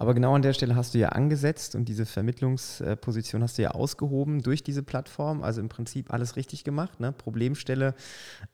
Aber 0.00 0.14
genau 0.14 0.32
an 0.36 0.42
der 0.42 0.52
Stelle 0.52 0.76
hast 0.76 0.94
du 0.94 0.98
ja 0.98 1.08
angesetzt 1.08 1.74
und 1.74 1.88
diese 1.88 2.06
Vermittlungsposition 2.06 3.42
hast 3.42 3.58
du 3.58 3.62
ja 3.62 3.72
ausgehoben 3.72 4.42
durch 4.42 4.62
diese 4.62 4.84
Plattform. 4.84 5.42
Also 5.42 5.60
im 5.60 5.68
Prinzip 5.68 6.12
alles 6.12 6.36
richtig 6.36 6.62
gemacht, 6.62 7.00
ne? 7.00 7.10
Problemstelle 7.10 7.96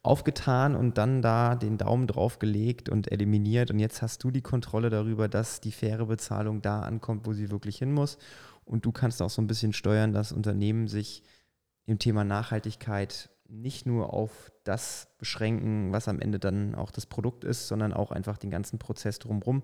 aufgetan 0.03 0.75
und 0.75 0.97
dann 0.97 1.21
da 1.21 1.55
den 1.55 1.77
Daumen 1.77 2.07
drauf 2.07 2.39
gelegt 2.39 2.89
und 2.89 3.13
eliminiert. 3.13 3.71
Und 3.71 3.79
jetzt 3.79 4.01
hast 4.01 4.25
du 4.25 4.31
die 4.31 4.41
Kontrolle 4.41 4.89
darüber, 4.89 5.29
dass 5.29 5.61
die 5.61 5.73
faire 5.73 6.07
Bezahlung 6.07 6.63
da 6.63 6.81
ankommt, 6.81 7.27
wo 7.27 7.35
sie 7.35 7.51
wirklich 7.51 7.77
hin 7.77 7.93
muss. 7.93 8.17
Und 8.65 8.87
du 8.87 8.93
kannst 8.93 9.21
auch 9.21 9.29
so 9.29 9.43
ein 9.43 9.47
bisschen 9.47 9.75
steuern, 9.75 10.15
dass 10.15 10.33
Unternehmen 10.33 10.89
sich 10.89 11.23
im 11.85 11.99
Thema 11.99 12.25
Nachhaltigkeit 12.25 13.29
nicht 13.47 13.85
nur 13.85 14.15
auf 14.15 14.51
das 14.65 15.09
beschränken, 15.19 15.93
was 15.93 16.09
am 16.09 16.21
Ende 16.21 16.39
dann 16.39 16.75
auch 16.75 16.91
das 16.91 17.07
Produkt 17.07 17.45
ist, 17.45 17.69
sondern 17.69 17.93
auch 17.93 18.11
einfach 18.11 18.39
den 18.39 18.51
ganzen 18.51 18.79
Prozess 18.79 19.19
drumherum 19.19 19.63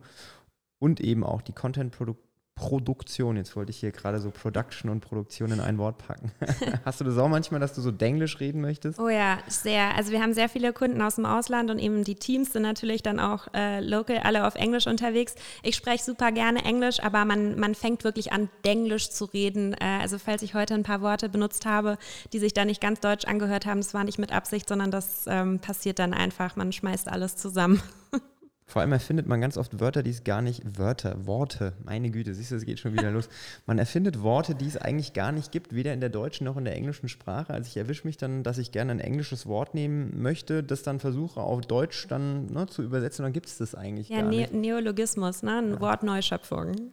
und 0.79 1.01
eben 1.01 1.25
auch 1.25 1.43
die 1.43 1.53
Content-Produktion 1.53 2.30
Produktion. 2.61 3.37
Jetzt 3.37 3.57
wollte 3.57 3.71
ich 3.71 3.79
hier 3.79 3.91
gerade 3.91 4.21
so 4.21 4.31
Production 4.31 4.91
und 4.91 5.01
Produktion 5.01 5.51
in 5.51 5.61
ein 5.61 5.79
Wort 5.79 5.97
packen. 5.97 6.31
Hast 6.85 7.01
du 7.01 7.05
das 7.05 7.17
auch 7.17 7.29
manchmal, 7.29 7.59
dass 7.59 7.73
du 7.73 7.81
so 7.81 7.91
Denglisch 7.91 8.39
reden 8.39 8.61
möchtest? 8.61 9.01
Oh 9.01 9.09
ja, 9.09 9.39
sehr. 9.49 9.97
Also 9.97 10.13
wir 10.13 10.21
haben 10.21 10.35
sehr 10.35 10.51
viele 10.51 10.75
Kunden 10.75 11.01
aus 11.01 11.15
dem 11.15 11.25
Ausland 11.25 11.71
und 11.71 11.79
eben 11.79 12.05
die 12.05 12.17
Teams 12.17 12.53
sind 12.53 12.63
natürlich 12.63 13.03
dann 13.03 13.19
auch 13.19 13.49
äh, 13.55 13.81
local 13.81 14.19
alle 14.19 14.47
auf 14.47 14.57
Englisch 14.57 14.87
unterwegs. 14.87 15.37
Ich 15.63 15.75
spreche 15.75 16.05
super 16.05 16.33
gerne 16.33 16.63
Englisch, 16.63 17.03
aber 17.03 17.25
man, 17.25 17.59
man 17.59 17.75
fängt 17.75 18.05
wirklich 18.05 18.31
an, 18.31 18.51
Denglisch 18.67 19.09
zu 19.09 19.25
reden. 19.25 19.73
Äh, 19.73 19.99
also 20.03 20.19
falls 20.19 20.43
ich 20.43 20.53
heute 20.53 20.75
ein 20.75 20.83
paar 20.83 21.01
Worte 21.01 21.31
benutzt 21.31 21.65
habe, 21.65 21.97
die 22.35 22.39
sich 22.39 22.53
da 22.53 22.67
nicht 22.67 22.83
ganz 22.83 23.01
deutsch 23.01 23.25
angehört 23.25 23.65
haben, 23.65 23.81
das 23.81 23.95
war 23.95 24.05
nicht 24.05 24.19
mit 24.19 24.33
Absicht, 24.33 24.69
sondern 24.69 24.91
das 24.91 25.25
ähm, 25.27 25.61
passiert 25.61 25.99
dann 25.99 26.13
einfach. 26.13 26.57
Man 26.57 26.73
schmeißt 26.73 27.09
alles 27.09 27.37
zusammen. 27.37 27.83
Vor 28.71 28.83
allem 28.83 28.93
erfindet 28.93 29.27
man 29.27 29.41
ganz 29.41 29.57
oft 29.57 29.81
Wörter, 29.81 30.05
die 30.05 30.11
es 30.11 30.23
gar 30.23 30.43
nicht, 30.43 30.63
Wörter, 30.79 31.27
Worte, 31.27 31.73
meine 31.85 32.09
Güte, 32.11 32.35
siehst 32.35 32.53
du, 32.53 32.55
es 32.55 32.65
geht 32.65 32.79
schon 32.79 32.93
wieder 32.93 33.11
los. 33.11 33.29
Man 33.67 33.79
erfindet 33.79 34.23
Worte, 34.23 34.55
die 34.55 34.67
es 34.67 34.77
eigentlich 34.77 35.13
gar 35.13 35.33
nicht 35.33 35.51
gibt, 35.51 35.75
weder 35.75 35.93
in 35.93 35.99
der 35.99 36.09
deutschen 36.09 36.45
noch 36.45 36.57
in 36.57 36.65
der 36.65 36.77
englischen 36.77 37.09
Sprache. 37.09 37.53
Also 37.53 37.67
ich 37.67 37.77
erwische 37.77 38.07
mich 38.07 38.17
dann, 38.17 38.45
dass 38.45 38.59
ich 38.59 38.71
gerne 38.71 38.93
ein 38.93 39.01
englisches 39.01 39.47
Wort 39.47 39.75
nehmen 39.75 40.23
möchte, 40.23 40.63
das 40.63 40.85
dann 40.85 41.01
versuche 41.01 41.41
auf 41.41 41.63
Deutsch 41.63 42.07
dann 42.07 42.47
ne, 42.47 42.67
zu 42.67 42.85
übersetzen, 42.85 43.25
dann 43.25 43.33
gibt 43.33 43.47
es 43.47 43.59
das 43.59 43.75
eigentlich 43.75 44.09
ja, 44.09 44.21
gar 44.21 44.31
ne 44.31 44.37
nicht. 44.37 44.55
Neologismus, 44.55 45.43
ne? 45.43 45.59
eine 45.59 45.71
ja. 45.73 45.81
Wortneuschöpfung. 45.81 46.93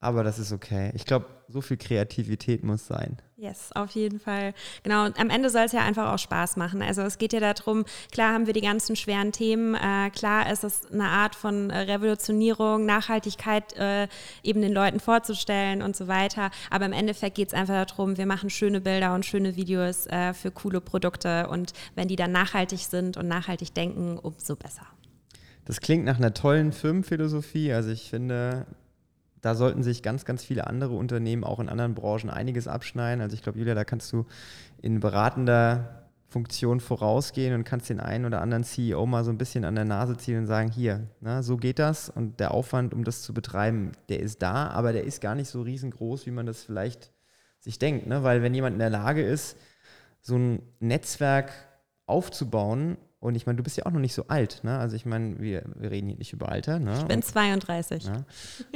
Aber 0.00 0.22
das 0.22 0.38
ist 0.38 0.52
okay. 0.52 0.92
Ich 0.94 1.04
glaube, 1.06 1.26
so 1.48 1.60
viel 1.60 1.76
Kreativität 1.76 2.62
muss 2.62 2.86
sein. 2.86 3.16
Yes, 3.36 3.70
auf 3.74 3.90
jeden 3.92 4.20
Fall. 4.20 4.54
Genau. 4.84 5.04
Und 5.06 5.18
am 5.18 5.28
Ende 5.28 5.50
soll 5.50 5.62
es 5.62 5.72
ja 5.72 5.80
einfach 5.80 6.12
auch 6.12 6.18
Spaß 6.18 6.56
machen. 6.56 6.82
Also 6.82 7.02
es 7.02 7.18
geht 7.18 7.32
ja 7.32 7.40
darum, 7.40 7.84
klar 8.12 8.32
haben 8.32 8.46
wir 8.46 8.52
die 8.52 8.60
ganzen 8.60 8.94
schweren 8.94 9.32
Themen, 9.32 9.74
äh, 9.74 10.10
klar 10.10 10.52
ist 10.52 10.62
es 10.62 10.86
eine 10.92 11.08
Art 11.08 11.34
von 11.34 11.70
äh, 11.70 11.78
Revolutionierung, 11.78 12.86
Nachhaltigkeit 12.86 13.76
äh, 13.76 14.06
eben 14.44 14.60
den 14.60 14.72
Leuten 14.72 15.00
vorzustellen 15.00 15.82
und 15.82 15.96
so 15.96 16.06
weiter. 16.06 16.50
Aber 16.70 16.86
im 16.86 16.92
Endeffekt 16.92 17.36
geht 17.36 17.48
es 17.48 17.54
einfach 17.54 17.86
darum, 17.86 18.16
wir 18.18 18.26
machen 18.26 18.50
schöne 18.50 18.80
Bilder 18.80 19.14
und 19.14 19.26
schöne 19.26 19.56
Videos 19.56 20.06
äh, 20.06 20.32
für 20.32 20.52
coole 20.52 20.80
Produkte. 20.80 21.48
Und 21.48 21.72
wenn 21.96 22.06
die 22.06 22.16
dann 22.16 22.30
nachhaltig 22.30 22.80
sind 22.80 23.16
und 23.16 23.26
nachhaltig 23.26 23.74
denken, 23.74 24.18
umso 24.18 24.54
besser. 24.54 24.86
Das 25.64 25.80
klingt 25.80 26.04
nach 26.04 26.18
einer 26.18 26.34
tollen 26.34 26.72
Firmenphilosophie. 26.72 27.72
Also 27.72 27.90
ich 27.90 28.10
finde, 28.10 28.66
da 29.40 29.54
sollten 29.54 29.82
sich 29.82 30.02
ganz, 30.02 30.24
ganz 30.24 30.44
viele 30.44 30.66
andere 30.66 30.94
Unternehmen 30.94 31.44
auch 31.44 31.60
in 31.60 31.68
anderen 31.68 31.94
Branchen 31.94 32.30
einiges 32.30 32.68
abschneiden. 32.68 33.20
Also 33.20 33.34
ich 33.34 33.42
glaube, 33.42 33.58
Julia, 33.58 33.74
da 33.74 33.84
kannst 33.84 34.12
du 34.12 34.26
in 34.82 35.00
beratender 35.00 36.08
Funktion 36.28 36.80
vorausgehen 36.80 37.54
und 37.54 37.64
kannst 37.64 37.88
den 37.88 38.00
einen 38.00 38.26
oder 38.26 38.42
anderen 38.42 38.62
CEO 38.62 39.06
mal 39.06 39.24
so 39.24 39.30
ein 39.30 39.38
bisschen 39.38 39.64
an 39.64 39.74
der 39.74 39.86
Nase 39.86 40.16
ziehen 40.16 40.38
und 40.38 40.46
sagen, 40.46 40.70
hier, 40.70 41.08
na, 41.20 41.42
so 41.42 41.56
geht 41.56 41.78
das 41.78 42.10
und 42.10 42.38
der 42.38 42.52
Aufwand, 42.52 42.92
um 42.92 43.02
das 43.02 43.22
zu 43.22 43.32
betreiben, 43.32 43.92
der 44.10 44.20
ist 44.20 44.42
da, 44.42 44.68
aber 44.68 44.92
der 44.92 45.04
ist 45.04 45.22
gar 45.22 45.34
nicht 45.34 45.48
so 45.48 45.62
riesengroß, 45.62 46.26
wie 46.26 46.30
man 46.30 46.44
das 46.44 46.62
vielleicht 46.62 47.12
sich 47.60 47.78
denkt. 47.78 48.06
Ne? 48.06 48.22
Weil 48.22 48.42
wenn 48.42 48.54
jemand 48.54 48.74
in 48.74 48.80
der 48.80 48.90
Lage 48.90 49.22
ist, 49.22 49.56
so 50.20 50.36
ein 50.36 50.62
Netzwerk 50.80 51.50
aufzubauen 52.06 52.98
und 53.20 53.34
ich 53.34 53.46
meine, 53.46 53.56
du 53.56 53.62
bist 53.64 53.76
ja 53.76 53.86
auch 53.86 53.90
noch 53.90 54.00
nicht 54.00 54.14
so 54.14 54.28
alt, 54.28 54.60
ne? 54.62 54.78
Also 54.78 54.94
ich 54.94 55.04
meine, 55.04 55.40
wir, 55.40 55.64
wir 55.74 55.90
reden 55.90 56.08
hier 56.08 56.18
nicht 56.18 56.32
über 56.32 56.50
Alter, 56.50 56.78
ne? 56.78 56.94
Ich 56.98 57.04
bin 57.04 57.20
32. 57.20 58.04
Ja, 58.04 58.24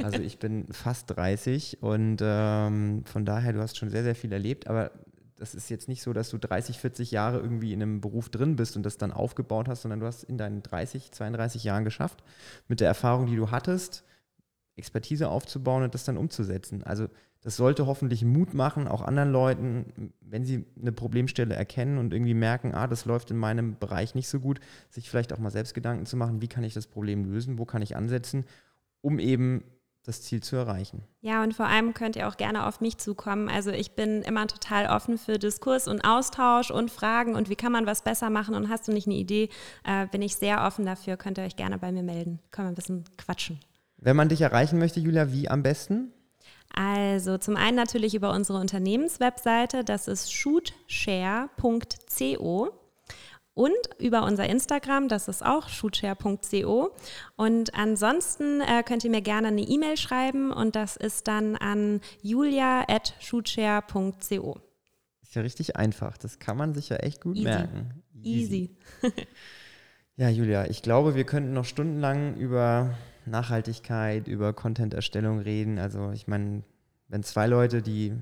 also 0.03 0.21
ich 0.21 0.37
bin 0.37 0.67
fast 0.71 1.09
30 1.15 1.81
und 1.81 2.17
ähm, 2.21 3.03
von 3.05 3.25
daher, 3.25 3.53
du 3.53 3.61
hast 3.61 3.77
schon 3.77 3.89
sehr, 3.89 4.03
sehr 4.03 4.15
viel 4.15 4.33
erlebt, 4.33 4.67
aber 4.67 4.91
das 5.37 5.55
ist 5.55 5.69
jetzt 5.69 5.87
nicht 5.87 6.01
so, 6.01 6.11
dass 6.13 6.29
du 6.29 6.37
30, 6.37 6.77
40 6.77 7.11
Jahre 7.11 7.39
irgendwie 7.39 7.73
in 7.73 7.81
einem 7.81 8.01
Beruf 8.01 8.29
drin 8.29 8.55
bist 8.55 8.75
und 8.75 8.83
das 8.83 8.97
dann 8.97 9.11
aufgebaut 9.11 9.67
hast, 9.67 9.83
sondern 9.83 10.01
du 10.01 10.05
hast 10.05 10.23
in 10.23 10.37
deinen 10.37 10.61
30, 10.61 11.11
32 11.11 11.63
Jahren 11.63 11.85
geschafft, 11.85 12.23
mit 12.67 12.81
der 12.81 12.87
Erfahrung, 12.87 13.27
die 13.27 13.35
du 13.35 13.49
hattest, 13.49 14.03
Expertise 14.75 15.29
aufzubauen 15.29 15.83
und 15.83 15.93
das 15.93 16.03
dann 16.03 16.17
umzusetzen. 16.17 16.83
Also 16.83 17.07
das 17.43 17.57
sollte 17.57 17.85
hoffentlich 17.85 18.23
Mut 18.23 18.53
machen, 18.53 18.87
auch 18.87 19.01
anderen 19.01 19.31
Leuten, 19.31 20.13
wenn 20.21 20.45
sie 20.45 20.65
eine 20.79 20.93
Problemstelle 20.93 21.53
erkennen 21.53 21.97
und 21.97 22.13
irgendwie 22.13 22.33
merken, 22.33 22.73
ah, 22.73 22.87
das 22.87 23.05
läuft 23.05 23.31
in 23.31 23.37
meinem 23.37 23.77
Bereich 23.77 24.15
nicht 24.15 24.29
so 24.29 24.39
gut, 24.39 24.59
sich 24.89 25.09
vielleicht 25.09 25.33
auch 25.33 25.39
mal 25.39 25.51
selbst 25.51 25.73
Gedanken 25.73 26.05
zu 26.05 26.15
machen, 26.15 26.41
wie 26.41 26.47
kann 26.47 26.63
ich 26.63 26.73
das 26.73 26.87
Problem 26.87 27.25
lösen, 27.25 27.59
wo 27.59 27.65
kann 27.65 27.81
ich 27.81 27.97
ansetzen, 27.97 28.45
um 29.01 29.19
eben 29.19 29.63
das 30.05 30.21
Ziel 30.21 30.41
zu 30.43 30.55
erreichen. 30.55 31.03
Ja, 31.21 31.43
und 31.43 31.53
vor 31.53 31.65
allem 31.65 31.93
könnt 31.93 32.15
ihr 32.15 32.27
auch 32.27 32.35
gerne 32.35 32.65
auf 32.65 32.81
mich 32.81 32.97
zukommen. 32.97 33.49
Also 33.49 33.71
ich 33.71 33.91
bin 33.91 34.21
immer 34.21 34.47
total 34.47 34.87
offen 34.87 35.17
für 35.17 35.39
Diskurs 35.39 35.87
und 35.87 36.01
Austausch 36.01 36.71
und 36.71 36.91
Fragen 36.91 37.35
und 37.35 37.49
wie 37.49 37.55
kann 37.55 37.71
man 37.71 37.85
was 37.85 38.03
besser 38.03 38.29
machen 38.29 38.55
und 38.55 38.69
hast 38.69 38.87
du 38.87 38.91
nicht 38.91 39.07
eine 39.07 39.15
Idee, 39.15 39.49
äh, 39.85 40.07
bin 40.07 40.21
ich 40.21 40.35
sehr 40.35 40.63
offen 40.65 40.85
dafür, 40.85 41.17
könnt 41.17 41.37
ihr 41.37 41.45
euch 41.45 41.55
gerne 41.55 41.77
bei 41.77 41.91
mir 41.91 42.03
melden. 42.03 42.39
Können 42.51 42.67
wir 42.67 42.71
ein 42.71 42.75
bisschen 42.75 43.05
quatschen. 43.17 43.59
Wenn 43.97 44.17
man 44.17 44.27
dich 44.27 44.41
erreichen 44.41 44.79
möchte, 44.79 44.99
Julia, 44.99 45.31
wie 45.31 45.49
am 45.49 45.63
besten? 45.63 46.11
Also 46.73 47.37
zum 47.37 47.55
einen 47.55 47.77
natürlich 47.77 48.15
über 48.15 48.31
unsere 48.31 48.59
Unternehmenswebseite, 48.59 49.83
das 49.83 50.07
ist 50.07 50.33
shootshare.co 50.33 52.71
und 53.53 53.77
über 53.99 54.23
unser 54.23 54.49
Instagram, 54.49 55.07
das 55.07 55.27
ist 55.27 55.45
auch 55.45 55.69
shootshare.co. 55.69 56.89
Und 57.35 57.75
ansonsten 57.75 58.61
äh, 58.61 58.81
könnt 58.83 59.03
ihr 59.03 59.11
mir 59.11 59.21
gerne 59.21 59.49
eine 59.49 59.61
E-Mail 59.61 59.97
schreiben 59.97 60.51
und 60.51 60.75
das 60.75 60.97
ist 60.97 61.27
dann 61.27 61.55
an 61.55 62.01
julia.shootshare.co. 62.23 64.57
Ist 65.21 65.35
ja 65.35 65.43
richtig 65.43 65.75
einfach. 65.75 66.17
Das 66.17 66.39
kann 66.39 66.57
man 66.57 66.73
sich 66.73 66.89
ja 66.89 66.95
echt 66.97 67.21
gut 67.21 67.37
Easy. 67.37 67.45
merken. 67.45 68.03
Easy. 68.23 68.75
ja, 70.15 70.29
Julia, 70.29 70.65
ich 70.65 70.81
glaube, 70.81 71.13
wir 71.13 71.25
könnten 71.25 71.53
noch 71.53 71.65
stundenlang 71.65 72.35
über 72.37 72.97
Nachhaltigkeit, 73.25 74.27
über 74.27 74.53
Content-Erstellung 74.53 75.39
reden. 75.39 75.79
Also 75.79 76.11
ich 76.11 76.27
meine, 76.27 76.63
wenn 77.07 77.23
zwei 77.23 77.47
Leute, 77.47 77.81
die 77.81 78.13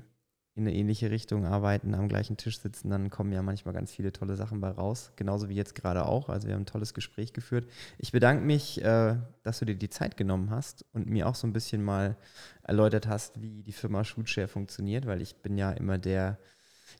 in 0.54 0.66
eine 0.66 0.74
ähnliche 0.74 1.10
Richtung 1.10 1.46
arbeiten, 1.46 1.94
am 1.94 2.08
gleichen 2.08 2.36
Tisch 2.36 2.60
sitzen, 2.60 2.90
dann 2.90 3.08
kommen 3.08 3.32
ja 3.32 3.42
manchmal 3.42 3.72
ganz 3.72 3.90
viele 3.90 4.12
tolle 4.12 4.36
Sachen 4.36 4.60
bei 4.60 4.68
raus. 4.68 5.12
Genauso 5.16 5.48
wie 5.48 5.54
jetzt 5.54 5.74
gerade 5.74 6.04
auch. 6.04 6.28
Also 6.28 6.46
wir 6.46 6.54
haben 6.54 6.62
ein 6.62 6.66
tolles 6.66 6.92
Gespräch 6.92 7.32
geführt. 7.32 7.66
Ich 7.96 8.12
bedanke 8.12 8.44
mich, 8.44 8.82
äh, 8.84 9.16
dass 9.44 9.60
du 9.60 9.64
dir 9.64 9.76
die 9.76 9.88
Zeit 9.88 10.18
genommen 10.18 10.50
hast 10.50 10.84
und 10.92 11.06
mir 11.08 11.26
auch 11.26 11.36
so 11.36 11.46
ein 11.46 11.54
bisschen 11.54 11.82
mal 11.82 12.16
erläutert 12.62 13.08
hast, 13.08 13.40
wie 13.40 13.62
die 13.62 13.72
Firma 13.72 14.04
Shootshare 14.04 14.48
funktioniert, 14.48 15.06
weil 15.06 15.22
ich 15.22 15.36
bin 15.36 15.56
ja 15.56 15.72
immer 15.72 15.96
der 15.96 16.38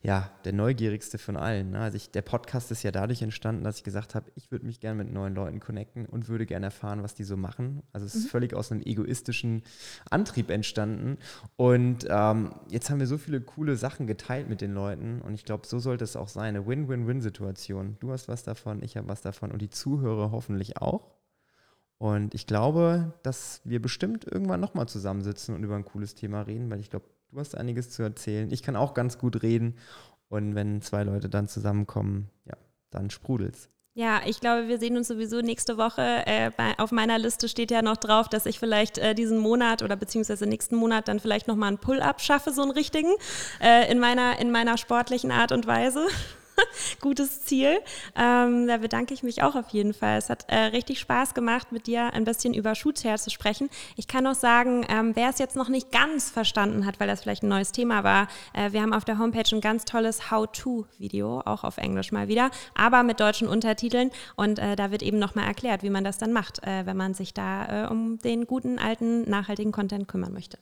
ja, 0.02 0.30
der 0.44 0.52
neugierigste 0.52 1.18
von 1.18 1.36
allen. 1.36 1.72
Ne? 1.72 1.80
Also 1.80 1.96
ich, 1.96 2.10
der 2.10 2.22
Podcast 2.22 2.70
ist 2.70 2.82
ja 2.82 2.90
dadurch 2.90 3.22
entstanden, 3.22 3.64
dass 3.64 3.78
ich 3.78 3.84
gesagt 3.84 4.14
habe, 4.14 4.30
ich 4.34 4.50
würde 4.50 4.66
mich 4.66 4.80
gerne 4.80 5.04
mit 5.04 5.12
neuen 5.12 5.34
Leuten 5.34 5.60
connecten 5.60 6.06
und 6.06 6.28
würde 6.28 6.46
gerne 6.46 6.66
erfahren, 6.66 7.02
was 7.02 7.14
die 7.14 7.24
so 7.24 7.36
machen. 7.36 7.82
Also 7.92 8.06
es 8.06 8.14
ist 8.14 8.24
mhm. 8.24 8.28
völlig 8.28 8.54
aus 8.54 8.72
einem 8.72 8.82
egoistischen 8.82 9.62
Antrieb 10.10 10.50
entstanden. 10.50 11.18
Und 11.56 12.06
ähm, 12.08 12.54
jetzt 12.70 12.90
haben 12.90 13.00
wir 13.00 13.06
so 13.06 13.18
viele 13.18 13.40
coole 13.40 13.76
Sachen 13.76 14.06
geteilt 14.06 14.48
mit 14.48 14.60
den 14.60 14.72
Leuten 14.72 15.20
und 15.20 15.34
ich 15.34 15.44
glaube, 15.44 15.66
so 15.66 15.78
sollte 15.78 16.04
es 16.04 16.16
auch 16.16 16.28
sein. 16.28 16.56
Eine 16.56 16.66
Win-Win-Win-Situation. 16.66 17.96
Du 18.00 18.12
hast 18.12 18.28
was 18.28 18.42
davon, 18.42 18.82
ich 18.82 18.96
habe 18.96 19.08
was 19.08 19.22
davon 19.22 19.52
und 19.52 19.62
die 19.62 19.70
Zuhörer 19.70 20.30
hoffentlich 20.30 20.78
auch. 20.78 21.12
Und 22.02 22.34
ich 22.34 22.48
glaube, 22.48 23.14
dass 23.22 23.60
wir 23.62 23.80
bestimmt 23.80 24.24
irgendwann 24.24 24.58
nochmal 24.58 24.88
zusammensitzen 24.88 25.54
und 25.54 25.62
über 25.62 25.76
ein 25.76 25.84
cooles 25.84 26.16
Thema 26.16 26.42
reden, 26.42 26.68
weil 26.68 26.80
ich 26.80 26.90
glaube, 26.90 27.06
Du 27.32 27.40
hast 27.40 27.56
einiges 27.56 27.88
zu 27.88 28.02
erzählen. 28.02 28.52
Ich 28.52 28.62
kann 28.62 28.76
auch 28.76 28.92
ganz 28.92 29.16
gut 29.16 29.42
reden. 29.42 29.76
Und 30.28 30.54
wenn 30.54 30.82
zwei 30.82 31.02
Leute 31.02 31.30
dann 31.30 31.48
zusammenkommen, 31.48 32.28
ja, 32.44 32.54
dann 32.90 33.08
sprudelt's. 33.08 33.70
Ja, 33.94 34.20
ich 34.26 34.40
glaube, 34.40 34.68
wir 34.68 34.78
sehen 34.78 34.98
uns 34.98 35.08
sowieso 35.08 35.40
nächste 35.40 35.78
Woche. 35.78 36.26
Äh, 36.26 36.50
bei, 36.54 36.78
auf 36.78 36.92
meiner 36.92 37.18
Liste 37.18 37.48
steht 37.48 37.70
ja 37.70 37.80
noch 37.80 37.96
drauf, 37.96 38.28
dass 38.28 38.44
ich 38.44 38.58
vielleicht 38.58 38.98
äh, 38.98 39.14
diesen 39.14 39.38
Monat 39.38 39.82
oder 39.82 39.96
beziehungsweise 39.96 40.46
nächsten 40.46 40.76
Monat 40.76 41.08
dann 41.08 41.20
vielleicht 41.20 41.48
nochmal 41.48 41.68
einen 41.68 41.78
Pull-up 41.78 42.20
schaffe, 42.20 42.52
so 42.52 42.62
einen 42.62 42.70
richtigen, 42.70 43.12
äh, 43.62 43.90
in, 43.90 43.98
meiner, 43.98 44.38
in 44.38 44.50
meiner 44.50 44.76
sportlichen 44.76 45.30
Art 45.30 45.52
und 45.52 45.66
Weise. 45.66 46.06
gutes 47.00 47.42
Ziel. 47.42 47.78
Ähm, 48.16 48.66
da 48.66 48.78
bedanke 48.78 49.14
ich 49.14 49.22
mich 49.22 49.42
auch 49.42 49.54
auf 49.54 49.68
jeden 49.70 49.94
Fall. 49.94 50.18
Es 50.18 50.30
hat 50.30 50.44
äh, 50.48 50.56
richtig 50.56 51.00
Spaß 51.00 51.34
gemacht, 51.34 51.72
mit 51.72 51.86
dir 51.86 52.12
ein 52.12 52.24
bisschen 52.24 52.54
über 52.54 52.74
Shootshair 52.74 53.16
zu 53.16 53.30
sprechen. 53.30 53.68
Ich 53.96 54.08
kann 54.08 54.26
auch 54.26 54.34
sagen, 54.34 54.84
ähm, 54.88 55.12
wer 55.14 55.28
es 55.28 55.38
jetzt 55.38 55.56
noch 55.56 55.68
nicht 55.68 55.92
ganz 55.92 56.30
verstanden 56.30 56.86
hat, 56.86 57.00
weil 57.00 57.08
das 57.08 57.22
vielleicht 57.22 57.42
ein 57.42 57.48
neues 57.48 57.72
Thema 57.72 58.04
war, 58.04 58.28
äh, 58.52 58.72
wir 58.72 58.82
haben 58.82 58.92
auf 58.92 59.04
der 59.04 59.18
Homepage 59.18 59.44
ein 59.52 59.60
ganz 59.60 59.84
tolles 59.84 60.30
How-To-Video, 60.30 61.40
auch 61.44 61.64
auf 61.64 61.78
Englisch 61.78 62.12
mal 62.12 62.28
wieder, 62.28 62.50
aber 62.74 63.02
mit 63.02 63.20
deutschen 63.20 63.48
Untertiteln. 63.48 64.10
Und 64.36 64.58
äh, 64.58 64.76
da 64.76 64.90
wird 64.90 65.02
eben 65.02 65.18
nochmal 65.18 65.46
erklärt, 65.46 65.82
wie 65.82 65.90
man 65.90 66.04
das 66.04 66.18
dann 66.18 66.32
macht, 66.32 66.62
äh, 66.64 66.86
wenn 66.86 66.96
man 66.96 67.14
sich 67.14 67.34
da 67.34 67.84
äh, 67.84 67.88
um 67.88 68.18
den 68.18 68.46
guten, 68.46 68.78
alten, 68.78 69.28
nachhaltigen 69.28 69.72
Content 69.72 70.08
kümmern 70.08 70.32
möchte. 70.32 70.58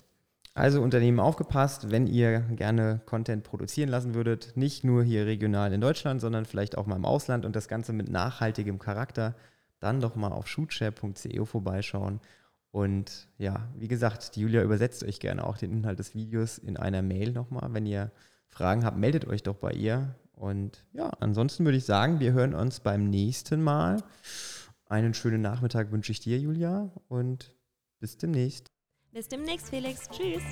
Also 0.52 0.82
Unternehmen 0.82 1.20
aufgepasst, 1.20 1.90
wenn 1.90 2.06
ihr 2.06 2.40
gerne 2.40 3.00
Content 3.06 3.44
produzieren 3.44 3.88
lassen 3.88 4.14
würdet, 4.14 4.56
nicht 4.56 4.82
nur 4.82 5.04
hier 5.04 5.24
regional 5.24 5.72
in 5.72 5.80
Deutschland, 5.80 6.20
sondern 6.20 6.44
vielleicht 6.44 6.76
auch 6.76 6.86
mal 6.86 6.96
im 6.96 7.04
Ausland 7.04 7.44
und 7.44 7.54
das 7.54 7.68
Ganze 7.68 7.92
mit 7.92 8.10
nachhaltigem 8.10 8.78
Charakter, 8.78 9.36
dann 9.78 10.00
doch 10.00 10.16
mal 10.16 10.32
auf 10.32 10.48
shootshare.co 10.48 11.44
vorbeischauen. 11.44 12.20
Und 12.72 13.28
ja, 13.38 13.68
wie 13.76 13.88
gesagt, 13.88 14.36
die 14.36 14.42
Julia 14.42 14.62
übersetzt 14.62 15.04
euch 15.04 15.20
gerne 15.20 15.44
auch 15.44 15.56
den 15.56 15.72
Inhalt 15.72 15.98
des 15.98 16.14
Videos 16.14 16.58
in 16.58 16.76
einer 16.76 17.02
Mail 17.02 17.32
nochmal. 17.32 17.72
Wenn 17.72 17.86
ihr 17.86 18.10
Fragen 18.48 18.84
habt, 18.84 18.98
meldet 18.98 19.26
euch 19.26 19.42
doch 19.42 19.56
bei 19.56 19.72
ihr. 19.72 20.14
Und 20.32 20.84
ja, 20.92 21.10
ansonsten 21.20 21.64
würde 21.64 21.78
ich 21.78 21.84
sagen, 21.84 22.20
wir 22.20 22.32
hören 22.32 22.54
uns 22.54 22.80
beim 22.80 23.08
nächsten 23.08 23.62
Mal. 23.62 24.02
Einen 24.86 25.14
schönen 25.14 25.42
Nachmittag 25.42 25.92
wünsche 25.92 26.12
ich 26.12 26.20
dir, 26.20 26.38
Julia, 26.38 26.90
und 27.08 27.54
bis 28.00 28.16
demnächst. 28.16 28.72
Bis 29.12 29.28
demnächst, 29.28 29.68
Felix. 29.70 30.08
Tschüss. 30.08 30.42